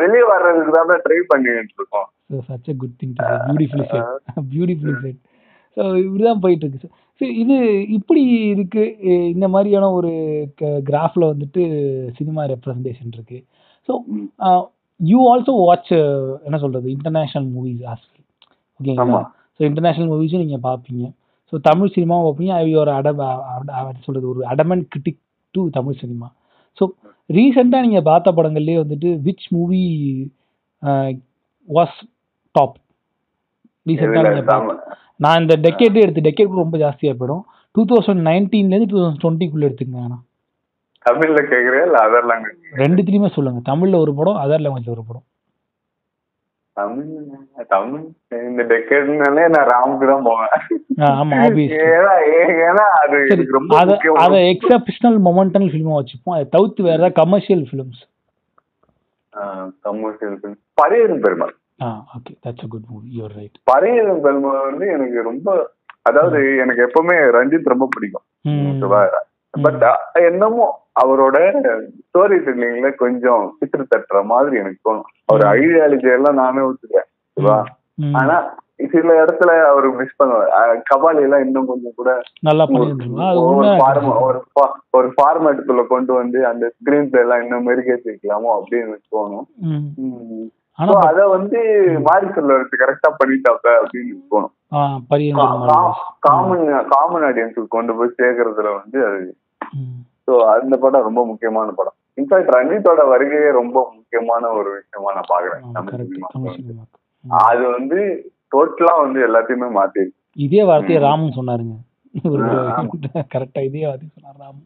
வெளியே 0.00 0.24
வர்றதுக்கு 0.32 0.72
தான் 0.76 1.02
ட்ரை 1.04 1.18
பண்ணிட்டு 1.32 1.76
இருக்கோம். 1.80 2.08
Such 2.48 2.70
a 2.72 2.76
good 2.80 2.96
thing 3.02 3.14
beautifully 3.46 3.86
set 3.92 4.10
beautifully 4.54 4.96
set 5.04 5.20
so 5.76 5.82
இப்படிதான் 6.04 6.42
போயிட்டு 6.44 6.66
இருக்கு 6.66 6.90
ஸோ 7.20 7.24
இது 7.42 7.56
இப்படி 7.98 8.22
இருக்கு. 8.54 8.84
இந்த 9.34 9.46
மாதிரியான 9.54 9.90
ஒரு 9.98 10.12
கிராஃப்ல 10.90 11.24
வந்துட்டு 11.32 11.62
சினிமா 12.18 12.44
ரெப்ரசன்டேஷன் 12.54 13.14
இருக்கு. 13.16 13.38
ஸோ 13.88 13.92
யூ 15.00 15.18
ஆல்சோ 15.32 15.52
வாட்ச் 15.66 15.92
என்ன 16.46 16.56
சொல்றது 16.64 16.88
இன்டர்நேஷனல் 16.96 17.48
மூவிஸ் 17.56 17.84
ஆஸ் 17.92 18.06
ஓகேங்களா. 18.80 19.22
ஸோ 19.56 19.60
இன்டர்நேஷனல் 19.68 20.10
மூவிஸும் 20.12 20.44
நீங்க 20.44 20.58
பார்ப்பீங்க 20.68 21.06
ஸோ 21.52 21.56
தமிழ் 21.68 21.94
சினிமாவும் 21.96 22.26
பார்ப்பீங்க 22.26 22.52
அது 22.58 22.76
ஒரு 22.82 22.92
அட 22.98 23.08
சொல்றது? 24.06 24.26
ஒரு 24.32 24.40
adamant 24.52 24.86
critic 24.92 25.20
to 25.54 25.62
Tamil 25.78 26.00
cinema 26.02 26.28
so 26.78 26.86
ரீசெண்டாக 27.30 27.84
நீங்க 27.86 28.00
பார்த்த 28.10 28.32
படங்கள்லேயே 28.38 28.78
வந்துட்டு 28.82 29.08
விச் 29.26 29.46
மூவி 29.56 29.82
வாஸ் 31.68 31.96
டாப் 32.54 32.76
ரீசெண்டாக 33.86 34.20
இதுல 34.20 34.32
நீங்க 34.34 34.46
பார்த்த 34.52 34.56
தமிழ் 34.56 34.98
நான் 35.24 35.40
இந்த 35.42 35.54
டெக்கேட் 35.66 36.02
எடுத்து 36.02 36.26
டெக்கேட் 36.26 36.60
ரொம்ப 36.64 36.76
ஜாஸ்தியாக 36.82 37.14
போயிடும். 37.20 37.42
டூ 37.74 37.82
தௌசண்ட் 37.90 38.22
நைன்டீன்லேருந்து 38.28 38.90
டூ 38.92 38.98
தௌசண்ட் 39.00 39.22
டுவெண்ட்டிக்குள்ளே 39.24 39.66
எடுத்துக்கங்க 39.68 40.04
ஆனால் 40.06 40.22
தமிழ்ல 41.06 41.42
இல்ல 41.86 41.98
அதர் 42.06 42.28
லாங்குவேஜ் 42.30 42.80
ரெண்டுத்துலையுமே 42.82 43.30
சொல்லுங்க. 43.36 43.60
தமிழில் 43.70 44.02
ஒரு 44.04 44.12
படம் 44.18 44.40
அதர் 44.44 44.64
லாங்குவேஜில் 44.64 44.94
ஒரு 44.96 45.04
படம். 45.08 45.26
தமிழ் 46.76 47.08
தமிழ் 47.72 48.04
இந்த 48.48 48.62
டெக்கேட்னாலே 48.72 49.44
நான் 49.54 49.68
ராமுக்கு 49.72 50.06
தான் 50.10 50.26
போவேன். 50.28 50.52
ஆமா 51.18 51.38
ஏன்னா 52.68 52.84
அது 53.02 53.18
அதை 54.24 54.38
எக்ஸப்ஷனல் 54.52 55.18
மொமெண்டல் 55.28 55.68
ஃபிலிமாக 55.72 55.98
வச்சுப்போம். 56.00 56.36
அதை 56.36 56.46
தவிர்த்து 56.54 56.86
வேற 56.88 56.98
ஏதாவது 57.00 57.18
commercial 57.22 57.64
films 57.70 58.02
commercial 59.88 60.36
Pariyerum 60.80 61.24
Perumal. 61.24 61.54
Ah 61.84 61.88
okay 62.16 62.32
that's 62.44 62.64
a 62.66 62.70
good 62.74 62.88
movie 62.92 63.08
you're 63.18 63.34
right 63.40 63.58
Pariyerum 63.72 64.22
Perumal 64.26 64.64
வந்து 64.68 64.86
எனக்கு 64.96 65.18
ரொம்ப 65.30 65.48
அதாவது 66.08 66.38
எனக்கு 66.64 66.84
எப்பவுமே 66.86 67.16
ரஞ்சித் 67.38 67.72
ரொம்ப 67.74 67.86
பிடிக்கும். 67.94 68.26
பட் 69.54 69.84
என்னமோ 70.28 70.66
அவரோட 71.02 71.36
ஸ்டோரி 72.06 72.38
டெல்லிங்ல 72.46 72.88
கொஞ்சம் 73.02 73.44
பித்திரு 73.58 73.84
தட்டுற 73.92 74.18
மாதிரி 74.32 74.56
எனக்கு 74.62 74.80
தோணும். 74.88 75.10
அவர் 75.30 75.44
ஐடியாலஜி 75.58 76.08
எல்லாம் 76.16 76.40
நானே 76.42 76.62
ஒத்துக்கிறேன் 76.68 77.08
ஓகேவா 77.36 77.60
ஆனா 78.20 78.36
சில 78.92 79.08
இடத்துல 79.22 79.50
அவர் 79.70 79.86
மிஸ் 79.96 80.18
பண்ணுவார். 80.20 80.52
கபாலி 80.90 81.20
எல்லாம் 81.26 81.42
இன்னும் 81.46 81.70
கொஞ்சம் 81.70 81.96
கூட 81.98 82.10
ஒரு 83.40 83.66
ஃபார்ம் 83.80 84.08
ஒரு 84.26 84.38
ஒரு 84.98 85.08
ஃபார்மேட்டுக்குள்ள 85.16 85.82
கொண்டு 85.90 86.12
வந்து 86.20 86.38
அந்த 86.50 86.70
ஸ்கிரீன் 86.76 87.10
பிளே 87.10 87.22
எல்லாம் 87.24 87.42
இன்னும் 87.44 87.66
மெருகேற்றி 87.70 88.08
வைக்கலாமோ 88.10 88.50
அப்படின்னு 88.58 88.88
எனக்கு 88.88 89.14
தோணும். 89.16 89.46
அத 91.08 91.20
வந்து 91.34 91.58
மாரி 92.06 92.26
செல்வருக்கு 92.36 92.80
கரெக்டா 92.82 93.08
பண்ணிட்டாப்ப 93.20 93.66
அப்படின்னு 93.80 94.22
தோணும். 94.32 94.54
காமன் 96.26 96.64
காமன் 96.94 97.26
ஆடியன்ஸுக்கு 97.28 97.76
கொண்டு 97.76 97.92
போய் 97.98 98.18
சேர்க்கறதுல 98.20 98.72
வந்து 98.80 98.98
அது. 99.08 99.22
ஸோ 100.26 100.32
அந்த 100.52 100.74
படம் 100.76 101.06
ரொம்ப 101.08 101.22
முக்கியமான 101.24 101.72
படம். 101.72 101.96
இன்ஃபேக்ட் 102.18 102.54
ரஞ்சித்தோட 102.56 103.02
வருகையே 103.10 103.50
ரொம்ப 103.52 103.76
முக்கியமான 103.94 104.50
ஒரு 104.52 104.70
விஷயமா 104.78 105.12
நான் 105.12 105.30
பாக்குறேன் 105.30 105.62
தமிழ். 105.76 106.66
அது 107.44 107.64
வந்து 107.68 107.98
டோட்டலா 108.52 108.94
வந்து 109.00 109.20
எல்லாத்தையுமே 109.26 109.68
மாத்திருக்கு 109.76 110.18
இதே 110.38 110.62
வார்த்தையை 110.62 110.98
ம். 111.00 111.04
ராமும் 111.06 111.36
சொன்னாருங்க. 111.38 111.76
கரெக்டா 113.32 113.60
இதே 113.60 113.86
வார்த்தை 113.86 114.08
சொன்னார் 114.08 114.56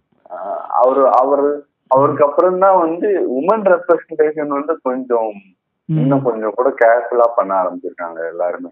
அவரு 0.78 1.02
அவர் 1.20 1.44
அவருக்கு 1.90 2.22
அப்புறம் 2.26 2.58
தான் 2.58 2.78
வந்து 2.78 3.08
உமன் 3.38 3.66
ரெப்ரஸன்டேஷன் 3.72 4.56
வந்து 4.56 4.74
கொஞ்சம். 4.82 5.32
இன்னும் 5.88 6.22
கொஞ்சம் 6.22 6.54
கூட 6.54 6.68
கேர்ஃபுல்லா 6.78 7.26
பண்ண 7.36 7.52
ஆரம்பிச்சிருக்காங்க 7.54 8.20
எல்லாருமே. 8.30 8.70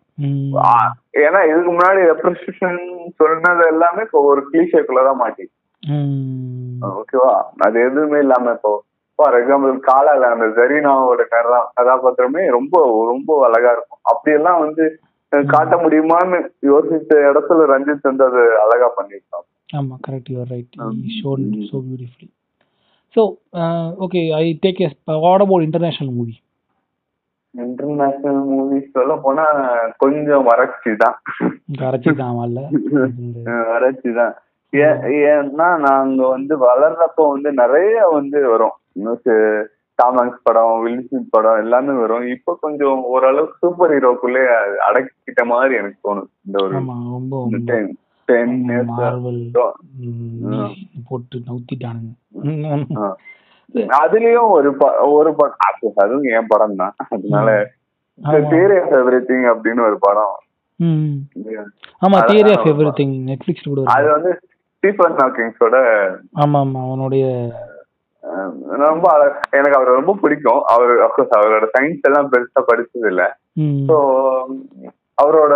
ஏன்னா 1.23 1.41
இதுக்கு 1.51 1.71
முன்னாடி 1.73 2.01
ரெப்ரஸன்டேஷன் 2.11 2.79
சொன்னது 3.19 3.65
எல்லாமே 3.67 4.05
ஒரு 4.23 4.43
கிளீஷேக்குள்ளதான் 4.49 5.21
மாட்டி. 5.21 5.45
ஓகேவா 6.93 7.33
அது 7.67 7.77
எதுவுமே 7.87 8.19
இல்லாம 8.19 8.53
இப்போ 8.57 8.73
ஃபார் 9.19 9.37
எக்ஸாம்பிள் 9.39 9.73
காலால 9.89 10.29
அந்த 10.35 10.47
ஜரீனாவோட 10.59 11.23
கதா 11.33 11.59
கதாபாத்திரமே 11.79 12.43
ரொம்ப 12.57 12.75
ரொம்ப 13.11 13.31
அழகா 13.49 13.73
இருக்கும். 13.75 14.03
அப்படியெல்லாம் 14.13 14.61
வந்து 14.65 14.85
காட்ட 15.51 15.75
முடியுமான்னு 15.83 16.39
யோசிச்ச 16.71 17.11
இடத்துல 17.29 17.67
ரஞ்சித் 17.71 18.09
வந்து 18.11 18.25
அது 18.31 18.43
அழகா 18.65 18.89
பண்ணிருக்கான் 18.97 19.47
ஆமா 19.75 19.95
correct 20.07 20.31
you're 20.33 20.51
right 20.53 20.79
shown. 21.19 21.45
So 21.69 21.77
beautifully 21.85 22.31
so 23.17 23.23
okay 24.05 24.21
I 24.37 24.47
take 24.65 24.81
yes 24.87 24.97
what 25.25 25.45
about 25.47 25.67
international 25.69 26.15
movie 26.19 26.35
international 27.55 28.43
movies 28.51 28.95
சொல்ல 28.95 29.15
போனா 29.25 29.45
கொஞ்சம் 29.99 30.45
வறட்சி 30.47 30.93
தான். 31.03 31.17
கரைச்சி 31.81 32.13
தான் 32.21 32.39
வரல 32.39 32.61
வறட்சி 33.73 34.13
தான். 34.21 34.35
ஏன்னா 34.73 35.79
நாங்க 35.79 36.27
வந்து 36.27 36.57
வளர்றப்போ 36.57 37.29
வந்து 37.29 37.53
நிறைய 37.53 38.09
வந்து 38.13 38.51
வரும். 38.51 38.73
டாமாங்ஸ் 40.03 40.41
படம் 40.43 40.87
வில்லிஸ்மித் 40.87 41.29
படம் 41.31 41.57
எல்லாமே 41.57 42.01
வரும். 42.01 42.27
இப்போ 42.27 42.59
கொஞ்சம் 42.61 43.03
ஓரளவுக்கு 43.05 43.57
சூப்பர் 43.59 43.91
ஹீரோக்குள்ளே 43.91 44.47
அடக்கிட்ட 44.93 45.45
மாதிரி 45.45 45.75
எனக்கு 45.75 46.15
தோணும் 46.15 46.27
இந்த 46.47 46.65
ஒரு 46.65 46.73
ரொம்ப 47.11 47.47
டென். 47.65 47.99
போட்டு 51.09 51.39
நவுத்திட்டானுங்க. 51.39 52.15
அதுலயும் 53.75 54.51
ஒரு 54.51 54.77
ஒரு 55.01 55.35
படம் 55.37 55.57
அது- 55.57 56.01
அதுவும் 56.03 56.23
என் 56.23 56.47
படம் 56.49 56.77
தான். 56.77 56.95
அதனால. 57.11 57.71
தியரி 58.23 58.83
ஆஃப் 58.83 58.93
எவ்ரி 58.93 59.21
திங் 59.29 59.57
அப்படின்னு 59.57 59.87
ஒரு 59.87 59.97
படம். 60.01 60.39
ஆமா 62.07 62.15
தியரி 62.15 62.59
ஆஃப் 62.59 62.67
ரொம்ப- 62.67 62.83
எவ்ரி 62.83 62.93
திங் 62.97 63.23
நெட்ஃபிளிக்ஸ்ல 63.27 63.69
கூட 63.69 63.83
அது. 63.85 64.11
வந்து 64.11 64.41
ஸ்டீஃபன் 64.83 65.19
ஹாக்கிங்ஸோட 65.19 65.77
ஆமா 66.45 66.59
ஆமா 66.65 66.81
அவனுடைய 66.87 67.27
ரொம்ப 68.83 69.07
எனக்கு 69.57 69.77
அவரை 69.79 69.93
ரொம்ப 69.99 70.13
பிடிக்கும். 70.23 70.61
அவர் 70.73 70.93
அப்கோர்ஸ் 71.07 71.37
அவரோட 71.39 71.67
சயின்ஸ் 71.75 72.07
எல்லாம் 72.09 72.29
பெருசா 72.33 72.61
படிச்சது 72.69 73.09
இல்ல. 73.13 73.23
ஸோ 73.89 73.97
அவரோட 75.19 75.55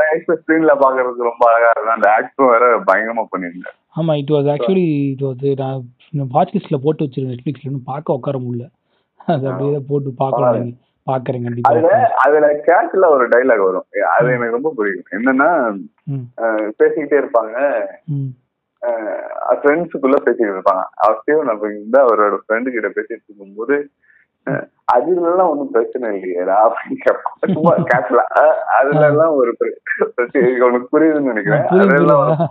லைஃப் 0.00 0.28
ஸ்கிரீன்ல 0.40 0.72
பாக்குறதுக்கு 0.82 1.30
ரொம்ப 1.30 1.44
அழகா 1.48 1.70
இருக்கும். 1.72 1.96
அந்த 1.96 2.08
ஆக்டரும் 2.16 2.52
வேற 2.54 2.66
பயங்கரமா 2.90 3.24
பண்ணியிருந்தாரு. 3.32 3.76
ஆமா 3.96 4.14
it 4.22 4.32
was 4.36 4.50
actually 4.54 4.86
it 5.12 5.24
was 5.26 5.44
நான் 6.18 6.32
வாட்ச் 6.36 6.54
லிஸ்ட்ல 6.56 6.78
போட்டு 6.84 7.04
வச்சிருக்கேன் 7.04 7.34
நெட்ஃபிளிக்ஸ்ல 7.34 7.70
இன்னும் 7.70 7.90
பார்க்க 7.92 8.18
உட்கார 8.18 8.38
முடியல. 8.46 8.66
அது 9.28 9.44
அப்படியே 9.50 9.80
போட்டு 9.90 10.12
பார்க்கலாம் 10.22 10.72
பாக்குறேன் 11.06 11.42
கண்டிப்பா. 11.42 11.70
அதுல 11.70 12.12
அதுல 12.24 12.46
கேட்ச்ல 12.66 13.08
ஒரு 13.08 13.28
டைலாக் 13.28 13.64
வரும். 13.64 13.84
அது 14.18 14.28
எனக்கு 14.28 14.50
ரொம்ப 14.50 14.72
பிடிக்கும். 14.76 15.10
என்னன்னா 15.10 15.50
பேசிக்கிட்டே 16.78 17.16
இருப்பாங்க. 17.22 17.54
ஃப்ரெண்ட்ஸுக்குள்ள 19.60 20.16
பேசிட்டு 20.24 20.48
இருப்பாங்க. 20.48 20.82
அவர் 20.96 21.18
ஸ்டீவன் 21.20 21.48
அப்படிங்க 21.48 21.96
அவரோட 21.98 22.36
ஃப்ரெண்டு 22.42 22.70
கிட்ட 22.70 22.88
பேசிட்டு 22.88 23.16
இருக்கும்போது 23.18 23.88
அதுல 24.84 25.30
எல்லாம் 25.30 25.48
ஒண்ணும் 25.48 25.70
பிரச்சனை 25.70 26.08
இல்லையேடா 26.18 26.56
அப்படின்னு 26.66 27.52
சும்மா 27.52 27.76
கேட்கல 27.76 28.20
அதுல 28.80 29.06
எல்லாம் 29.06 29.34
ஒரு 29.34 29.56
பிர- 29.60 30.04
பிரச்சனை. 30.14 30.60
உனக்கு 30.60 30.88
புரியுதுன்னு 30.92 31.30
நினைக்கிறேன். 31.32 31.64
அதெல்லாம் 31.66 32.50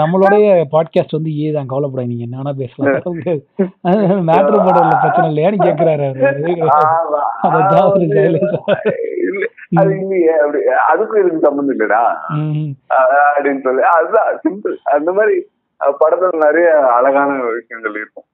நம்மளுடைய 0.00 0.46
பாட்காஸ்ட் 0.74 1.16
வந்து 1.16 1.30
ஏ 1.42 1.46
தான் 1.56 1.70
கவலைப்படாதீங்க. 1.72 2.10
நீங்க 2.12 2.26
என்ன 2.26 2.40
வேணா 2.40 2.52
பேசலாம் 2.62 2.90
மேட்ரு 4.28 4.58
போடல 4.66 4.92
பிரச்சனை 5.02 5.26
இல்லையான்னு 5.30 5.64
கேக்குறாரு 5.66 6.08
அதுக்கும் 10.90 11.20
இதுக்கு 11.22 11.46
சம்மந்தம் 11.46 11.74
இல்லடா. 11.76 12.02
அப்படின்னு 13.34 13.62
சொல்லி 13.68 13.82
அதுதான் 13.96 14.30
சிம்பிள் 14.44 14.76
அந்த 14.96 15.10
மாதிரி 15.18 15.36
படத்துல 16.00 16.32
நிறைய 16.46 16.68
அழகான 16.96 17.30
விஷயங்கள் 17.58 17.98
இருக்கும். 18.00 18.26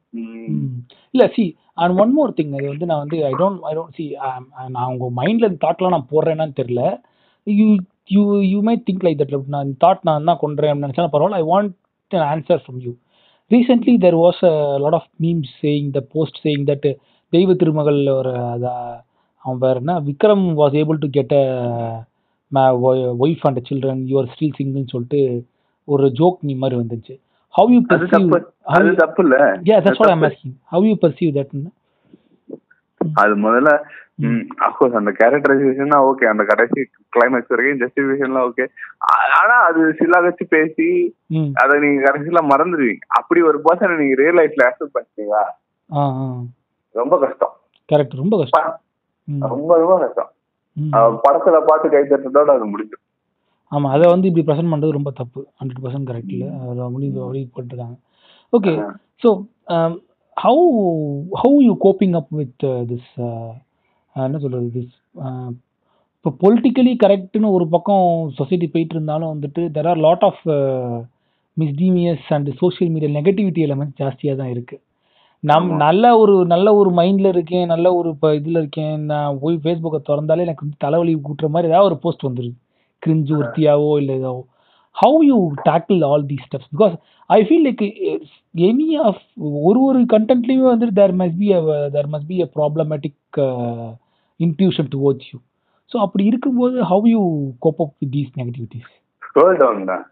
இல்ல 1.14 1.24
see 1.36 1.44
and 1.82 1.94
one 2.02 2.12
more 2.16 2.36
thing 2.38 2.52
அது 2.58 2.66
வந்து 2.72 2.88
நான் 2.90 3.02
வந்து 3.04 3.18
I 3.30 3.32
don't 3.40 3.64
I 3.70 3.72
don't 3.78 3.96
see 3.98 4.04
நான் 4.74 4.90
உங்க 4.92 5.06
மைண்ட்ல 5.20 5.48
இந்த 5.50 5.60
தாட்லாம் 5.64 5.94
நான் 5.96 6.10
போடுறேன்னான்னு 6.12 6.58
தெரியல. 6.60 6.82
You 7.46 7.66
you 8.14 8.22
you 8.52 8.58
my 8.68 8.76
think 8.86 9.04
like 9.06 9.18
that 9.22 9.34
நான் 9.54 9.66
இந்த 9.66 9.78
தாட் 9.84 10.06
நான் 10.08 10.28
தான் 10.30 10.42
கொண்டுறேன் 10.44 10.84
நினச்சாலும் 10.84 11.14
பரவாயில்ல 11.14 11.40
I 11.42 11.46
want 11.52 11.74
answer 12.32 12.62
from 12.64 12.80
you 12.86 12.92
recently 13.50 13.94
there 14.04 14.18
was 14.22 14.40
a 14.50 14.54
lot 14.84 14.98
of 15.00 15.10
memes 15.24 15.52
saying 15.62 15.90
the 15.96 16.00
post 16.14 16.38
saying 16.44 16.64
that 16.70 16.88
Deiva 17.32 17.54
Thirumagal 17.62 18.00
ஒரு 18.18 18.32
அதை 18.54 18.72
அவன் 19.44 19.60
வேற 19.64 19.76
என்ன 19.82 19.94
Vikram 20.08 20.46
was 20.60 20.76
able 20.82 21.02
to 21.04 21.08
get 21.16 21.34
a 21.36 21.44
wife 23.22 23.44
and 23.48 23.60
children 23.68 24.02
you're 24.10 24.30
still 24.34 24.56
சிங்கிள்னு 24.58 24.92
சொல்லிட்டு 24.94 25.20
ஒரு 25.88 26.06
ஜோக் 26.18 26.38
மீ 26.48 26.54
மாதிரி 26.62 26.76
வந்துச்சு. 26.80 27.14
How 27.56 27.70
you 27.72 27.80
தப்பு. 27.90 28.38
அது 28.76 28.88
தப்பு 28.94 29.22
இல்ல 29.24 29.36
Yeah, 29.68 29.78
that's 29.84 30.00
what 30.00 30.10
I'm 30.10 30.20
தப்பு. 30.20 30.30
asking. 30.30 30.54
How 30.72 30.80
you 30.88 30.96
perceive 31.04 31.32
that? 31.38 31.50
no? 31.58 31.70
அது 33.00 33.34
முதல்ல 33.42 33.70
அஃப்கோர்ஸ் 34.66 34.96
அந்த 35.00 35.10
கேரக்டரைசேஷன் 35.18 35.92
ஓகே 36.08 36.24
அந்த 36.30 36.42
கடைசி 36.44 36.80
கிளைமேக்ஸ் 37.12 37.52
வரைக்கும் 37.52 37.80
ஜஸ்டிபிகேஷன்லாம் 37.82 38.46
ஓகே 38.48 38.64
ஆனா 39.40 39.56
அது 39.68 39.80
சில 40.00 40.20
வச்சு 40.26 40.44
பேசி 40.54 40.88
அதை 41.62 41.74
நீங்க 41.84 42.00
கடைசியில 42.06 42.42
மறந்துடுவீங்க. 42.52 43.02
அப்படி 43.18 43.42
ஒரு 43.50 43.58
பர்சனை 43.66 43.96
நீங்க 44.02 44.16
ரியல் 44.22 44.38
லைஃப்ல 44.40 44.68
அக்செப்ட் 44.68 45.34
ஆ 45.90 46.04
ரொம்ப 46.94 47.14
கஷ்டம். 47.24 47.54
கரெக்ட் 47.88 48.20
ரொம்ப 48.22 48.34
கஷ்டம். 48.42 48.70
ரொம்ப 49.52 49.70
ரொம்ப 49.82 49.96
கஷ்டம். 50.04 50.30
படத்துல 51.24 51.58
பார்த்து 51.68 51.92
கை 51.94 52.02
தட்டுறதோட 52.04 52.50
அது 52.56 52.66
முடிஞ்சு 52.72 52.96
ஆமா 53.72 53.88
அதை 53.94 54.06
வந்து 54.12 54.28
இப்படி 54.28 54.44
ப்ரெசென்ட் 54.48 54.72
பண்றது 54.72 54.98
ரொம்ப 54.98 55.10
தப்பு. 55.20 55.40
ஹண்ட்ரட் 55.60 55.82
பர்சன்ட் 55.84 56.08
கரெக்ட் 56.10 56.34
இல்லை. 56.36 56.48
அதை 56.64 56.88
முடிவு 56.94 57.18
அப்படி 57.24 57.40
போட்டுருக்காங்க 57.54 57.96
okay 58.52 58.72
so 59.22 59.28
how 60.36 60.64
how 61.40 61.58
you 61.66 61.74
coping 61.84 62.16
up 62.20 62.32
with 62.40 62.62
this 62.90 63.10
என்ன 64.16 64.38
சொல்றது 64.44 64.68
திஸ் 64.76 64.94
இப்போ 66.18 66.30
பொலிட்டிக்கலி 66.42 66.92
கரெக்ட்னு 67.02 67.48
ஒரு 67.56 67.64
பக்கம் 67.74 68.06
சொசைட்டி 68.38 68.66
போயிட்டு 68.70 68.94
இருந்தாலும் 68.96 69.32
வந்துட்டு 69.34 69.62
there 69.76 69.88
are 69.90 70.00
lot 70.06 70.24
of 70.28 70.40
மிஸ்டீமியஸ் 71.56 72.26
and 72.36 72.48
social 72.62 72.90
media 72.94 73.10
negativity 73.18 73.60
element 73.66 73.94
ஜாஸ்தியாக 74.00 74.38
தான் 74.40 74.52
இருக்கு. 74.54 74.76
நம். 75.44 75.68
நல்ல 75.84 76.04
ஒரு 76.22 76.34
நல்ல 76.52 76.68
ஒரு 76.80 76.90
மைண்ட்ல 76.98 77.28
இருக்கேன் 77.34 77.66
நல்ல 77.72 77.86
ஒரு 77.98 78.08
இப்போ 78.14 78.28
இதில் 78.38 78.60
இருக்கேன் 78.62 78.94
நான் 79.12 79.38
போய் 79.42 79.56
ஃபேஸ்புக்கை 79.64 80.00
திறந்தாலே 80.08 80.44
எனக்கு 80.46 80.64
வந்து 80.64 80.82
தலைவலி 80.84 81.12
கூட்டுற 81.26 81.48
மாதிரி 81.54 81.70
ஏதாவது 81.70 81.88
ஒரு 81.90 81.98
போஸ்ட் 82.04 82.26
வந்துருது. 82.28 82.56
கிரிஞ்சு 83.06 83.32
ஒருத்தியாவோ 83.38 83.90
இல்லை 84.00 84.14
ஏதாவோ 84.18 84.42
how 84.96 85.18
you 85.24 85.38
tackle 85.66 86.00
all 86.08 86.26
the 86.28 86.38
steps 86.44 86.70
because 86.74 86.94
I 87.30 87.38
feel 87.46 87.66
like 87.66 87.82
any 88.64 88.88
of 89.06 89.22
ஒரு 89.62 89.80
ஒரு 89.88 90.00
கண்டென்ட்லேயுமே 90.12 90.68
வந்துட்டு 90.70 90.96
there 91.00 91.16
must 91.20 91.40
be 91.40 91.48
there 91.96 92.08
must 92.12 92.30
be 92.30 92.38
a 92.42 92.48
problematic 92.56 93.40
intuition 94.40 94.88
towards 94.94 95.28
you 95.32 95.38
so 95.92 95.98
அப்படி 96.04 96.24
இருக்கும்போது 96.30 96.78
how 96.90 97.04
you 97.10 97.20
cope 97.64 97.82
up 97.84 97.94
with 98.00 98.14
these 98.14 98.32
negativities 98.38 98.88
scroll 99.22 99.58
down 99.60 99.84
தான். 99.90 100.04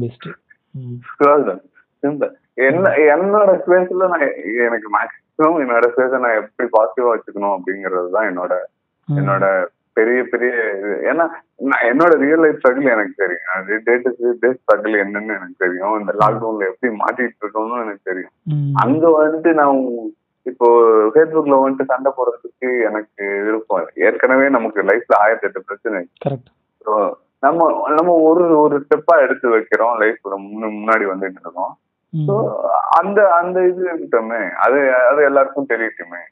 best 0.00 0.30
hmm 0.74 0.96
scroll 1.08 1.44
down 1.46 1.62
simple 2.02 2.32
என்ன 2.64 2.88
என்னோட 3.12 3.50
ஸ்பேஸ்ல 3.60 4.08
நான் 4.12 4.24
எனக்கு 4.64 4.88
மேக்ஸிமம் 4.94 5.60
என்னோட 5.62 5.86
ஸ்பேஸை 5.92 6.18
நான் 6.24 6.38
எப்படி 6.40 6.66
பாசிட்டிவா 6.74 7.12
வச்சுக்கணும் 7.12 7.54
அப்படிங்கிறது 7.56 8.10
தான் 8.16 8.28
என்னோட 8.30 8.52
என்னோட 9.08 9.44
பெரிய 9.98 10.20
பெரிய 10.32 10.52
ஏன்னா 11.10 11.24
நான் 11.70 11.86
என்னோட 11.90 12.12
ரியல் 12.22 12.42
லைஃப் 12.44 12.58
ஸ்ட்ரகிள் 12.60 12.92
எனக்கு 12.94 13.14
தெரியும். 13.22 13.44
டே 13.86 13.94
டு 14.04 14.10
டே 14.42 14.50
ஸ்ட்ரகிள் 14.58 14.94
என்னன்னு 15.04 15.36
எனக்கு 15.38 15.62
தெரியும். 15.64 15.94
இந்த 16.00 16.12
லாக்டவுன்ல 16.22 16.68
எப்படி 16.70 16.92
மாட்டிட்டு 17.02 17.42
இருக்கோம்னு 17.44 17.82
எனக்கு 17.84 18.08
தெரியும். 18.10 18.34
அங்க 18.84 19.04
வந்துட்டு 19.18 19.52
நான் 19.60 19.80
இப்போ 20.46 20.66
ஃபேஸ்புக்ல 21.12 21.58
வந்துட்டு 21.60 21.90
சண்டை 21.92 22.10
போடுறதுக்கு 22.16 22.70
எனக்கு 22.88 23.24
விருப்பம். 23.46 23.86
ஏற்கனவே 24.08 24.48
நமக்கு 24.56 24.80
லைஃப்ல 24.90 25.20
ஆயிரத்தி 25.24 25.48
எட்டு 25.48 25.66
பிரச்சனை. 25.68 26.00
நம்ம 27.46 27.70
நம்ம 27.96 28.12
ஒரு 28.28 28.44
ஒரு 28.64 28.76
ஸ்டெப்பா 28.84 29.14
எடுத்து 29.24 29.46
வைக்கிறோம் 29.54 29.96
லைஃப்ல 30.02 30.36
முன்னாடி 30.74 31.04
வந்துட்டு 31.12 31.42
இருக்கோம். 31.44 31.72
அந்த 32.98 33.20
அந்த 33.40 33.58
இது 33.70 33.82
இருக்கட்டுமே. 33.88 34.42
அது 34.64 34.78
அது 35.10 35.20
எல்லாருக்கும் 35.30 35.70
தெரியட்டுமே 35.72 36.22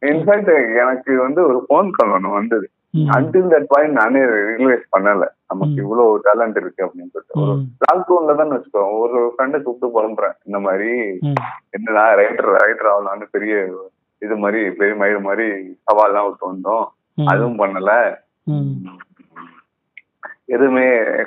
இன்ஃபேக்ட் 0.00 0.76
எனக்கு 0.80 1.18
வந்து 1.18 1.42
ஒரு 1.42 1.58
ஃபோன் 1.68 1.90
கால் 1.90 2.10
ஒன்று 2.10 2.28
வந்தது. 2.28 2.70
அன்டில் 2.96 3.50
தட் 3.52 3.64
பாயிண்ட் 3.68 3.92
நானே 3.92 4.20
ரியலைஸ் 4.20 4.82
பண்ணல. 4.96 5.26
நமக்கு. 5.48 5.74
இவ்வளவு 5.76 6.22
டேலண்ட் 6.24 6.56
இருக்கு 6.56 6.86
அப்படின்னு 6.86 7.10
சொல்லிட்டு. 7.12 7.40
ஒரு 7.40 7.62
லாக்டவுன்ல 7.82 8.36
தான் 8.36 8.50
வச்சுக்கோ 8.50 8.98
ஒரு 8.98 9.34
ஃப்ரெண்டை 9.38 9.62
கூப்பிட்டு 9.62 10.02
புலம்புறேன். 10.02 10.32
இந்த 10.44 10.58
மாதிரி 10.58 11.18
என்னடா 11.70 12.14
ரைட்டர் 12.14 12.56
ரைட்டர் 12.64 12.90
ஆகலாம்னு 12.94 13.26
பெரிய 13.30 13.68
இது 14.18 14.36
மாதிரி 14.36 14.70
பெரிய 14.70 15.04
மயிறு 15.04 15.20
மாதிரி 15.20 15.48
சவால்லாம் 15.92 16.26
விட்டு 16.26 16.52
வந்தோம். 16.52 16.86
அதுவும் 17.26 17.58
பண்ணல. 17.58 18.14
எதுவுமே 20.44 20.86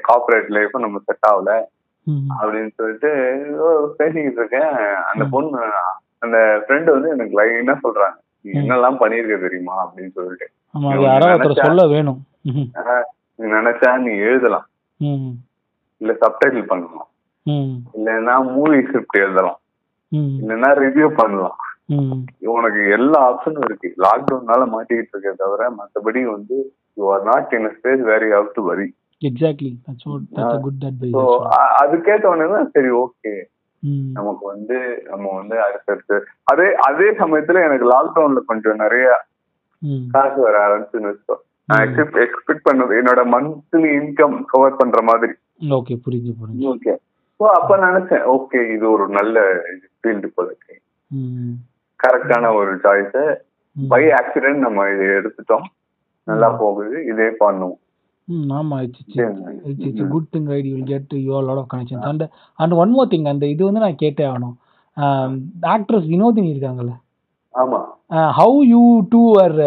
கார்பரேட் 0.10 0.50
லைஃப்பும் 0.50 0.80
நம்ம 0.80 1.00
செட் 1.06 1.32
ஆகல. 1.32 1.64
அப்படின்னு 2.40 2.70
சொல்லிட்டு 2.76 3.10
பேசிக்கிட்டு 3.98 4.46
இருக்கேன். 4.46 4.70
அந்த. 5.14 5.26
பொண்ணு 5.32 5.60
அந்த 6.22 6.38
ஃப்ரெண்டு 6.64 6.90
வந்து 6.96 7.10
எனக்கு 7.10 7.34
லைனா 7.40 7.76
சொல்றாங்க? 7.86 8.18
நீ. 8.46 8.52
என்னெல்லாம் 8.60 9.00
பண்ணிருக்க 9.02 9.38
தெரியுமா? 9.46 9.76
அப்படின்னு 9.84 10.14
சொல்லிட்டு. 10.18 10.48
சொல்ல 11.62 11.84
வேணும். 11.88 12.20
நினைச்சா 13.40 13.92
நீ 13.98 14.12
எழுதலாம். 14.30 14.66
இல்ல 16.02 16.12
சப்டைட்டில் 16.24 16.70
பண்ணலாம். 16.72 17.10
இல்லைன்னா 17.98 18.36
மூவி 18.54 18.80
ஸ்கிரிப்ட் 18.88 19.24
எழுதலாம். 19.26 19.60
இல்லைன்னா 20.40 20.70
ரிவ்யூ 20.84 21.08
பண்ணலாம். 21.22 21.58
உனக்கு 22.54 22.82
எல்லா 22.98 23.18
ஆப்ஷனும் 23.30 23.66
இருக்கு. 23.68 23.90
லாக்டவுன்னால 24.06 24.64
மாட்டிக்கிட்டு 24.72 25.14
இருக்கே 25.16 25.34
தவிர 25.44 25.68
மத்தபடி 25.80 26.22
வந்து 26.32 26.58
you 26.98 27.10
are 27.14 27.26
not 27.32 27.54
in 27.58 27.68
space 27.76 28.04
where 28.10 28.26
you 28.28 28.34
have 28.36 28.56
to 28.56 28.64
worry 28.70 28.88
exactly 29.22 29.72
that's 29.86 30.08
what 30.10 30.26
that's 30.38 30.56
a 30.56 30.64
good 30.66 30.86
advice 30.90 31.14
so 31.18 31.24
அது 31.82 31.96
கேட்ட 32.08 32.26
உடனே 32.34 32.62
சரி 32.76 32.92
ஓகே 33.04 33.34
நமக்கு 34.18 34.44
வந்து 34.46 34.78
நம்ம 35.10 35.26
வந்து 35.36 35.56
அடுத்தடுத்து 35.64 36.18
அதே 36.44 36.68
அதே 36.90 37.08
சமயத்துல 37.22 37.64
எனக்கு 37.68 37.88
லாக்டவுன்ல 37.96 38.42
கொஞ்சம் 38.52 38.82
நிறைய 38.84 39.08
காசு 40.14 40.38
வர 40.42 40.56
ஆரம்பிச்சுன்னு 40.68 41.10
வச்சுக்கோ. 41.12 41.38
நான் 41.70 41.84
எக்ஸ்பெக்ட் 41.86 42.22
எக்ஸ்பெக்ட் 42.26 42.68
பண்ணது 42.70 42.94
என்னோட 43.02 43.22
மந்த்லி 43.34 43.90
இன்கம் 44.00 44.38
கவர் 44.46 44.80
பண்ற 44.80 45.02
மாதிரி. 45.02 45.34
ஓகே 45.78 45.94
புரிஞ்சு 46.06 46.32
புரிஞ்சு. 46.42 46.66
ஓகே 46.74 46.94
ஸோ 47.40 47.46
அப்ப 47.60 47.78
நினைச்சேன் 47.78 48.26
ஓகே 48.36 48.60
இது 48.76 48.86
ஒரு 48.92 49.06
நல்ல 49.10 49.40
ஃபீல்டு 49.98 50.28
போல 50.36 50.48
இருக்கு. 50.48 50.76
கரெக்டான 52.00 52.54
ஒரு 52.56 52.72
சாய்ஸ். 52.86 53.20
பை 53.76 54.04
ஆக்சிடென்ட் 54.20 54.66
நம்ம 54.66 54.90
இதை 54.94 55.08
எடுத்துட்டோம். 55.20 55.66
நல்லா 56.28 56.50
போகுது 56.62 57.06
இதே 57.06 57.28
பண்ணுவோம். 57.40 57.80
ம் 58.28 58.52
ஆமா 58.58 58.78
it's 58.86 59.02
it's. 59.04 59.18
It's 59.70 59.88
it's 59.90 60.08
good 60.14 60.30
thing 60.34 60.48
right 60.52 60.68
you 60.68 60.76
will 60.76 60.92
get 60.92 61.12
your 61.22 61.46
lot 61.48 61.62
of 61.64 61.72
connections 61.74 62.06
and 62.10 62.24
and 62.60 62.76
one 62.82 62.94
more 62.96 63.12
thing 63.12 63.28
அந்த 63.32 63.46
இது 63.54 63.62
வந்து 63.68 63.84
நான் 63.84 64.02
கேட்டே 64.02 64.26
ஆகணும். 64.30 64.56
ஆக்ட்ரஸ் 65.72 66.08
வினோதினி 66.12 66.50
இருக்காங்கல்ல? 66.54 66.94
ஆமா. 67.56 67.80
How 68.38 68.58
you 68.72 68.82
do 69.14 69.22
are 69.44 69.58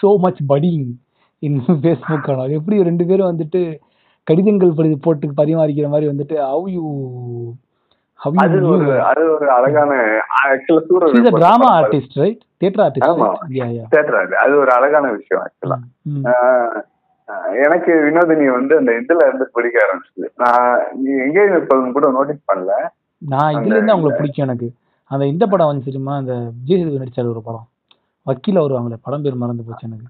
so 0.00 0.10
much 0.24 0.42
budding 0.50 0.86
in 1.42 1.58
Facebook 1.78 2.28
ஆனால் 2.32 2.54
எப்படி 2.58 2.76
ரெண்டு 2.88 3.04
பேரும் 3.08 3.30
வந்துட்டு 3.30 3.60
கடிதங்கள் 4.26 4.76
படி 4.78 4.88
போட்டு 5.04 5.32
பரிமாறிக்கிற 5.38 5.86
மாதிரி 5.92 6.08
வந்துட்டு 6.10 6.36
ஹவ் 6.46 6.66
யூ 6.74 6.84
ஹவ் 8.20 8.36
அது 8.42 8.56
ஒரு 8.70 8.84
யூ 8.86 8.96
அது 9.10 9.22
ஒரு 9.34 9.46
அழகான 9.56 9.92
ஆக்சுவலா 10.42 10.82
சூரர் 10.88 11.14
is 11.18 11.30
a 11.30 11.38
drama 11.38 11.68
artist 11.78 12.16
right 12.22 12.42
theatre 12.60 12.82
ஆமா. 13.08 13.28
ஆர்டிஸ்ட் 13.28 13.56
யா 13.58 13.68
யா 13.76 13.84
தேட்டர் 13.94 14.18
அது 14.22 14.34
அது 14.42 14.54
ஒரு 14.62 14.72
அழகான 14.78 15.06
விஷயம் 15.16 15.42
ஆக்சுவலா 15.44 15.78
ம் 16.10 16.26
எனக்கு 17.64 17.92
வினோதினி 18.06 18.46
வந்து 18.52 18.76
அந்த 18.76 18.92
இதுல 18.92 19.26
இருந்து 19.26 19.50
பிடிக்க 19.52 19.78
ஆரம்பிச்சது. 19.86 20.28
நான் 20.36 20.80
எங்கேயும் 21.24 21.62
இப்ப 21.62 21.90
கூட 21.92 22.10
நோட்டீஸ் 22.10 22.48
பண்ணல. 22.52 22.74
நான் 23.18 23.54
இதுல 23.54 23.74
இருந்து 23.76 23.94
அவங்களை 23.94 24.16
பிடிக்கும் 24.16 24.46
எனக்கு. 24.46 24.72
அந்த 25.10 25.26
இந்த 25.26 25.46
படம் 25.46 25.66
வந்து 25.66 25.84
தெரியுமா? 25.84 26.16
அந்த 26.16 26.34
விஜய் 26.34 27.02
நடிச்சாரு 27.02 27.30
ஒரு 27.30 27.42
படம். 27.42 27.66
வக்கீல 28.26 28.58
வருவாங்களே 28.58 28.98
படம் 29.02 29.22
பேர் 29.22 29.34
மறந்து 29.34 29.64
போச்சு 29.66 29.88
எனக்கு. 29.88 30.08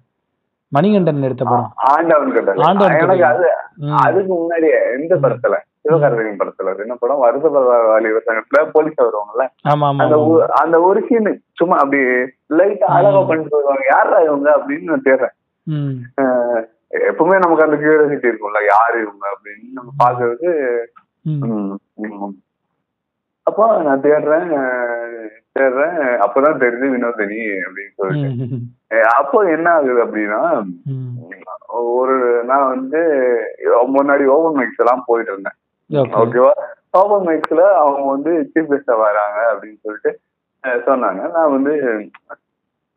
மணிகண்டன் 0.69 1.23
எடுத்த 1.23 1.45
படம். 1.45 1.73
ஆண்டவன் 1.75 2.33
கட்டளை 2.33 2.65
ஆண்டவன் 2.67 2.99
எனக்கு 2.99 3.25
அது. 3.25 3.49
அதுக்கு 3.93 4.35
முன்னாடியே 4.35 4.79
இந்த 5.01 5.15
படத்துல? 5.17 5.57
சிவகார்த்திகேயன் 5.85 6.41
படத்துல. 6.41 6.79
என்ன 6.79 6.95
படம் 6.95 7.23
வருத 7.23 7.49
வாலிபர் 7.51 8.27
சங்கத்துல 8.27 8.71
போலீஸ் 8.73 9.01
வருவாங்கல்ல? 9.01 9.45
அந்த 10.03 10.47
அந்த 10.63 10.81
ஒரு 10.81 11.05
சீன் 11.09 11.43
சும்மா 11.53 11.77
அப்படி 11.77 12.03
லைட்டா 12.59 12.89
அழகா. 12.99 13.23
பண்ணிட்டு 13.23 13.57
வருவாங்க. 13.57 13.85
யாரா 13.93 14.19
இவங்க? 14.19 14.49
அப்படின்னு 14.59 14.91
நான் 14.93 15.07
தேடுறேன். 15.09 15.35
எப்பவுமே 16.91 17.37
நமக்கு 17.43 17.67
அந்த 17.67 17.77
கியூரியாசிட்டி 17.81 18.31
இருக்கும்ல 18.31 18.61
யாரு 18.73 18.97
இவங்க 19.05 19.25
அப்படின்னு 19.35 19.77
நம்ம 19.79 19.91
பாக்குறது. 20.03 20.49
அப்போ 23.47 23.65
நான் 23.87 24.05
தேடுறேன் 24.07 24.51
தேடுறேன் 25.57 25.97
அப்பதான் 26.25 26.61
தெரியுது 26.63 26.89
வினோதினி 26.95 27.41
அப்படின்னு 27.67 27.95
சொல்லிட்டு. 28.01 28.59
அப்போ 29.21 29.39
என்ன 29.55 29.67
ஆகுது 29.77 30.01
அப்படின்னா 30.07 30.43
ஒரு 31.97 32.17
நான் 32.51 32.71
வந்து 32.75 33.01
முன்னாடி 33.97 34.25
ஓபன் 34.35 34.57
மைக்ஸ் 34.59 34.83
எல்லாம் 34.83 35.07
போயிட்டு 35.09 35.33
இருந்தேன். 35.33 35.57
ஓகே. 35.91 36.15
ஓகேவா? 36.23 36.53
ஓபன் 37.01 37.27
மைக்ஸ்ல 37.29 37.63
அவங்க 37.83 38.05
வந்து 38.15 38.33
சீஃப் 38.53 38.71
கெஸ்டா 38.73 38.97
வராங்க 39.07 39.41
அப்படின்னு 39.53 39.81
சொல்லிட்டு 39.87 40.13
சொன்னாங்க. 40.89 41.21
நான் 41.37 41.55
வந்து 41.57 41.75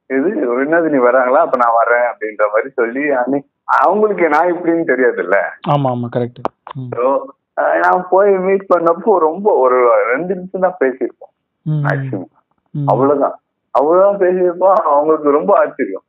இது 0.09 0.29
வினோதினி 0.59 0.99
வராங்களா? 1.07 1.43
அப்ப 1.45 1.57
நான் 1.63 1.79
வரேன் 1.81 2.07
அப்படின்ற 2.11 2.45
மாதிரி 2.53 2.71
சொல்லி 2.81 3.03
அன்னைக்கு 3.21 3.49
அவங்களுக்கு 3.67 4.25
நான் 4.29 4.51
இப்படின்னு 4.53 4.83
தெரியாதுல்ல. 4.91 5.37
ஆமா 5.73 5.89
ஆமா 5.93 6.07
கரெக்ட் 6.15 6.41
ஸோ 6.95 7.05
நான் 7.83 8.07
போய் 8.09 8.31
மீட் 8.47 8.69
பண்ணப்போ 8.73 9.11
ரொம்ப 9.27 9.47
ஒரு 9.63 9.77
ரெண்டு 10.11 10.31
நிமிஷம் 10.35 10.65
தான் 10.67 10.79
பேசியிருப்போம். 10.83 11.33
மேக்சிமம் 11.87 12.31
அவ்வளவுதான். 12.75 13.35
அவ்வளவுதான் 13.75 14.21
பேசியிருப்போம். 14.23 14.77
அவங்களுக்கு 14.91 15.37
ரொம்ப 15.37 15.51
ஆச்சரியம். 15.61 16.05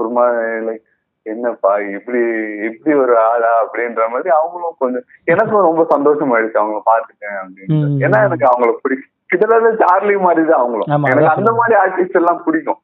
ஒரு 0.00 0.08
மாதிரி 0.16 0.60
லைக் 0.68 0.84
என்னப்பா 1.26 1.70
இப்படி 1.96 2.20
இப்படி 2.68 2.92
ஒரு 3.02 3.14
ஆளா 3.28 3.52
அப்படின்ற 3.62 4.02
மாதிரி 4.12 4.30
அவங்களும் 4.38 4.80
கொஞ்சம் 4.82 5.06
எனக்கும் 5.32 5.66
ரொம்ப 5.68 5.82
சந்தோஷம் 5.94 6.32
ஆயிடுச்சு 6.34 6.60
அவங்கள 6.62 6.80
பாத்துட்டேன் 6.90 7.38
அப்படின்னு. 7.42 7.78
ஏன்னா 8.04 8.18
எனக்கு 8.28 8.46
அவங்கள 8.50 8.72
பிடிக்கும். 8.82 9.12
கிட்டத்தட்ட 9.30 9.70
சார்லி 9.82 10.16
மாதிரி 10.26 10.42
தான் 10.50 10.60
அவங்களும் 10.62 10.90
எனக்கு 11.12 11.32
அந்த 11.36 11.52
மாதிரி 11.60 11.76
ஆர்டிஸ்ட் 11.84 12.18
எல்லாம் 12.20 12.42
பிடிக்கும். 12.46 12.80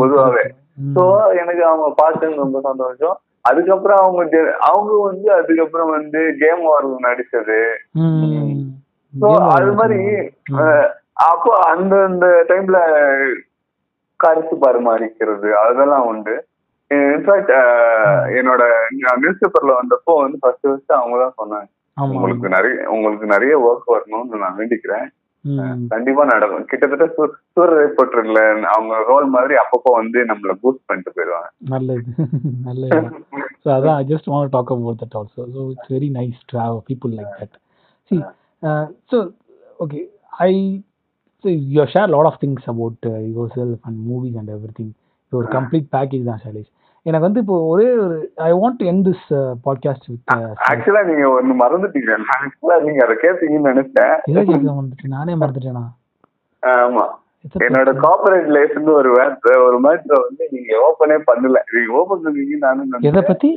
பொதுவாவே. 0.00 0.44
சோ 0.78 1.04
எனக்கு 1.40 1.62
அவங்க 1.70 1.86
பார்த்தது 2.02 2.42
ரொம்ப 2.44 2.60
சந்தோஷம். 2.68 3.16
அதுக்கப்புறம் 3.50 4.00
அவங்க 4.02 4.40
அவங்க 4.70 4.92
வந்து 5.08 5.28
அதுக்கப்புறம் 5.38 5.90
வந்து 5.96 6.20
கேம் 6.42 6.62
வார்ல 6.68 6.98
நடிச்சது. 7.08 7.60
சோ 9.14 9.30
அது 9.56 9.70
மாதிரி 9.80 10.00
அப்போ 11.30 11.50
அந்த 11.70 11.94
அந்த 12.10 12.26
டைம்ல 12.50 12.78
கருத்து 14.20 14.54
பரிமாறிக்கிறது 14.64 15.48
அதெல்லாம் 15.64 16.06
உண்டு. 16.12 16.34
இன்ஃபேக்ட் 16.90 17.52
என்னோட 18.38 18.62
நியூஸ் 19.22 19.42
பேப்பர்ல 19.42 19.74
வந்தப்போ 19.80 20.14
வந்து 20.22 20.38
ஃபர்ஸ்ட் 20.42 20.66
ஃபர்ஸ்ட் 20.68 20.98
அவங்க 20.98 21.16
தான் 21.24 21.38
சொன்னாங்க. 21.40 21.68
உங்களுக்கு 22.14 22.48
நிறைய 22.56 22.74
உங்களுக்கு 22.94 23.26
நிறைய 23.34 23.54
ஒர்க் 23.68 23.92
வரணும்னு 23.94 24.42
நான் 24.42 24.58
வேண்டிக்கிறேன். 24.60 25.06
கண்டிப்பா 25.88 26.22
நடக்கும். 26.24 26.66
கிட்டத்தட்ட 26.66 27.06
சூ- 27.14 27.26
சூரிய 27.54 27.78
ரிப்போர்ட்டர்ல 27.80 28.40
அவங்க 28.72 28.94
ரோல் 29.08 29.26
மாதிரி 29.28 29.54
அப்பப்போ 29.62 29.90
வந்து 29.96 30.18
நம்மள 30.28 30.52
பூஸ்ட் 30.60 30.86
பண்ணிட்டு 30.86 31.14
போயிடுவாங்க. 31.14 31.48
நல்லது. 31.72 32.04
நல்லது. 32.68 33.00
ஸோ 33.64 33.70
அதான் 33.76 33.96
I 33.96 34.04
just 34.10 34.30
want 34.30 34.52
talk 34.52 34.72
about 34.74 35.00
that 35.02 35.16
also 35.20 35.42
so 35.54 35.62
it's 35.72 35.92
very 35.92 36.10
nice 36.16 36.40
to 36.46 36.58
have 36.58 36.76
people 36.88 37.12
like 37.18 37.34
that 37.40 37.56
see 38.10 38.18
so 39.10 39.18
okay 39.80 40.00
I 40.44 40.52
so 41.44 41.48
you 41.74 41.86
share 41.94 42.10
lot 42.10 42.30
of 42.30 42.40
things 42.42 42.68
about 42.68 43.02
yourself 43.56 43.82
and 43.82 44.00
movies 44.08 44.38
and 44.40 44.52
everything 44.78 44.92
ஒரு 45.32 45.46
complete 45.54 45.88
package 45.92 46.24
தான் 46.24 46.42
ஷைலேஷ் 46.42 46.70
எனக்கு 47.06 47.26
வந்து 47.26 47.40
இப்போ 47.40 47.56
ஒரே 47.66 47.86
ஒரு 47.94 48.16
I 48.36 48.50
want 48.52 48.76
to 48.76 48.86
end 48.86 49.04
this 49.04 49.24
podcast 49.64 50.06
with 50.06 50.34
ஆக்சுவலா 50.68 51.02
நீங்க 51.04 51.24
ஒண்ணு 51.36 51.54
மறந்துட்டீங்க 51.62 52.18
ஆக்சுவலா 52.36 52.76
நீங்க 52.84 53.00
அதை 53.04 53.16
கேட்டீங்கன்னு 53.22 53.70
நினைச்சேன். 53.70 54.14
கேட்க 54.26 54.76
வந்துட்டு 54.80 55.12
நானே 55.16 55.34
மறந்துட்டேனா? 55.34 55.84
ஆமா. 56.62 57.04
என்னோட. 57.58 57.90
கார்பரேட் 58.04 58.50
லைஃப்னு 58.56 58.92
ஒரு 58.92 59.10
ஒரு 59.66 59.78
மேட்ரை 59.84 60.18
வந்து 60.26 60.44
நீங்க 60.50 60.72
ஓபனே 60.86 61.16
பண்ணல. 61.30 61.60
நீங்க 61.72 61.92
ஓபன் 62.00 62.24
பண்ணீங்க 62.24 62.58
நானும் 62.58 62.98
எதை. 63.00 63.22
பத்தி? 63.22 63.50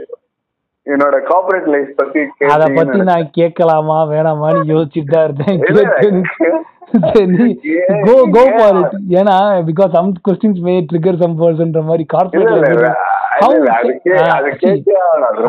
என்னோட 0.88 1.18
கார்பரேட் 1.30 1.68
லைஃப் 1.68 1.92
பத்தி 1.96 2.22
அத 2.48 2.64
பத்தி 2.76 2.98
நான் 3.02 3.30
கேட்கலாமா 3.32 4.06
வேணாமான்னு 4.06 4.72
யோசிச்சுட்டு 4.74 5.14
தான் 5.14 5.24
இருந்தேன். 5.28 5.62
இல்ல, 5.70 5.84
கோ 8.06 8.16
கோ 8.34 8.42
ஏன்? 8.44 8.56
ஃபார் 8.58 8.78
இட் 8.78 8.94
ஏன்னா 9.10 9.36
because 9.70 9.90
some 9.90 10.12
questions 10.28 10.60
may 10.60 10.76
trigger 10.92 11.22
some 11.22 11.40
பர்சன்ற 11.40 11.82
மாதிரி 11.84 12.04
இல்ல, 12.04 12.04
இல்ல, 12.04 12.04
இல்ல, 12.04 12.06
கார்பரேட் 12.14 12.52
இல்ல, 12.52 12.70
இல்ல, 12.70 12.92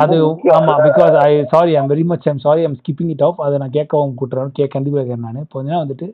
அது 0.02 0.16
முக்கியம். 0.28 0.56
ஆமா 0.58 0.74
because 0.86 1.14
I 1.26 1.30
sorry 1.54 1.72
I'm 1.80 1.90
very 1.92 2.04
much 2.12 2.26
I'm 2.30 2.40
sorry 2.46 2.62
I'm 2.66 2.76
skipping 2.80 3.12
it 3.14 3.24
off 3.28 3.40
அதை 3.46 3.54
நான் 3.62 3.74
கேட்கவும் 3.78 4.14
கூட்டுறேன். 4.20 4.50
கே 4.58 4.66
கண்டிப்பாக 4.74 5.04
கேட்குறேன் 5.04 5.26
நான். 5.28 5.44
இப்போ 5.46 5.58
வந்து 5.60 5.76
வந்துட்டு 5.82 6.06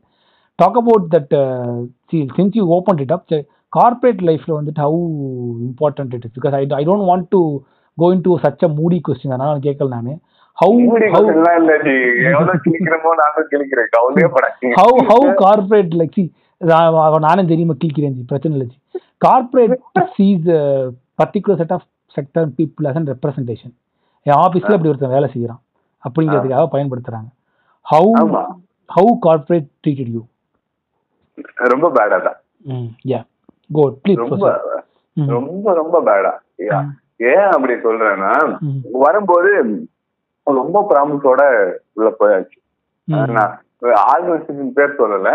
talk 0.59 0.79
about 0.83 1.07
that 1.15 1.35
since 2.39 2.57
you 2.61 2.65
open 2.79 3.01
it 3.07 3.15
up 3.17 3.27
corporate 3.79 4.23
லைஃப்ல 4.29 4.53
வந்துட்டு 4.59 4.83
how 4.87 5.01
important 5.69 6.15
it 6.17 6.25
is 6.29 6.35
because 6.39 6.57
I 6.61 6.63
I 6.81 6.85
don't 6.91 7.09
want 7.11 7.29
to 7.37 7.41
go 7.99 8.09
into 8.29 8.35
such 8.45 8.65
a 8.67 8.71
moody 8.81 8.99
question 9.09 9.35
அதனால 9.37 9.63
கேட்கல 9.69 9.89
நான். 9.97 10.13
ஹவு 10.59 10.75
ஹவு 11.09 11.29
கிழிக்கிறேன். 14.81 15.39
கார்பரேட் 15.43 15.95
லைக் 16.01 16.17
சி 16.19 16.25
நானும் 17.27 17.51
தெரியுமா 17.53 17.75
கிளிக்கிறேன் 17.83 18.17
ஜி 18.19 18.25
பிரச்சனை 18.33 18.53
இல்லை 18.57 18.69
corporate 19.27 19.75
sees 20.17 20.47
particular 21.19 21.61
set 21.61 21.75
of 21.77 21.87
sector 22.17 22.49
people 22.59 22.89
as 22.89 22.99
and 23.01 23.11
representation 23.15 23.75
என் 24.27 24.39
ஆஃபீஸில் 24.45 24.77
இப்படி 24.77 24.91
ஒருத்தன் 24.93 25.17
வேலை 25.17 25.29
செய்கிறான் 25.35 25.61
அப்படிங்கிறதுக்காக 26.05 26.67
பயன்படுத்துறாங்க. 26.75 27.29
How. 27.87 28.11
How 28.89 29.13
corporate 29.27 29.69
treated 29.83 30.13
you 30.17 30.23
ரொம்ப 31.73 31.87
பேடா 31.97 32.19
தான். 32.27 32.39
யா 33.13 33.21
கோ 33.71 33.85
ப்ளீஸ் 34.03 34.23
ரொம்ப 34.25 34.49
ரொம்ப 35.37 35.73
ரொம்ப 35.75 35.97
பேடா 36.09 36.33
ஏன் 37.31 37.49
அப்படி 37.55 37.75
சொல்றேன்னா 37.87 38.33
வரும்போது 39.05 39.51
ரொம்ப 40.47 40.79
ப்ராமிஸோட 40.91 41.43
உள்ள 41.97 42.09
போயாச்சு. 42.21 42.59
ஆர்கனைசேஷன் 44.11 44.77
பேர் 44.79 44.99
சொல்லல. 45.01 45.31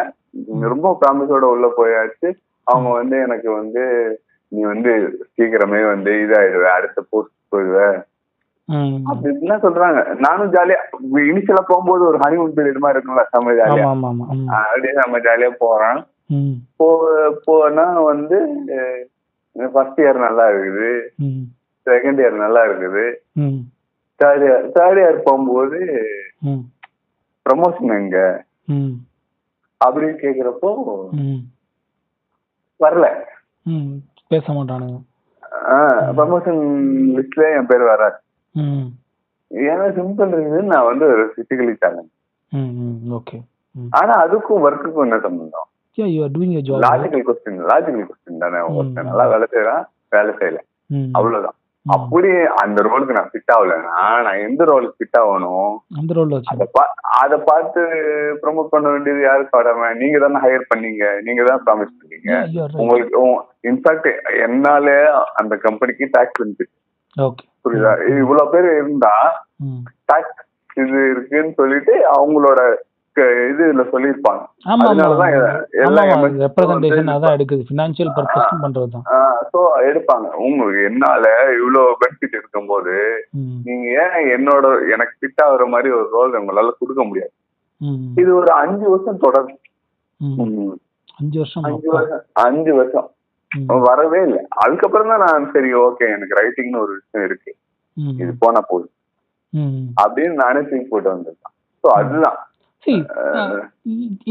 ரொம்ப 0.73 0.87
ப்ராமிஸோட 1.01 1.45
உள்ள 1.55 1.67
போயாச்சு. 1.77 2.29
அவங்க 2.67 2.89
வந்து 2.99 3.17
எனக்கு 3.19 3.49
வந்து 3.51 3.83
நீ 4.51 4.61
வந்து 4.65 4.91
சீக்கிரமே 5.33 5.81
வந்து 5.87 6.11
இதாயிடுவ 6.23 6.67
அடுத்த 6.73 6.99
போஸ்ட் 7.09 7.33
போயிடுவ 7.51 7.81
அப்படி 9.09 9.27
இப்படிலாம் 9.31 9.65
சொல்றாங்க. 9.65 9.99
நானும் 10.19 10.49
ஜாலியா 10.53 10.79
இனிஷியலா 11.25 11.61
போகும்போது 11.67 12.03
ஒரு 12.07 12.17
ஹனிமூன் 12.23 12.55
பீரியட் 12.55 12.83
மாதிரி 12.83 12.97
இருக்கும்ல 12.97 13.23
செம்ம 13.29 13.53
ஜாலியா 13.59 13.85
அப்படியே 14.63 14.93
நம்ம 14.97 15.19
ஜாலியா 15.27 15.49
போறோம் 15.61 15.99
ம். 16.29 16.55
போ 16.77 16.87
போனா 17.45 17.85
வந்து 18.09 18.37
ஃபர்ஸ்ட் 19.55 20.01
இயர் 20.01 20.19
நல்லா 20.25 20.45
இருக்குது. 20.51 20.89
செகண்ட் 21.87 22.19
இயர் 22.21 22.35
நல்லா 22.41 22.61
இருக்குது. 22.67 23.05
தேர்ட் 24.19 24.43
இயர் 24.45 24.65
தேர்ட் 24.75 24.99
இயர் 25.01 25.23
போகும்போது 25.25 25.79
ப்ரமோஷன் 27.45 27.93
எங்க? 27.97 28.17
அப்படின்னு 29.81 30.15
கேக்குறப்போ 30.21 30.69
வரல. 32.79 33.05
பேச 34.31 34.45
மாட்டானுங்க 34.57 34.97
ப்ரமோஷன் 36.17 36.61
லிஸ்ட்ல 37.17 37.43
என் 37.57 37.69
பேர் 37.71 37.83
வராது. 37.91 38.17
ஏன்னா 39.51 39.85
சிம்பிள் 39.97 40.31
ரீசன் 40.37 40.73
நான் 40.73 40.89
வந்து 40.89 41.05
ஒரு 41.13 41.23
பிசிக்கலி 41.35 41.73
சேலஞ்ச் 41.83 42.13
ஓகே 43.17 43.37
ஆனா 43.99 44.13
அதுக்கும் 44.23 44.63
ஒர்க்குக்கும் 44.67 45.05
என்ன 45.07 45.19
சம்பந்தம்? 45.25 45.67
Yeah 45.97 46.07
you 46.13 46.19
are 46.25 46.33
doing 46.35 46.53
your 46.55 46.65
job 46.69 46.83
logical 46.87 47.25
question 47.27 47.61
logical 47.71 48.07
question 48.09 48.43
தானே 48.43 48.59
ஒருத்தன் 48.77 49.09
நல்லா 49.09 49.25
வேலை 49.33 49.47
செய்யறான் 49.53 49.85
வேலை 50.15 50.33
செய்யல. 50.39 50.59
அவ்வளவுதான். 51.17 51.56
அப்படி 51.95 52.29
அந்த 52.61 52.79
ரோலுக்கு 52.87 53.17
நான் 53.17 53.29
ஃபிட் 53.31 53.51
ஆகலன்னா 53.55 53.97
நான் 54.25 54.43
எந்த 54.47 54.61
ரோலுக்கு 54.69 54.97
ஃபிட் 54.99 55.19
ஆகணும்? 55.21 55.73
அந்த 55.99 56.11
ரோல்ல 56.17 56.39
அத 57.21 57.33
பார்த்து 57.49 57.81
ப்ரோமோட் 58.41 58.71
பண்ண 58.73 58.87
வேண்டியது 58.93 59.21
யாரு 59.25 59.43
கடமை 59.55 59.89
நீங்க 60.01 60.17
தானே 60.23 60.41
ஹையர் 60.45 60.69
பண்ணீங்க. 60.71 61.03
நீங்க 61.27 61.43
தான் 61.49 61.63
ப்ராமிஸ் 61.65 61.93
பண்ணீங்க. 61.99 62.31
உங்களுக்கு 62.81 63.21
இன்ஃபேக்ட் 63.71 64.09
என்னாலே 64.47 64.97
அந்த 65.41 65.53
கம்பெனிக்கு 65.67 66.07
டாக்ஸ் 66.17 66.43
ஓகே 67.17 67.45
புரியுதா? 67.63 67.93
இவ்வளவு 68.23 68.51
பேர் 68.53 68.69
இருந்தா 68.79 69.15
டாக்ஸ் 70.11 70.43
இது 70.83 70.99
இருக்குன்னு 71.13 71.53
சொல்லிட்டு 71.59 71.93
அவங்களோட 72.15 72.59
இது 73.49 73.73
இதுல 73.73 73.83
ஆமா 74.65 74.83
அதனாலதான் 74.83 75.31
எ- 75.31 75.83
எல்லா 75.85 76.03
ஆமா 76.03 76.15
MNC 76.17 76.37
ரெப்ரசன்டேஷன் 76.39 77.03
வந்து- 77.03 77.15
அதான் 77.15 77.35
எடுக்குது. 77.37 77.63
ஃபினான்ஷியல் 77.69 78.11
பர்பஸ்க்கும் 78.15 78.61
பண்றது 78.61 78.87
தான் 78.89 79.05
சோ 79.53 79.59
எடுப்பாங்க. 79.83 80.27
உங்களுக்கு 80.39 80.83
என்னால 80.83 81.23
இவ்வளவு 81.57 81.91
பெனிஃபிட் 81.91 82.37
இருக்கும்போது 82.37 82.95
நீங்க 83.63 83.87
ஏன் 84.03 84.27
என்னோட 84.29 84.91
எனக்கு 84.91 85.17
ஃபிட் 85.21 85.45
ஆகுற 85.45 85.67
மாதிரி 85.67 85.93
ஒரு 85.93 86.09
ரோல் 86.11 86.41
உங்களால 86.41 86.69
கொடுக்க 86.79 87.03
முடியாது. 87.03 87.31
இது 88.15 88.35
ஒரு 88.35 88.51
அஞ்சு 88.51 88.89
வருஷம் 88.89 89.57
ம். 90.19 90.71
அஞ்சு 91.19 91.37
வருஷம் 91.37 91.63
அஞ்சு. 91.63 91.91
வருஷம் 91.91 92.21
அஞ்சு 92.33 92.73
வருஷம். 92.73 93.11
வரவே 93.81 94.21
இல்லை. 94.21 94.45
அதுக்கப்புறம் 94.49 95.07
தான் 95.07 95.19
நான் 95.19 95.51
சரி 95.53 95.73
ஓகே 95.73 96.07
எனக்கு 96.15 96.35
ரைட்டிங்னு 96.39 96.79
ஒரு 96.79 96.93
விஷயம் 96.93 97.25
இருக்கு. 97.25 97.55
இது 98.17 98.33
போனா 98.39 98.61
போதும். 98.67 98.89
அப்படின்னு 100.03 100.33
நானே 100.33 100.59
தூக்கி 100.59 100.85
போட்டு 100.89 101.09
வந்திருக்கேன். 101.13 101.53
ஸோ 101.83 101.87
அதுதான். 101.91 102.37
See 102.83 102.97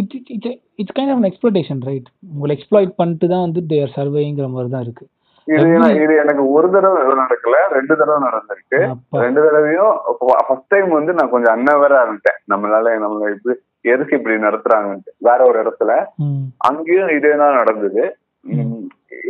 it 0.00 0.14
it 0.34 0.46
it's 0.78 0.96
kind 0.96 1.12
of 1.12 1.26
exploitation 1.28 1.82
right 1.88 2.08
உங்களை 2.30 2.54
எக்ஸ்ப்ளாய்ட் 2.56 2.92
பண்ணிட்டு 2.96 3.26
தான் 3.32 3.44
வந்து 3.44 3.60
தேர் 3.70 3.94
சர்வேங்கிற 3.96 4.48
மாதிரி 4.54 4.70
தான் 4.74 4.84
இருக்கு. 4.86 5.04
இது 5.48 5.66
இது 6.04 6.14
எனக்கு 6.22 6.42
ஒரு 6.54 6.68
தடவை 6.70 7.00
நடக்கல 7.20 7.56
ரெண்டு 7.74 7.94
தடவை 8.00 8.18
நடந்திருக்கு. 8.26 8.78
ரெண்டு 9.24 9.40
தடவையும் 9.46 9.92
ஃபர்ஸ்ட் 10.46 10.70
டைம் 10.72 10.90
வந்து 10.90 11.12
நான் 11.18 11.32
கொஞ்சம் 11.34 11.54
அன்னவரா 11.56 12.00
இருந்தேன் 12.06 12.38
நம்மளால 12.52 12.94
நம்மள 13.04 13.30
இப்படி 13.34 13.54
எதுக்கு 13.84 14.16
இப்படி 14.18 14.36
நடத்துறாங்கன்ட்டு. 14.46 15.12
வேற 15.28 15.40
ஒரு 15.50 15.58
இடத்துல. 15.64 15.92
அங்கேயும் 16.68 17.12
இதே 17.18 17.32
தான் 17.42 17.58
நடந்தது. 17.60 18.04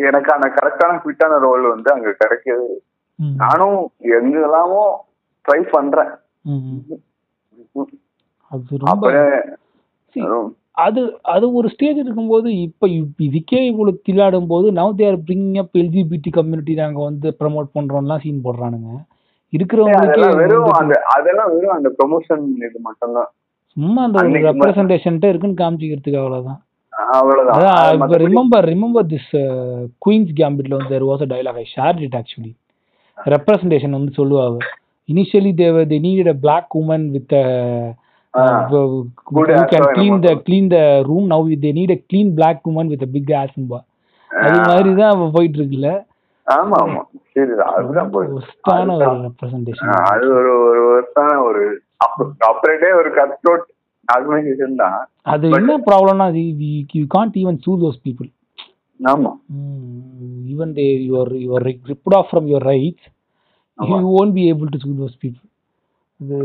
எனக்கான 0.08 0.48
கரெக்டான 0.56 0.96
ஃபிட்டான 1.02 1.38
ரோல் 1.44 1.66
வந்து 1.74 1.90
அங்க 1.94 2.10
கிடைக்கவே 2.22 2.66
ம். 3.18 3.34
நானும் 3.42 3.78
எங்கெல்லாமோ 4.18 4.82
ட்ரை 5.44 5.60
பண்றேன். 5.74 6.12
அது 8.50 8.78
ரொம்ப 8.82 9.06
அது 10.84 11.00
அது 11.34 11.46
ஒரு 11.58 11.68
ஸ்டேஜ் 11.74 11.98
இருக்கும்போது 12.00 12.48
இப்போ 12.64 12.86
இதுக்கே 13.26 13.60
இவ்வளவு 13.68 14.02
தில்லாடும் 14.08 14.50
போது 14.50 14.66
now 14.78 14.98
there 14.98 15.16
bringing 15.26 15.60
up 15.62 15.76
LGBT 15.82 16.30
community 16.30 16.74
நாங்க 16.80 17.00
வந்து 17.04 17.28
ப்ரமோட் 17.40 17.68
பண்றோம்லாம் 17.76 18.22
சீன் 18.24 18.44
போடுறானுங்க. 18.46 18.90
இருக்கிறவங்களுக்கே 19.52 20.10
அதெல்லாம் 20.10 20.38
வெறும் 20.42 20.70
அந்த 20.80 20.94
அதெல்லாம் 21.14 21.50
வெறும் 21.54 21.74
அந்த 21.76 21.90
ப்ரொமோஷன் 21.98 22.44
இது 22.66 22.78
மட்டும்தான். 22.88 23.30
சும்மா 23.76 24.02
அந்த 24.06 24.18
ஒரு 24.22 24.42
ரெப்ரசன்டேஷன்ட்டு 24.48 25.30
இருக்குன்னு 25.30 25.60
காமிச்சிக்கிறதுக்கு 25.62 26.20
அதான் 27.52 27.76
அது 27.78 27.96
இப்போ 27.98 28.18
ரிமெம்பர் 28.24 28.66
ரிமெம்பர் 28.72 29.08
திஸ் 29.10 29.32
குயின்ஸ் 30.04 30.30
கேம்பிட்ல 30.38 30.76
வந்து 30.76 30.92
there 30.94 31.08
was 31.10 31.24
a 31.26 31.30
dialogue 31.32 31.60
I 31.62 31.66
share 31.74 31.98
it 32.06 32.16
actually 32.20 32.52
representation 33.18 33.96
வந்து 33.98 34.12
சொல்லுவாங்க. 34.18 34.58
Initially 35.08 35.52
they 35.60 35.84
they 35.90 35.98
need 36.06 36.30
a 36.32 36.38
black 36.44 36.74
woman 36.80 37.06
with 37.14 37.34
Good 38.36 39.50
ass 39.52 39.68
can 39.70 39.84
O 39.84 39.90
clean 39.92 40.08
என்னமோ 40.08 40.24
the 40.24 40.32
clean 40.46 40.66
the 40.72 40.78
room 41.08 41.26
now 41.32 41.46
they 41.62 41.70
need 41.78 41.92
a 41.94 42.00
clean 42.08 42.32
black 42.38 42.66
woman 42.70 42.90
with 42.92 43.04
big 43.14 43.32
ஆஸ்ம்பா 43.40 43.78
அது 44.30 44.58
மாதிரி 44.68 44.90
தான் 44.98 45.12
அவ 45.14 45.28
போயிட்டு 45.36 45.58
இருக்குல்ல. 45.58 45.90
ஆமா 46.46 46.76
ஆமா. 46.84 47.00
சரிதான் 47.34 47.72
அதுதான் 47.76 48.10
ஒஸ்டான 48.38 48.96
ஒரு. 48.98 49.14
ரெப்ரசன்டேஷன் 49.26 49.92
அது 50.10 50.26
ஒரு 50.38 50.50
ஒரு 50.66 50.82
வருஷம் 50.90 51.40
ஒரு 51.46 51.62
ஆப்ரேட்டே 52.50 52.90
ஒரு 53.00 53.10
கட்ரோட் 53.18 53.64
ஆர்கனைசேஷன் 54.08 54.76
தான். 54.82 54.98
அது 55.32 55.46
என்ன 55.58 55.78
ப்ராப்ளம்னா 55.88 56.26
you 56.94 57.04
can't 57.16 57.38
even 57.42 57.58
sue 57.66 57.74
those 57.84 58.00
people 58.06 58.30
ஆமா. 59.00 59.32
Even 60.52 60.74
they 60.76 60.86
your 61.08 61.32
your 61.44 61.64
ripped 61.68 62.16
off 62.20 62.28
from 62.30 62.48
your 62.52 62.68
rights 62.72 63.08
you 63.78 64.10
won't 64.20 64.36
be 64.38 64.44
able 64.52 64.70
to 64.74 64.80
sue 64.84 64.92
those 65.02 65.18
people 65.24 65.44
இது 66.20 66.36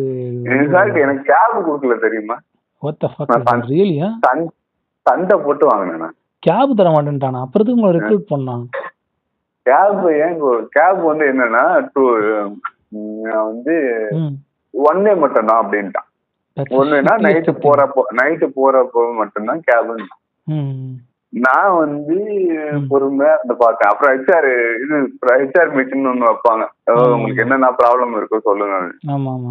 இன்ஃபேக்ட் 0.45 1.01
எனக்கு 1.01 1.24
கேப் 1.24 1.67
கொடுக்கல 1.67 1.99
தெரியுமா? 1.99 2.36
வாட் 2.84 2.97
த 2.97 3.09
ஃபக் 3.11 3.32
நான் 3.32 3.43
fun- 3.43 3.67
ரியலி 3.67 4.03
ஆ 4.03 4.09
சண்- 4.28 4.51
சண்டை 5.05 5.39
போட்டு 5.39 5.65
வாங்கினேன் 5.65 5.97
நான். 5.97 6.15
கேப் 6.43 6.76
தர 6.76 6.89
மாட்டேன்ட்டானா? 6.89 7.41
அப்புறத்துக்கு 7.43 7.78
உங்களை 7.78 7.99
ரெக்ரூட் 7.99 8.30
பண்ணான். 8.30 8.63
கேப் 9.65 10.05
ஏன் 10.19 10.38
கேப் 10.69 11.01
வந்து 11.03 11.26
என்னன்னா 11.34 11.63
டூ 11.93 12.03
வந்து 13.43 13.76
ஒன் 14.74 15.03
டே 15.03 15.13
மட்டும் 15.13 15.45
தான் 15.45 15.61
அப்படின்ட்டான் 15.63 16.07
shittiest 16.57 17.22
நைட்டு. 17.22 17.51
போறப்போ 17.65 18.01
நைட்டு 18.13 18.47
போறப்போ 18.55 19.15
மட்டும்தான் 19.15 19.61
கேப்னு 19.67 20.05
நான் 21.34 21.74
வந்து 21.82 22.16
பொறுமையா 22.92 23.34
இருந்து 23.36 23.56
பார்த்தேன் 23.62 23.92
அப்புறம் 23.92 24.14
ஹெச்ஆர் 24.16 24.48
இது 24.84 24.96
ஹெச்ஆர் 25.42 25.76
மீட்டிங் 25.78 26.10
ஒண்ணு 26.12 26.30
வைப்பாங்க. 26.30 26.64
உங்களுக்கு 27.14 27.44
என்னென்ன 27.46 27.70
ப்ராப்ளம் 27.82 28.16
இருக்கோ 28.20 28.40
சொல்லுங்க. 28.50 28.78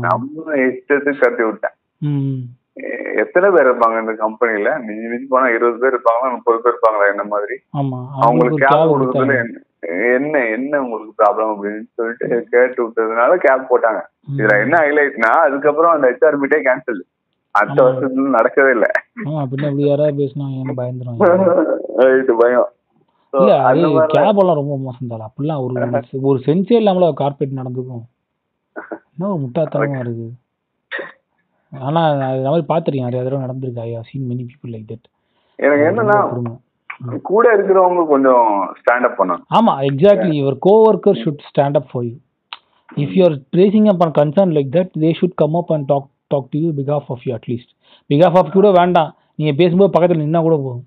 நம்ம 0.06 0.24
இஷ்டத்துக்கு 0.68 1.24
கட்டி 1.24 1.44
விட்டேன். 1.48 1.76
எத்தனை 3.22 3.46
பேர் 3.54 3.68
இருப்பாங்க 3.68 3.96
இந்த 4.02 4.12
கம்பெனில 4.24 4.68
மிஞ்சி 4.84 5.06
மிஞ்சி 5.12 5.26
போனா 5.32 5.46
இருபது 5.54 5.80
பேர் 5.82 5.94
இருப்பாங்களா? 5.94 6.34
முப்பது 6.36 6.58
பேர் 6.62 6.72
இருப்பாங்களா? 6.74 7.08
என்ன 7.14 7.24
மாதிரி? 7.32 7.56
அவங்களுக்கு 8.24 8.60
கேப் 8.62 8.92
கொடுக்கறதுல 8.92 9.38
என்ன 10.14 10.34
என்ன 10.56 10.80
உங்களுக்கு 10.84 11.12
ப்ராப்ளம் 11.20 11.50
அப்படின்னு 11.52 11.82
சொல்லிட்டு 11.98 12.26
கேட்டு 12.52 12.80
விட்டதுனால 12.84 13.36
கேப் 13.46 13.70
போட்டாங்க. 13.70 14.00
இதுல 14.34 14.56
என்ன 14.64 14.76
ஹைலைட்னா 14.84 15.32
அதுக்கப்புறம் 15.46 15.94
அந்த 15.94 16.06
ஹெச்ஆர் 16.10 16.40
மீட்டே 16.42 16.60
கேன்சல் 16.68 17.02
அடுத்த. 17.54 17.78
வருஷத்துல 17.86 18.32
நடக்கவே 18.36 18.70
இல்லை. 18.76 18.90
பின்ன 19.50 19.68
இப்படி 19.68 19.86
யாராவது 19.86 20.18
பேசினா 20.20 20.46
ஏன்னு 20.58 20.74
பயந்துரும் 20.80 21.18
இது 22.20 22.34
பயம். 22.42 22.68
இல்ல 23.32 23.50
அது 23.66 23.80
கேப் 24.12 24.38
எல்லாம் 24.42 24.58
ரொம்ப 24.60 24.76
மோசம் 24.84 25.10
தான் 25.12 25.26
அப்படிலாம் 25.26 25.62
ஒரு 25.64 25.74
ஒரு 26.30 26.38
சென்ஸே 26.46 26.78
இல்லாமல 26.80 27.10
கார்பரேட் 27.20 27.60
நடந்துக்கும். 27.60 28.04
என்ன 29.12 29.28
ஒரு 29.32 29.40
முட்டாத்தனமா 29.44 30.00
இருக்கு 30.04 30.28
ஆனா 31.72 32.00
அது 32.28 32.46
மாதிரி 32.46 32.66
பாத்துருக்கேன் 32.70 33.08
நிறைய 33.08 33.22
தடவை 33.22 33.42
நடந்திருக்கு. 33.44 33.82
I 33.82 34.08
seen 34.08 34.28
many 34.30 34.44
people 34.48 34.72
like 34.74 34.88
that 34.92 35.06
எனக்கு 35.58 35.84
என்னன்னா 35.90 36.18
கூட 37.28 37.46
இருக்கிறவங்க 37.56 38.02
கொஞ்சம் 38.06 38.46
ஸ்டாண்ட் 38.80 39.06
அப் 39.08 39.18
பண்ணணும். 39.18 39.44
ஆமா 39.56 39.72
exactly 39.88 40.34
your 40.40 40.58
கோவொர்க்கர் 40.66 41.20
should 41.22 41.44
stand 41.48 41.78
up 41.80 41.88
for 41.90 42.06
you 42.06 42.16
if 43.02 43.14
you 43.16 43.22
are 43.28 43.36
racing 43.60 43.88
up 43.92 44.02
on 44.06 44.14
concern 44.18 44.54
like 44.56 44.70
that 44.76 44.92
they 45.04 45.10
should 45.20 45.36
come 45.42 45.56
up 45.60 45.72
and 45.76 45.88
talk 45.92 46.08
talk 46.30 46.50
to 46.52 46.58
you 46.64 46.70
because of 46.80 47.08
of 47.14 47.24
you 47.26 47.32
at least 47.36 47.72
because of 48.10 48.38
of 48.40 48.54
கூட 48.56 48.68
வேண்டாம். 48.78 49.10
நீங்க 49.38 49.52
பேசும்போது 49.60 49.94
பக்கத்துல 49.94 50.22
நின்னா 50.22 50.40
கூட 50.42 50.56
போதும். 50.58 50.86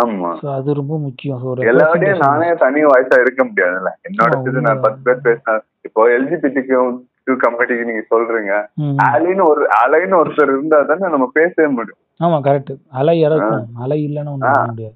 ஆமா. 0.00 0.30
அது 0.52 0.70
ரொம்ப 0.78 0.94
முக்கியம். 0.98 1.40
ஸோ 1.42 1.48
எல்லாத்தையும் 1.72 2.22
நானே 2.24 2.48
தனி 2.62 2.80
வாய்ஸா 2.84 3.18
இருக்க 3.20 3.42
முடியாதுல்ல. 3.44 3.90
என்னோட 4.08 4.38
இது 4.42 4.64
நான் 4.66 4.84
பத்து 4.86 5.00
பேர் 5.06 5.24
பேசினேன் 5.26 5.62
இப்போ 5.84 6.02
எல்ஜிபிடிக்கு 6.16 6.78
கமிட்டிக்கு 7.40 7.84
நீங்க 7.90 8.02
சொல்றீங்க. 8.10 8.54
அலைன்னு 9.08 9.44
ஒரு 9.50 9.62
அலைன்னு 9.82 10.18
ஒருத்தர் 10.20 10.52
இருந்தா 10.54 10.80
தானே 10.90 11.12
நம்ம 11.14 11.28
பேசவே 11.38 11.68
முடியும். 11.76 12.00
ஆமா 12.20 12.36
கரெக்ட் 12.46 12.72
அலை 12.92 13.14
இறக்கும் 13.20 13.64
அலை 13.84 13.98
இல்லைன்னு 14.08 14.34
முடியாது. 14.68 14.94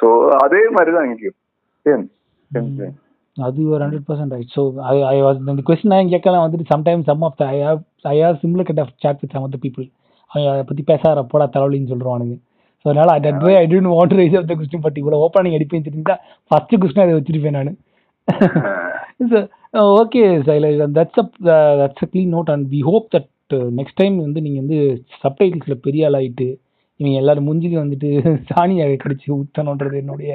சோ 0.00 0.08
அதே 0.44 0.62
மாதிரிதான் 0.68 1.08
இங்கேயும். 1.10 1.38
சேம் 1.86 2.04
சேம் 2.50 2.68
ம். 2.82 2.94
அது 3.36 3.60
ஒரு 3.74 3.80
hundred 3.84 4.06
percent 4.08 4.34
right 4.34 4.52
so 4.56 4.62
I 4.92 4.94
I 5.12 5.16
was 5.26 5.38
இந்த 5.42 5.62
கொஸ்டின் 5.68 5.92
நான் 5.94 6.12
கேட்கலாம் 6.14 6.44
வந்துட்டு 6.44 6.66
sometimes 6.72 7.08
some 7.10 7.24
of 7.28 7.38
the 7.40 7.46
I 7.54 7.58
have 7.68 7.80
I 8.12 8.16
have 8.26 8.38
similar 8.42 8.68
cut 8.68 8.80
of 8.84 8.92
chat 9.04 9.20
with 9.22 9.34
some 9.36 9.44
of 9.46 9.54
the 9.56 9.60
people 9.64 9.86
அவங்க 10.30 10.48
அதை 10.54 10.62
பற்றி 10.70 10.82
பேசாத 10.90 11.22
போடா 11.32 11.46
தலைவலின்னு 11.56 11.92
சொல்லுவானுங்க. 11.92 12.34
ஸோ 12.80 12.86
அதனால 12.90 13.12
I 13.16 13.20
did 13.26 13.44
I 13.62 13.66
don't 13.72 13.92
want 13.96 14.16
rise 14.20 14.36
of 14.40 14.48
the 14.50 14.56
question 14.60 14.84
but 14.86 14.98
இவ்வளோ 15.02 15.20
ஓப்பனிங் 15.26 15.56
அடிப்பேன் 15.58 15.86
தெரிஞ்சா 15.88 16.16
ஃபர்ஸ்ட் 16.50 16.74
கொஸ்டின் 16.82 17.04
அதை 17.04 17.14
வச்சிருப்பேன் 17.18 17.58
நான். 17.58 17.72
So 19.30 19.38
okay 20.00 20.22
Shailesh 20.48 20.82
that's 20.98 21.20
up 21.22 21.34
that's 21.82 22.04
a 22.06 22.10
clean 22.12 22.34
note 22.36 22.52
and 22.54 22.66
we 22.74 22.80
hope 22.90 23.08
that 23.14 23.30
next 23.78 24.00
time 24.02 24.14
வந்து 24.26 24.40
நீங்கள் 24.46 24.62
வந்து 24.64 24.78
சப்டைட்டில்ஸில் 25.24 25.84
பெரிய 25.86 26.08
ஆள் 26.08 26.18
ஆயிட்டு 26.20 26.48
இவங்க 27.00 27.16
எல்லாரும் 27.20 27.48
முஞ்சிக்கு 27.48 27.78
வந்துட்டு 27.82 28.10
சாணியை 28.50 28.84
கடிச்சு 28.96 29.26
ஊத்தணுன்றது 29.36 29.96
என்னுடைய 30.02 30.30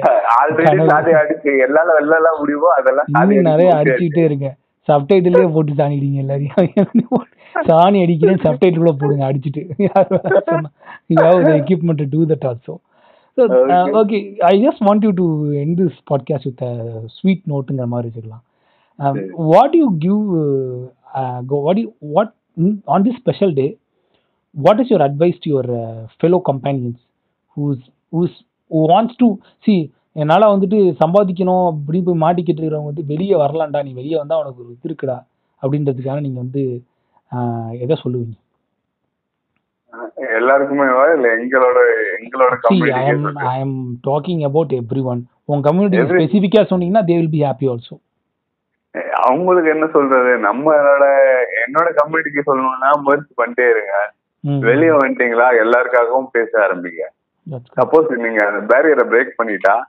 இன்னும் 3.20 3.48
நிறைய 3.50 3.70
அடிச்சு 3.70 3.80
அடிச்சுக்கிட்டே 3.80 4.24
இருங்க 4.28 4.48
சப்டைட்டிலே 4.88 5.42
போட்டு 5.56 5.72
சாணிடுங்க 5.80 6.22
எல்லாரையும். 6.24 7.26
சாணி 7.68 7.98
அடிக்கிறேன் 8.04 8.42
சப்டைட்டில் 8.44 8.82
கூட 8.82 8.92
போடுங்க 9.00 9.24
அடிச்சுட்டு. 9.30 9.62
யாவது 11.16 11.50
equipment 11.60 12.02
do 12.14 12.20
that 12.30 12.46
also. 12.50 12.74
Okay 14.00 14.18
I 14.50 14.54
just 14.64 14.82
want 14.88 15.04
you 15.06 15.12
to 15.20 15.26
end 15.62 15.76
this 15.80 15.98
podcast 16.10 16.48
with 16.48 16.64
sweet 17.16 17.44
நோட்டுங்கிற 17.52 17.86
மாதிரி 17.94 18.08
வச்சுக்கலாம். 18.08 18.44
What 19.52 19.76
you 19.80 19.86
give 20.06 20.22
what 21.66 21.80
you 21.82 21.88
what 22.16 22.32
on 22.86 23.04
this 23.08 23.20
special 23.22 23.54
day 23.60 23.66
what 24.54 24.80
is 24.80 24.90
your 24.90 25.02
advice 25.02 25.36
to 25.44 25.50
your 25.50 25.66
uh, 25.82 26.00
fellow 26.20 26.40
companions 26.50 26.98
who's 27.56 27.80
who's 28.12 28.34
who 28.70 28.80
wants 28.94 29.16
to 29.24 29.28
see 29.66 29.80
என்னால் 30.16 30.52
வந்துட்டு 30.52 30.78
சம்பாதிக்கணும் 31.02 31.66
அப்படி 31.68 31.98
போய் 32.06 32.22
மாட்டிக்கிட்டு 32.22 32.60
இருக்கிறவங்க 32.60 32.90
வந்து 32.90 33.04
வெளியே 33.12 33.36
வரலாம்டா 33.42 33.80
நீ 33.86 33.92
வெளியே 34.00 34.16
வந்தால் 34.18 34.40
உனக்கு 34.42 34.62
ஒரு 34.64 34.72
இது 34.74 34.88
இருக்குடா 34.88 35.16
அப்படின்றதுக்காக 35.62 36.20
நீங்கள் 36.24 36.42
வந்து 36.44 36.62
எதை 37.84 37.96
சொல்லுவீங்க? 38.02 38.34
எல்லாருக்குமே 40.38 40.84
இல்ல 41.16 41.26
எங்களோட 41.38 41.78
எங்களோட 42.18 42.52
I 43.52 43.58
am 43.64 43.78
talking 44.10 44.42
about 44.50 44.74
everyone 45.12 45.22
உங்கள் 45.50 45.66
கம்யூனிட்டி 45.68 46.02
ஸ்பெசிஃபிக்காக 46.12 46.66
சொன்னீங்கன்னா 46.72 47.04
they 47.10 47.16
will 47.18 47.34
be 47.36 47.42
happy 47.48 47.68
also 47.74 47.94
அவங்களுக்கு 49.26 49.70
என்ன 49.74 49.86
சொல்றது? 49.96 50.32
நம்மளோட 50.46 51.04
என்னோட 51.64 51.88
கம்யூனிட்டிக்கு 52.00 52.48
சொல்லணும்னா 52.48 52.90
முயற்சி 53.06 53.32
பண்ணிட்டே 53.40 53.66
இருங்க. 53.74 53.94
வெளியே 54.42 54.88
வந்துட்டீங்களா? 54.88 55.46
எல்லாருக்காகவும் 55.64 56.26
பேச 56.32 56.58
ஆரம்பிங்க. 56.58 57.02
சப்போஸ் 57.50 58.08
நீங்க 58.08 58.46
அந்த 58.46 58.76
பேரியரை 58.76 59.08
பிரேக் 59.08 59.42
பண்ணிட்டா 59.42 59.82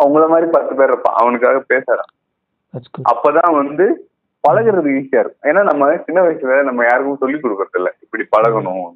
அவங்கள 0.00 0.28
மாதிரி 0.28 0.50
பத்து 0.50 0.74
பேர் 0.74 0.88
இருப்பான் 0.88 1.14
அவனுக்காக 1.16 1.64
பேசுறான் 1.68 2.78
அப்பதான் 3.12 3.54
வந்து 3.54 4.10
பழகுறது 4.48 4.90
ஈஸியா 4.90 5.18
இருக்கும். 5.18 5.52
ஏன்னா 5.52 5.62
நம்ம 5.62 5.96
சின்ன 5.96 6.22
வயசுல 6.22 6.62
நம்ம 6.62 6.82
யாருக்கும் 6.82 7.16
சொல்லி 7.16 7.38
கொடுக்கறது 7.38 7.76
இல்ல. 7.76 7.94
இப்படி 8.00 8.24
பழகணும். 8.36 8.92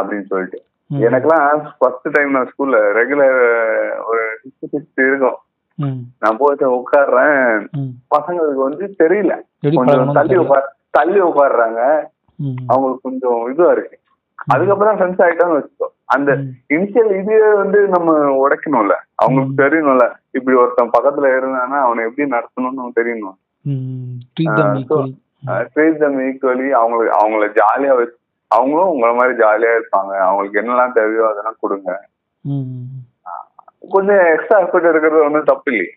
அப்படின்னு 0.00 0.24
சொல்லிட்டு. 0.24 0.62
ம். 0.86 1.02
எனக்கெல்லாம் 1.02 1.70
ஃபர்ஸ்ட் 1.78 2.08
டைம் 2.12 2.30
நான் 2.30 2.46
ஸ்கூல்ல 2.46 2.76
ரெகுலர் 2.76 3.90
ஒரு 4.04 4.40
சிக்ஸ்த் 4.44 4.76
சிக்ஸ்த் 4.76 5.06
இருக்கும். 5.06 5.36
நான் 6.18 6.36
போயிட்டு 6.38 6.74
உட்காடுறேன் 6.74 7.70
ம். 7.70 8.18
பசங்களுக்கு 8.18 8.54
வந்து 8.54 8.94
தெரியல. 8.98 9.40
கொஞ்சம் 9.74 10.12
தள்ளி. 10.12 10.36
உட்கார் 10.36 10.76
தள்ளி 10.90 11.20
உட்காடுறாங்க. 11.20 12.04
அவங்களுக்கு 12.66 13.08
கொஞ்சம் 13.08 13.52
இதுவா 13.52 13.72
இருக்கு. 13.72 13.98
அதுக்கப்புறம் 14.46 14.96
ஃப்ரெண்ட்ஸ் 14.98 15.22
ஆயிட்டான்னு 15.22 15.56
வச்சுக்கோ. 15.58 15.86
அந்த. 16.04 16.32
இனிஷியல் 16.68 17.18
இது 17.20 17.56
வந்து 17.56 17.88
நம்ம 17.88 18.14
உடைக்கணும்ல. 18.42 18.94
அவங்களுக்கு. 19.14 19.62
தெரியணும்ல. 19.62 20.12
இப்படி 20.30 20.56
ஒருத்தன் 20.56 20.90
பக்கத்துல 20.98 21.26
இருந்தானா 21.38 21.78
அவனை 21.86 22.04
எப்படி 22.04 22.30
நடத்தணும்னு 22.30 22.90
தெரியணும். 23.00 23.38
ட்ரீட் 25.74 25.96
தம் 25.96 26.20
ஈக்குவலி 26.20 26.68
அவங்களுக்கு 26.68 27.16
அவங்கள 27.22 27.48
ஜாலியா 27.48 27.96
வச்சு 27.96 28.16
அவங்களும் 28.46 28.88
உங்களை 28.88 29.14
மாதிரி 29.14 29.38
ஜாலியா 29.38 29.70
இருப்பாங்க. 29.78 30.14
அவங்களுக்கு 30.18 30.60
என்னெல்லாம் 30.60 30.92
தேவையோ 30.92 31.28
அதெல்லாம் 31.30 31.56
கொடுங்க. 31.60 32.04
கொஞ்சம் 33.90 34.24
எக்ஸ்ட்ரா 34.24 34.60
எஃபர்ட் 34.60 34.88
எடுக்கிறது 34.90 35.24
ஒன்றும் 35.24 35.44
தப்பு 35.44 35.72
இல்லையே. 35.72 35.92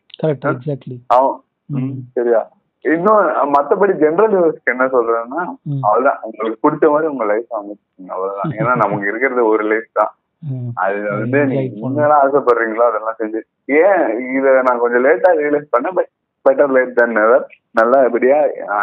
சரியா? 2.14 2.42
இன்னும் 2.86 3.19
மத்தபடி 3.53 3.93
ஜெனரல் 3.97 4.36
யூஸ்க்கு 4.38 4.73
என்ன 4.73 4.86
சொல்றேன்னா. 4.86 5.41
அவ்வளவுதான். 5.84 6.19
உங்களுக்கு 6.21 6.63
பிடிச்ச 6.65 6.86
மாதிரி 6.91 7.07
உங்க 7.07 7.25
லைஃப் 7.25 7.51
அமைச்சுக்கோங்க. 7.51 8.09
அவ்வளவுதான். 8.09 8.53
ஏன்னா 8.59 8.75
நமக்கு 8.75 9.07
இருக்கிறது 9.07 9.47
ஒரு 9.47 9.63
லைஃப் 9.63 9.89
தான். 9.93 10.11
ம். 10.43 10.69
அதுல 10.75 11.09
வந்து 11.15 11.39
நீங்க 11.45 12.07
ஆசைப்படுறீங்களோ 12.21 12.86
அதெல்லாம் 12.88 13.19
செஞ்சு. 13.19 13.41
ஏன் 13.82 14.03
இத 14.38 14.61
நான் 14.61 14.79
கொஞ்சம் 14.79 15.05
லேட்டா 15.05 15.32
ரியலைஸ் 15.41 15.67
பண்ண 15.69 15.91
but 15.91 16.09
better 16.45 16.71
late 16.71 16.93
than 16.93 17.11
never 17.11 17.43
நல்லபடியா 17.71 18.38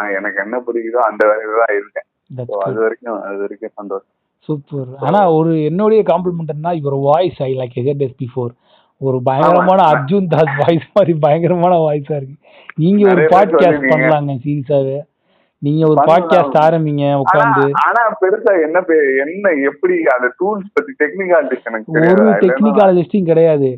எனக்கு 0.09 0.41
என்ன 0.41 0.61
பிடிக்குதோ 0.67 1.01
அந்த 1.09 1.23
வேலையில 1.25 1.59
தான் 1.63 1.75
இருக்கேன். 1.75 2.07
அது 2.67 2.79
வரைக்கும் 2.79 3.21
அது 3.21 3.37
வரைக்கும் 3.37 3.75
சந்தோஷம். 3.75 4.13
சூப்பர் 4.49 4.89
ஆனா 4.99 5.31
ஒரு 5.31 5.63
என்னுடைய 5.63 6.01
காம்ப்ளிமெண்ட்னா 6.03 6.71
இவர் 6.73 6.95
voice 7.01 7.41
I 7.41 7.51
like 7.57 7.75
as 8.01 8.19
before 8.23 8.51
ஒரு 9.07 9.17
பயங்கரமான. 9.27 9.81
அர்ஜுன் 9.91 10.27
தாஸ் 10.27 10.55
வாய்ஸ் 10.61 10.87
மாதிரி 10.93 11.13
பயங்கரமான 11.25 11.75
வாய்ஸா 11.85 12.15
இருக்கு. 12.19 12.35
நீங்க 12.75 13.03
ஒரு 13.11 13.23
பாட்காஸ்ட். 13.33 13.85
பண்ணலாங்க 13.91 14.33
சீரியஸாவே 14.45 14.97
நீங்க 15.61 15.83
ஒரு. 15.91 15.99
பாட்காஸ்ட் 16.09 16.57
ஆரம்பிங்க 16.65 17.05
உட்காந்து 17.23 17.63
ஆனா 17.85 18.01
பெருசா 18.21 18.51
என்ன 18.65 18.83
என்ன 19.25 19.53
எப்படி 19.69 19.95
அந்த 20.15 20.27
டூல்ஸ் 20.39 20.69
பத்தி 20.73 20.91
டெக்னிக்காலிட்டிஸ் 21.03 21.67
எனக்கு 21.71 21.97
ஒரு 22.11 22.25
டெக்னிக்காலஜிஸ்டும் 22.43 23.29
கிடையாது. 23.31 23.71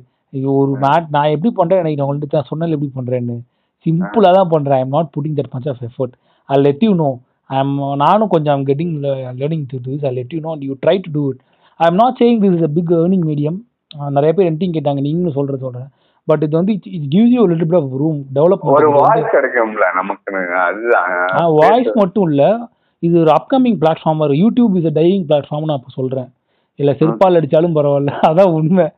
ஒரு 0.57 0.71
நான் 0.83 1.07
நான் 1.15 1.33
எப்படி 1.35 1.51
பண்றேன் 1.55 1.79
எனக்கு 1.79 1.99
நான் 2.01 2.11
உங்கள்ட்ட 2.11 2.37
நான் 2.37 2.51
சொன்னல 2.51 2.75
எப்படி 2.77 2.91
பண்றேன்னு. 2.99 3.37
சிம்பிளா 3.85 4.31
தான் 4.37 4.51
பண்றேன். 4.53 4.77
I 4.79 4.83
am 4.85 4.95
not 4.97 5.13
putting 5.15 5.37
that 5.39 5.51
much 5.51 5.69
of 5.71 5.83
effort 5.87 6.15
I 6.49 6.57
let 6.61 6.83
you 6.87 6.91
know 6.95 7.09
I 7.49 7.57
am 7.59 7.73
நானும் 7.95 8.27
கொஞ்சம் 8.27 8.53
I'm 8.55 8.65
getting 8.65 8.93
learning 9.41 9.65
to 9.71 9.77
do 9.85 9.97
I 10.07 10.13
let 10.19 10.33
you 10.33 10.39
know 10.39 10.53
you 10.67 10.75
try 10.85 10.95
to 11.05 11.11
do 11.11 11.23
it 11.31 11.41
I 11.79 11.87
am 11.91 11.99
not 12.03 12.17
saying 12.21 12.39
this 12.43 12.55
is 12.57 12.67
a 12.69 12.71
big 12.77 12.93
earning 12.99 13.25
medium 13.31 13.59
நிறைய 13.97 14.33
பேர் 14.33 14.53
ending 14.53 14.75
கேட்டாங்க. 14.75 15.01
நீங்களும் 15.01 15.31
சொல்றது 15.31 15.57
சொல்றேன். 15.57 15.87
But 16.25 16.43
இது 16.43 16.57
வந்து 16.57 16.73
it 16.73 17.13
gives 17.15 17.33
you 17.35 17.47
little 17.47 17.69
bit 17.69 17.75
of 17.75 17.91
room 17.91 18.25
ஒரு 18.33 18.33
development 18.35 18.93
voice 18.93 19.35
கிடைக்கும்ல 19.35 19.93
நமக்கு 19.95 20.57
அதுதான். 20.59 21.53
வாய்ஸ் 21.53 21.89
மட்டும் 21.93 22.29
இல்ல 22.29 22.69
இது 22.99 23.19
ஒரு 23.19 23.31
upcoming 23.31 23.77
platform 23.81 24.43
YouTube 24.43 24.75
is 24.75 24.85
a 24.85 25.01
dying 25.01 25.25
platform 25.29 25.63
நான் 25.63 25.77
இப்போ 25.77 25.93
சொல்றேன். 25.93 26.33
இல்ல 26.75 26.91
செருப்பால் 26.91 27.37
அடிச்சாலும் 27.39 27.75
பரவாயில்ல. 27.75 28.11
அதான் 28.29 28.51
உண்மை. 28.51 28.89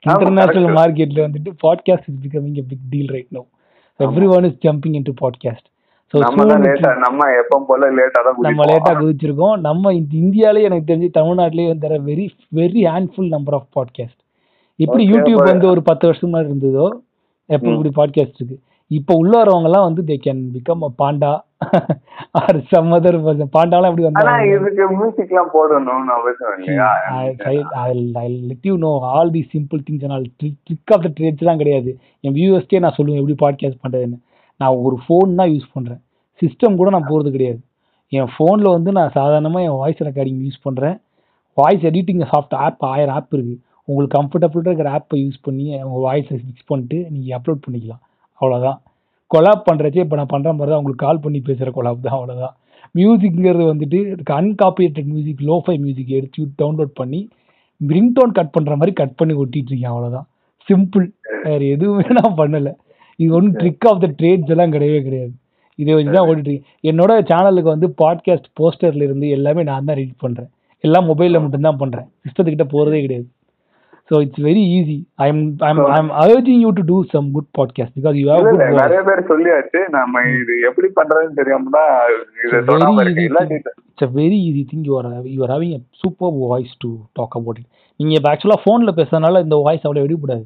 இன்டர்நேஷனல். 0.00 0.74
மார்க்கெட்ல 0.74 1.28
வந்துட்டு 1.28 1.52
podcast 1.62 2.06
is 2.06 2.20
becoming 2.24 2.56
a 2.56 2.64
big 2.68 2.86
deal 2.90 3.06
right 3.06 3.26
no 3.30 3.46
everyone 4.28 4.44
is 4.44 4.58
jumping 4.64 4.94
into 5.02 5.12
podcast 5.20 5.68
நம்ம 6.14 6.44
லேட்டா 6.44 6.90
நம்ம 6.96 7.24
எப்பவும் 7.40 7.66
போல 7.66 7.88
லேட்டா 7.90 8.20
தான் 8.24 8.38
நம்ம 8.40 8.64
லேட்டா 8.64 8.92
குதிச்சிருக்கோம் 9.00 9.56
நம்ம 9.60 9.92
இந்த 9.92 10.12
இந்தியாலே 10.16 10.62
எனக்கு 10.62 10.94
தெரிஞ்சு 10.94 11.10
தமிழ்நாட்டிலேயே 11.18 11.68
வந்து 11.68 11.88
very 11.88 12.30
very 12.54 12.82
handful 12.92 13.28
number 13.28 13.54
of 13.54 13.68
podcast 13.76 14.20
எப்படி 14.76 15.12
யூடியூப் 15.12 15.50
வந்து 15.50 15.68
ஒரு 15.68 15.82
பத்து 15.82 16.06
வருஷம் 16.06 16.34
இருந்ததோ 16.34 16.86
எப்போ. 17.50 17.68
இப்படி 17.70 17.92
பாட்காஸ்ட் 17.96 18.40
இருக்கு? 18.40 18.56
இப்போ 18.90 19.14
உள்ள 19.14 19.44
வந்து 19.80 20.02
they 20.02 20.16
can 20.24 20.42
become 20.54 20.84
a 20.88 20.90
panda 21.02 21.32
or 22.30 22.58
some 22.68 22.92
other 22.92 23.18
பாண்டாலாம் 23.56 23.90
எப்படி 23.90 24.06
வந்தாங்க? 24.06 24.46
இதுக்கு 24.46 24.84
மியூசிக் 24.90 25.32
எல்லாம் 25.32 25.50
போடணும்னு 25.54 26.12
அவசியம் 26.18 26.54
இல்லையா? 26.58 26.88
Let 28.50 28.66
you 28.70 28.76
know 28.76 28.98
all 29.00 29.30
the 29.30 29.48
simple 29.54 29.82
things 29.90 30.02
and 30.02 30.12
all 30.12 30.26
trick 30.42 30.94
of 30.94 31.02
the 31.02 31.10
ட்ரேட்ஸ்லாம் 31.20 31.56
கிடையாது. 31.56 31.98
என் 32.20 32.34
வியூவர்ஸ்க்கே 32.34 32.78
நான் 32.78 32.96
சொல்லுவேன் 32.98 33.20
எப்படி 33.22 33.38
பாட்காஸ்ட் 33.46 33.82
பண்ணுறதுன்னு 33.84 34.18
நான் 34.60 34.80
ஒரு 34.86 34.96
ஃபோன் 35.04 35.38
தான் 35.40 35.50
யூஸ் 35.54 35.72
பண்ணுறேன் 35.76 36.02
சிஸ்டம் 36.42 36.78
கூட 36.80 36.88
நான் 36.94 37.08
போகிறது 37.10 37.30
கிடையாது. 37.36 37.60
என் 38.12 38.30
ஃபோனில் 38.34 38.74
வந்து 38.76 38.90
நான் 38.98 39.14
சாதாரணமாக 39.16 39.66
என் 39.68 39.78
வாய்ஸ் 39.80 40.04
ரெக்கார்டிங் 40.08 40.42
யூஸ் 40.46 40.64
பண்ணுறேன் 40.66 40.96
வாய்ஸ் 41.56 41.86
எடிட்டிங் 41.90 42.22
சாஃப்ட் 42.32 42.56
ஆப் 42.66 42.84
ஆயிரம் 42.92 43.16
ஆப் 43.18 43.34
இருக்குது 43.36 43.58
உங்களுக்கு 43.88 44.14
கம்ஃபர்டபுளாக 44.18 44.70
இருக்கிற 44.70 44.90
ஆப்பை 44.98 45.18
யூஸ் 45.24 45.40
பண்ணி 45.46 45.64
உங்கள் 45.86 46.04
வாய்ஸை 46.06 46.36
ஃபிக்ஸ் 46.42 46.68
பண்ணிட்டு 46.70 46.98
நீங்கள் 47.14 47.36
அப்லோட் 47.38 47.62
பண்ணிக்கலாம். 47.66 48.02
அவ்வளோதான் 48.40 48.78
கொலாப் 49.30 49.66
பண்ணுறச்சே 49.68 50.02
இப்போ 50.04 50.16
நான் 50.18 50.32
பண்ணுற 50.32 50.50
மாதிரி 50.56 50.70
தான் 50.72 50.80
உங்களுக்கு 50.82 51.04
கால் 51.06 51.22
பண்ணி 51.24 51.38
பேசுகிற 51.48 51.70
கொலாப் 51.78 52.04
தான் 52.06 52.16
அவ்வளோதான் 52.18 52.54
மியூசிக்ங்கிறது 52.98 53.64
வந்துட்டு 53.72 53.98
அன்காப்பியேட்டட் 54.40 55.08
மியூசிக் 55.12 55.42
லோஃபை 55.48 55.74
மியூசிக் 55.84 56.12
எடுத்து 56.18 56.42
டவுன்லோட் 56.60 56.92
பண்ணி 57.00 57.20
ரிங்டோன் 57.80 58.36
கட் 58.38 58.54
பண்ணுற 58.56 58.76
மாதிரி 58.80 58.92
கட் 59.00 59.18
பண்ணி 59.20 59.34
ஒட்டிகிட்ருக்கேன் 59.42 59.92
அவ்வளோதான் 59.94 60.26
சிம்பிள் 60.68 61.06
வேறு 61.44 61.66
எதுவுமே 61.74 62.06
நான் 62.20 62.38
பண்ணலை. 62.40 62.72
இது 63.18 63.30
ஒன்றும் 63.38 63.56
ட்ரிக் 63.60 63.86
ஆஃப் 63.90 64.02
த 64.04 64.10
ட்ரேட்ஸ் 64.20 64.52
எல்லாம் 64.54 64.74
கிடையவே 64.74 65.00
கிடையாது. 65.06 65.32
இதை 65.78 65.92
வச்சு 65.96 66.14
தான் 66.16 66.28
ஓடிட்டு 66.30 66.54
என்னோட 66.90 67.12
சேனலுக்கு 67.30 67.70
வந்து 67.74 67.88
பாட்காஸ்ட் 68.02 68.48
போஸ்டர்ல 68.60 69.06
இருந்து 69.08 69.26
எல்லாமே 69.36 69.64
நான் 69.70 69.88
தான் 69.90 69.98
ரீட் 70.00 70.22
பண்ணுறேன் 70.24 70.50
எல்லாம் 70.84 71.08
மொபைலில் 71.10 71.42
மட்டும்தான் 71.42 71.82
பண்ணுறேன் 71.82 72.08
சிஸ்டத்துக்கிட்ட 72.24 72.66
போகிறதே 72.72 73.00
கிடையாது. 73.04 73.26
So 74.10 74.18
it's 74.24 74.42
very 74.46 74.62
easy 74.76 74.96
I 75.24 75.26
am 75.32 75.40
I 75.66 75.70
am 75.72 75.80
I 75.94 75.96
am 76.02 76.10
urging 76.22 76.60
you 76.64 76.70
to 76.78 76.84
do 76.90 76.98
some 77.14 77.26
good 77.36 77.48
podcast 77.58 77.94
because 77.98 78.14
you 78.20 78.26
have 78.32 78.44
good 78.46 78.62
நிறைய 78.82 79.00
பேர் 79.08 79.20
சொல்லியாச்சு. 79.32 79.80
நம்ம 79.96 80.22
இது 80.36 80.54
எப்படி 80.68 80.88
பண்றதுன்னு 80.98 81.38
தெரியாம 81.40 81.70
தான் 81.76 81.90
இதை 82.44 82.60
it's 83.90 84.06
a 84.06 84.10
very 84.20 84.38
easy 84.48 84.62
thing 84.70 84.86
you 84.88 84.94
are 85.00 85.08
you 85.34 85.40
are 85.46 85.52
having 85.56 85.74
a 85.78 85.82
super 86.02 86.32
voice 86.46 86.74
to 86.84 86.90
talk 87.20 87.36
about 87.40 87.60
it 87.62 87.68
நீங்கள் 88.00 88.18
இப்போ 88.20 88.30
ஆக்சுவலாக 88.32 88.62
ஃபோனில் 88.64 88.96
பேசுறதுனால 89.00 89.42
இந்த 89.46 89.58
வாய்ஸ் 89.66 89.86
அவ்வளோ 89.86 90.06
எடுக்கூடாது 90.06 90.44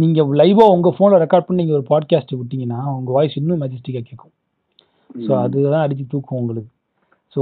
நீங்கள் 0.00 0.34
லைவாக 0.40 0.74
உங்கள் 0.74 0.94
ஃபோனில் 0.96 1.22
ரெக்கார்ட் 1.24 1.46
பண்ணி 1.46 1.62
நீங்கள் 1.62 1.78
ஒரு 1.78 1.86
பாட்காஸ்ட் 1.90 2.34
விட்டீங்கன்னா 2.40 2.80
உங்கள் 2.96 3.14
வாய்ஸ் 3.14 3.36
இன்னும் 3.36 3.62
மெஜஸ்டிக்காக 3.62 4.04
கேட்கும். 4.10 4.34
ஸோ 5.26 5.32
அதுதான் 5.44 5.84
அடிச்சு 5.86 6.04
தூக்கும் 6.08 6.38
உங்களுக்கு. 6.38 6.70
So 7.36 7.40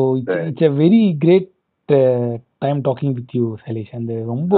it's 0.48 0.66
a 0.68 0.72
very 0.82 1.02
great 1.18 1.48
time 2.59 2.80
talking 2.80 3.12
with 3.12 3.34
you 3.38 3.57
Shailesh 3.66 3.92
அந்த 3.92 4.12
ரொம்ப 4.24 4.54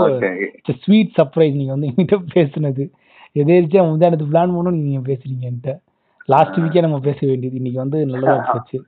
ஸ்வீட் 0.84 1.12
சர்ப்ரைஸ் 1.18 1.58
நீங்கள் 1.60 1.76
வந்து 1.76 1.88
என்கிட்ட 1.90 2.18
பேசுனது. 2.36 2.84
எதேரிச்சா 3.36 3.80
முந்தானத்து 3.88 4.30
பிளான் 4.32 4.54
பண்ணணும் 4.56 4.84
நீங்கள் 4.86 5.06
பேசுறீங்க 5.10 5.44
என்கிட்ட. 5.50 5.74
லாஸ்ட் 6.28 6.56
வீக்கே 6.62 6.80
நம்ம 6.84 6.98
பேச 7.06 7.18
வேண்டியது. 7.28 7.58
இன்னைக்கு 7.60 7.80
வந்து 7.82 7.98
நல்லதா 8.10 8.34
போச்சு. 8.48 8.78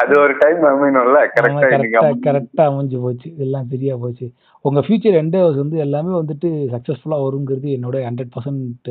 அது 0.00 0.12
ஒரு 0.24 0.34
டைம் 0.42 0.60
அமையணும்ல. 0.70 1.20
கரெக்டா 1.36 2.02
கரெக்டா 2.26 2.64
அமைஞ்சு. 2.70 2.98
போச்சு. 3.04 3.28
எல்லாம் 3.44 3.66
சரியா 3.72 3.94
போச்சு. 4.02 4.26
உங்க 4.64 4.80
ஃபியூச்சர் 4.86 5.18
எண்டர்ஸ் 5.22 5.58
வந்து 5.62 5.76
எல்லாமே 5.86 6.12
வந்துட்டு 6.20 6.48
சக்சஸ்ஃபுல்லா 6.74 7.18
வருங்கிறது 7.26 7.68
என்னோட 7.78 7.96
ஹண்ட்ரட் 8.08 8.32
பர்சன்ட் 8.36 8.90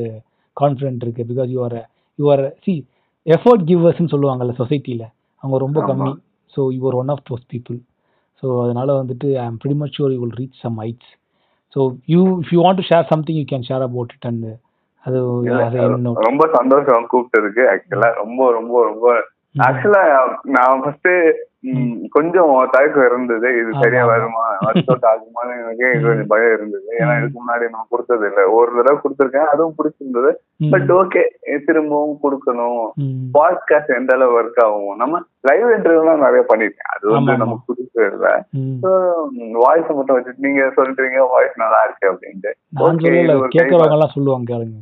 கான்ஃபிடென்ட் 0.57 1.03
இருக்கு. 1.05 1.27
Because 1.31 1.49
you 1.55 1.61
are 1.67 1.77
you 2.19 2.27
are 2.35 2.45
see 2.65 2.75
effort 3.25 3.65
கிவர்ஸ்னு 3.71 4.13
சொல்லுவாங்கல்ல 4.15 4.55
சொசைட்டில 4.61 5.03
அவங்க 5.43 5.57
ரொம்ப 5.65 5.79
ஆமா. 5.81 5.89
கம்மி. 5.91 6.13
So 6.55 6.61
you 6.77 6.81
are 6.89 6.99
one 7.03 7.11
of 7.15 7.25
those 7.29 7.45
people 7.53 7.79
so 8.43 8.47
அதனால 8.65 8.89
வந்துட்டு 9.01 9.29
I 9.43 9.45
pretty 9.61 9.77
much 9.81 9.93
sure 9.97 10.09
you 10.15 10.21
will 10.23 10.35
reach 10.41 10.55
some 10.65 10.77
heights. 10.83 11.07
So 11.75 11.79
you 12.13 12.21
if 12.43 12.49
you 12.53 12.61
want 12.65 12.77
to 12.81 12.85
share 12.89 13.05
something 13.11 13.35
you 13.41 13.47
can 13.51 13.63
share 13.69 13.83
about 13.87 14.11
it 14.15 14.23
and 14.29 14.43
அது 15.03 15.19
ரொம்ப 16.21 16.43
சந்தோஷம் 16.53 17.09
கூப்பிட்டதுக்கு 17.11 17.63
ஆக்சுவலா 17.69 18.09
ரொம்ப 18.13 18.51
ரொம்ப 18.51 18.83
ரொம்ப. 18.83 19.05
ஆக்சுவலா 19.59 20.01
நான் 20.49 20.81
ஃபர்ஸ்ட் 20.81 21.11
கொஞ்சம் 22.09 22.69
தயக்கம் 22.71 23.05
இருந்தது. 23.05 23.47
இது 23.61 23.71
சரியா. 23.81 24.05
வருமா? 24.05 24.45
ஒர்க் 24.65 24.89
அவுட் 24.91 25.07
ஆகுமான்னு 25.09 25.55
எனக்கே 25.61 25.89
கொஞ்சம் 26.05 26.29
பயம் 26.33 26.53
இருந்தது. 26.53 26.87
ஏன்னா 26.99 27.17
இதுக்கு 27.17 27.39
முன்னாடி 27.41 27.65
நான் 27.75 27.89
கொடுத்தது 27.89 28.27
இல்ல 28.27 28.41
ஒரு 28.57 28.69
தடவை 28.77 28.97
கொடுத்துருக்கேன் 29.01 29.51
அதுவும் 29.53 29.75
பிடிச்சிருந்தது. 29.79 30.31
பட் 30.71 30.91
ஓகே 30.99 31.21
திரும்பவும் 31.65 32.19
கொடுக்கணும். 32.23 32.85
பாட்காஸ்ட் 33.33 33.97
எந்த 33.99 34.13
அளவு 34.15 34.33
ஒர்க் 34.41 34.61
ஆகும். 34.65 34.95
நம்ம 34.95 35.21
லைவ் 35.41 35.69
இன்டர்வியூலாம் 35.75 36.23
நிறைய 36.25 36.43
பண்ணிருக்கேன் 36.53 36.89
அது 36.95 37.11
வந்து. 37.15 37.37
நமக்கு 37.37 37.67
புதுசு 37.69 37.99
இல்ல 38.11 38.45
வாய்ஸ் 39.65 39.91
மட்டும் 39.99 40.17
வச்சுட்டு 40.17 40.45
நீங்க 40.47 40.61
சொல்றீங்க 40.77 41.19
வாய்ஸ் 41.35 41.57
நல்லா 41.63 41.81
இருக்கு 41.87 42.05
அப்படின்ட்டு. 42.13 42.51
ஓகே 42.87 44.07
சொல்லுவாங்க 44.15 44.53
கேளுங்க 44.53 44.79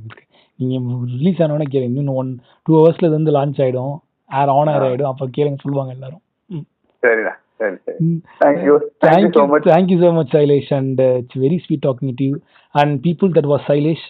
நீங்க 0.55 0.93
ரிலீஸ் 1.17 1.41
ஆனவொடனே 1.41 1.67
கேளுங்க. 1.71 1.99
இன்னும் 2.01 2.19
ஒன் 2.21 2.31
டூ 2.63 2.71
ஹவர்ஸ்ல 2.77 3.07
இது 3.07 3.17
வந்து 3.17 3.31
லான்ச் 3.31 3.61
ஆயிடும். 3.65 3.95
ஏர் 4.41 4.53
ஆன் 4.59 4.71
ஏர் 4.75 4.85
ஆயிடும். 4.87 5.11
அப்ப 5.13 5.27
கேளுங்க 5.37 5.65
சொல்லுவாங்க 5.65 5.93
எல்லாரும். 5.97 6.21
சரிடா 7.07 7.33
சரி 7.59 7.75
சரி 7.85 7.97
thank you 8.43 8.73
so 9.35 9.43
much 9.51 9.67
thank 9.71 9.89
you 9.93 9.99
so 10.03 10.09
much, 10.11 10.29
Sailesh, 10.35 10.69
and 10.71 10.97
uh, 10.99 11.13
it's 11.21 11.37
very 11.45 11.59
sweet 11.65 11.81
talking 11.81 12.11
to 12.19 12.25
you. 12.29 12.35
And 12.75 13.01
people 13.01 13.29
that 13.37 13.45
was 13.45 13.61
Sailesh, 13.69 14.03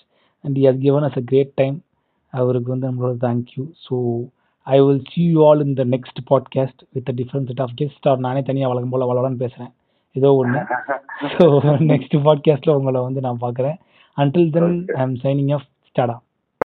and 0.43 0.57
he 0.57 0.65
has 0.69 0.77
given 0.85 1.03
us 1.09 1.15
a 1.17 1.25
great 1.33 1.51
time. 1.61 1.77
அவருக்கு 2.33 2.69
வந்து 2.73 2.87
நம்மளோட 2.89 3.15
thank you 3.25 3.63
so 3.85 3.95
I 4.67 4.77
will 4.85 5.03
see 5.11 5.25
you 5.33 5.41
all 5.47 5.59
in 5.65 5.71
the 5.75 5.85
next 5.93 6.17
podcast 6.31 6.77
with 6.95 7.07
a 7.09 7.17
different 7.19 7.45
set 7.51 7.61
of 7.65 7.71
guests 7.81 8.07
or 8.11 8.15
நானே 8.25 8.41
தனியாக 8.49 8.71
வழக்கம் 8.71 8.93
போல 8.95 9.05
வளவலன்னு 9.09 9.41
பேசுகிறேன் 9.43 9.71
ஏதோ 10.15 10.29
ஒன்று 10.41 10.61
ஸோ 11.35 11.45
நெக்ஸ்ட் 11.91 12.15
பாட்காஸ்ட்டில் 12.27 12.77
உங்களை 12.77 13.01
வந்து 13.07 13.21
நான் 13.27 13.43
பார்க்குறேன் 13.45 13.77
until 14.17 14.45
then 14.55 14.67
Okay. 14.69 14.95
I 14.99 15.03
am 15.07 15.17
signing 15.25 15.51
off 15.57 15.67
ஸ்டாடா 15.89 16.15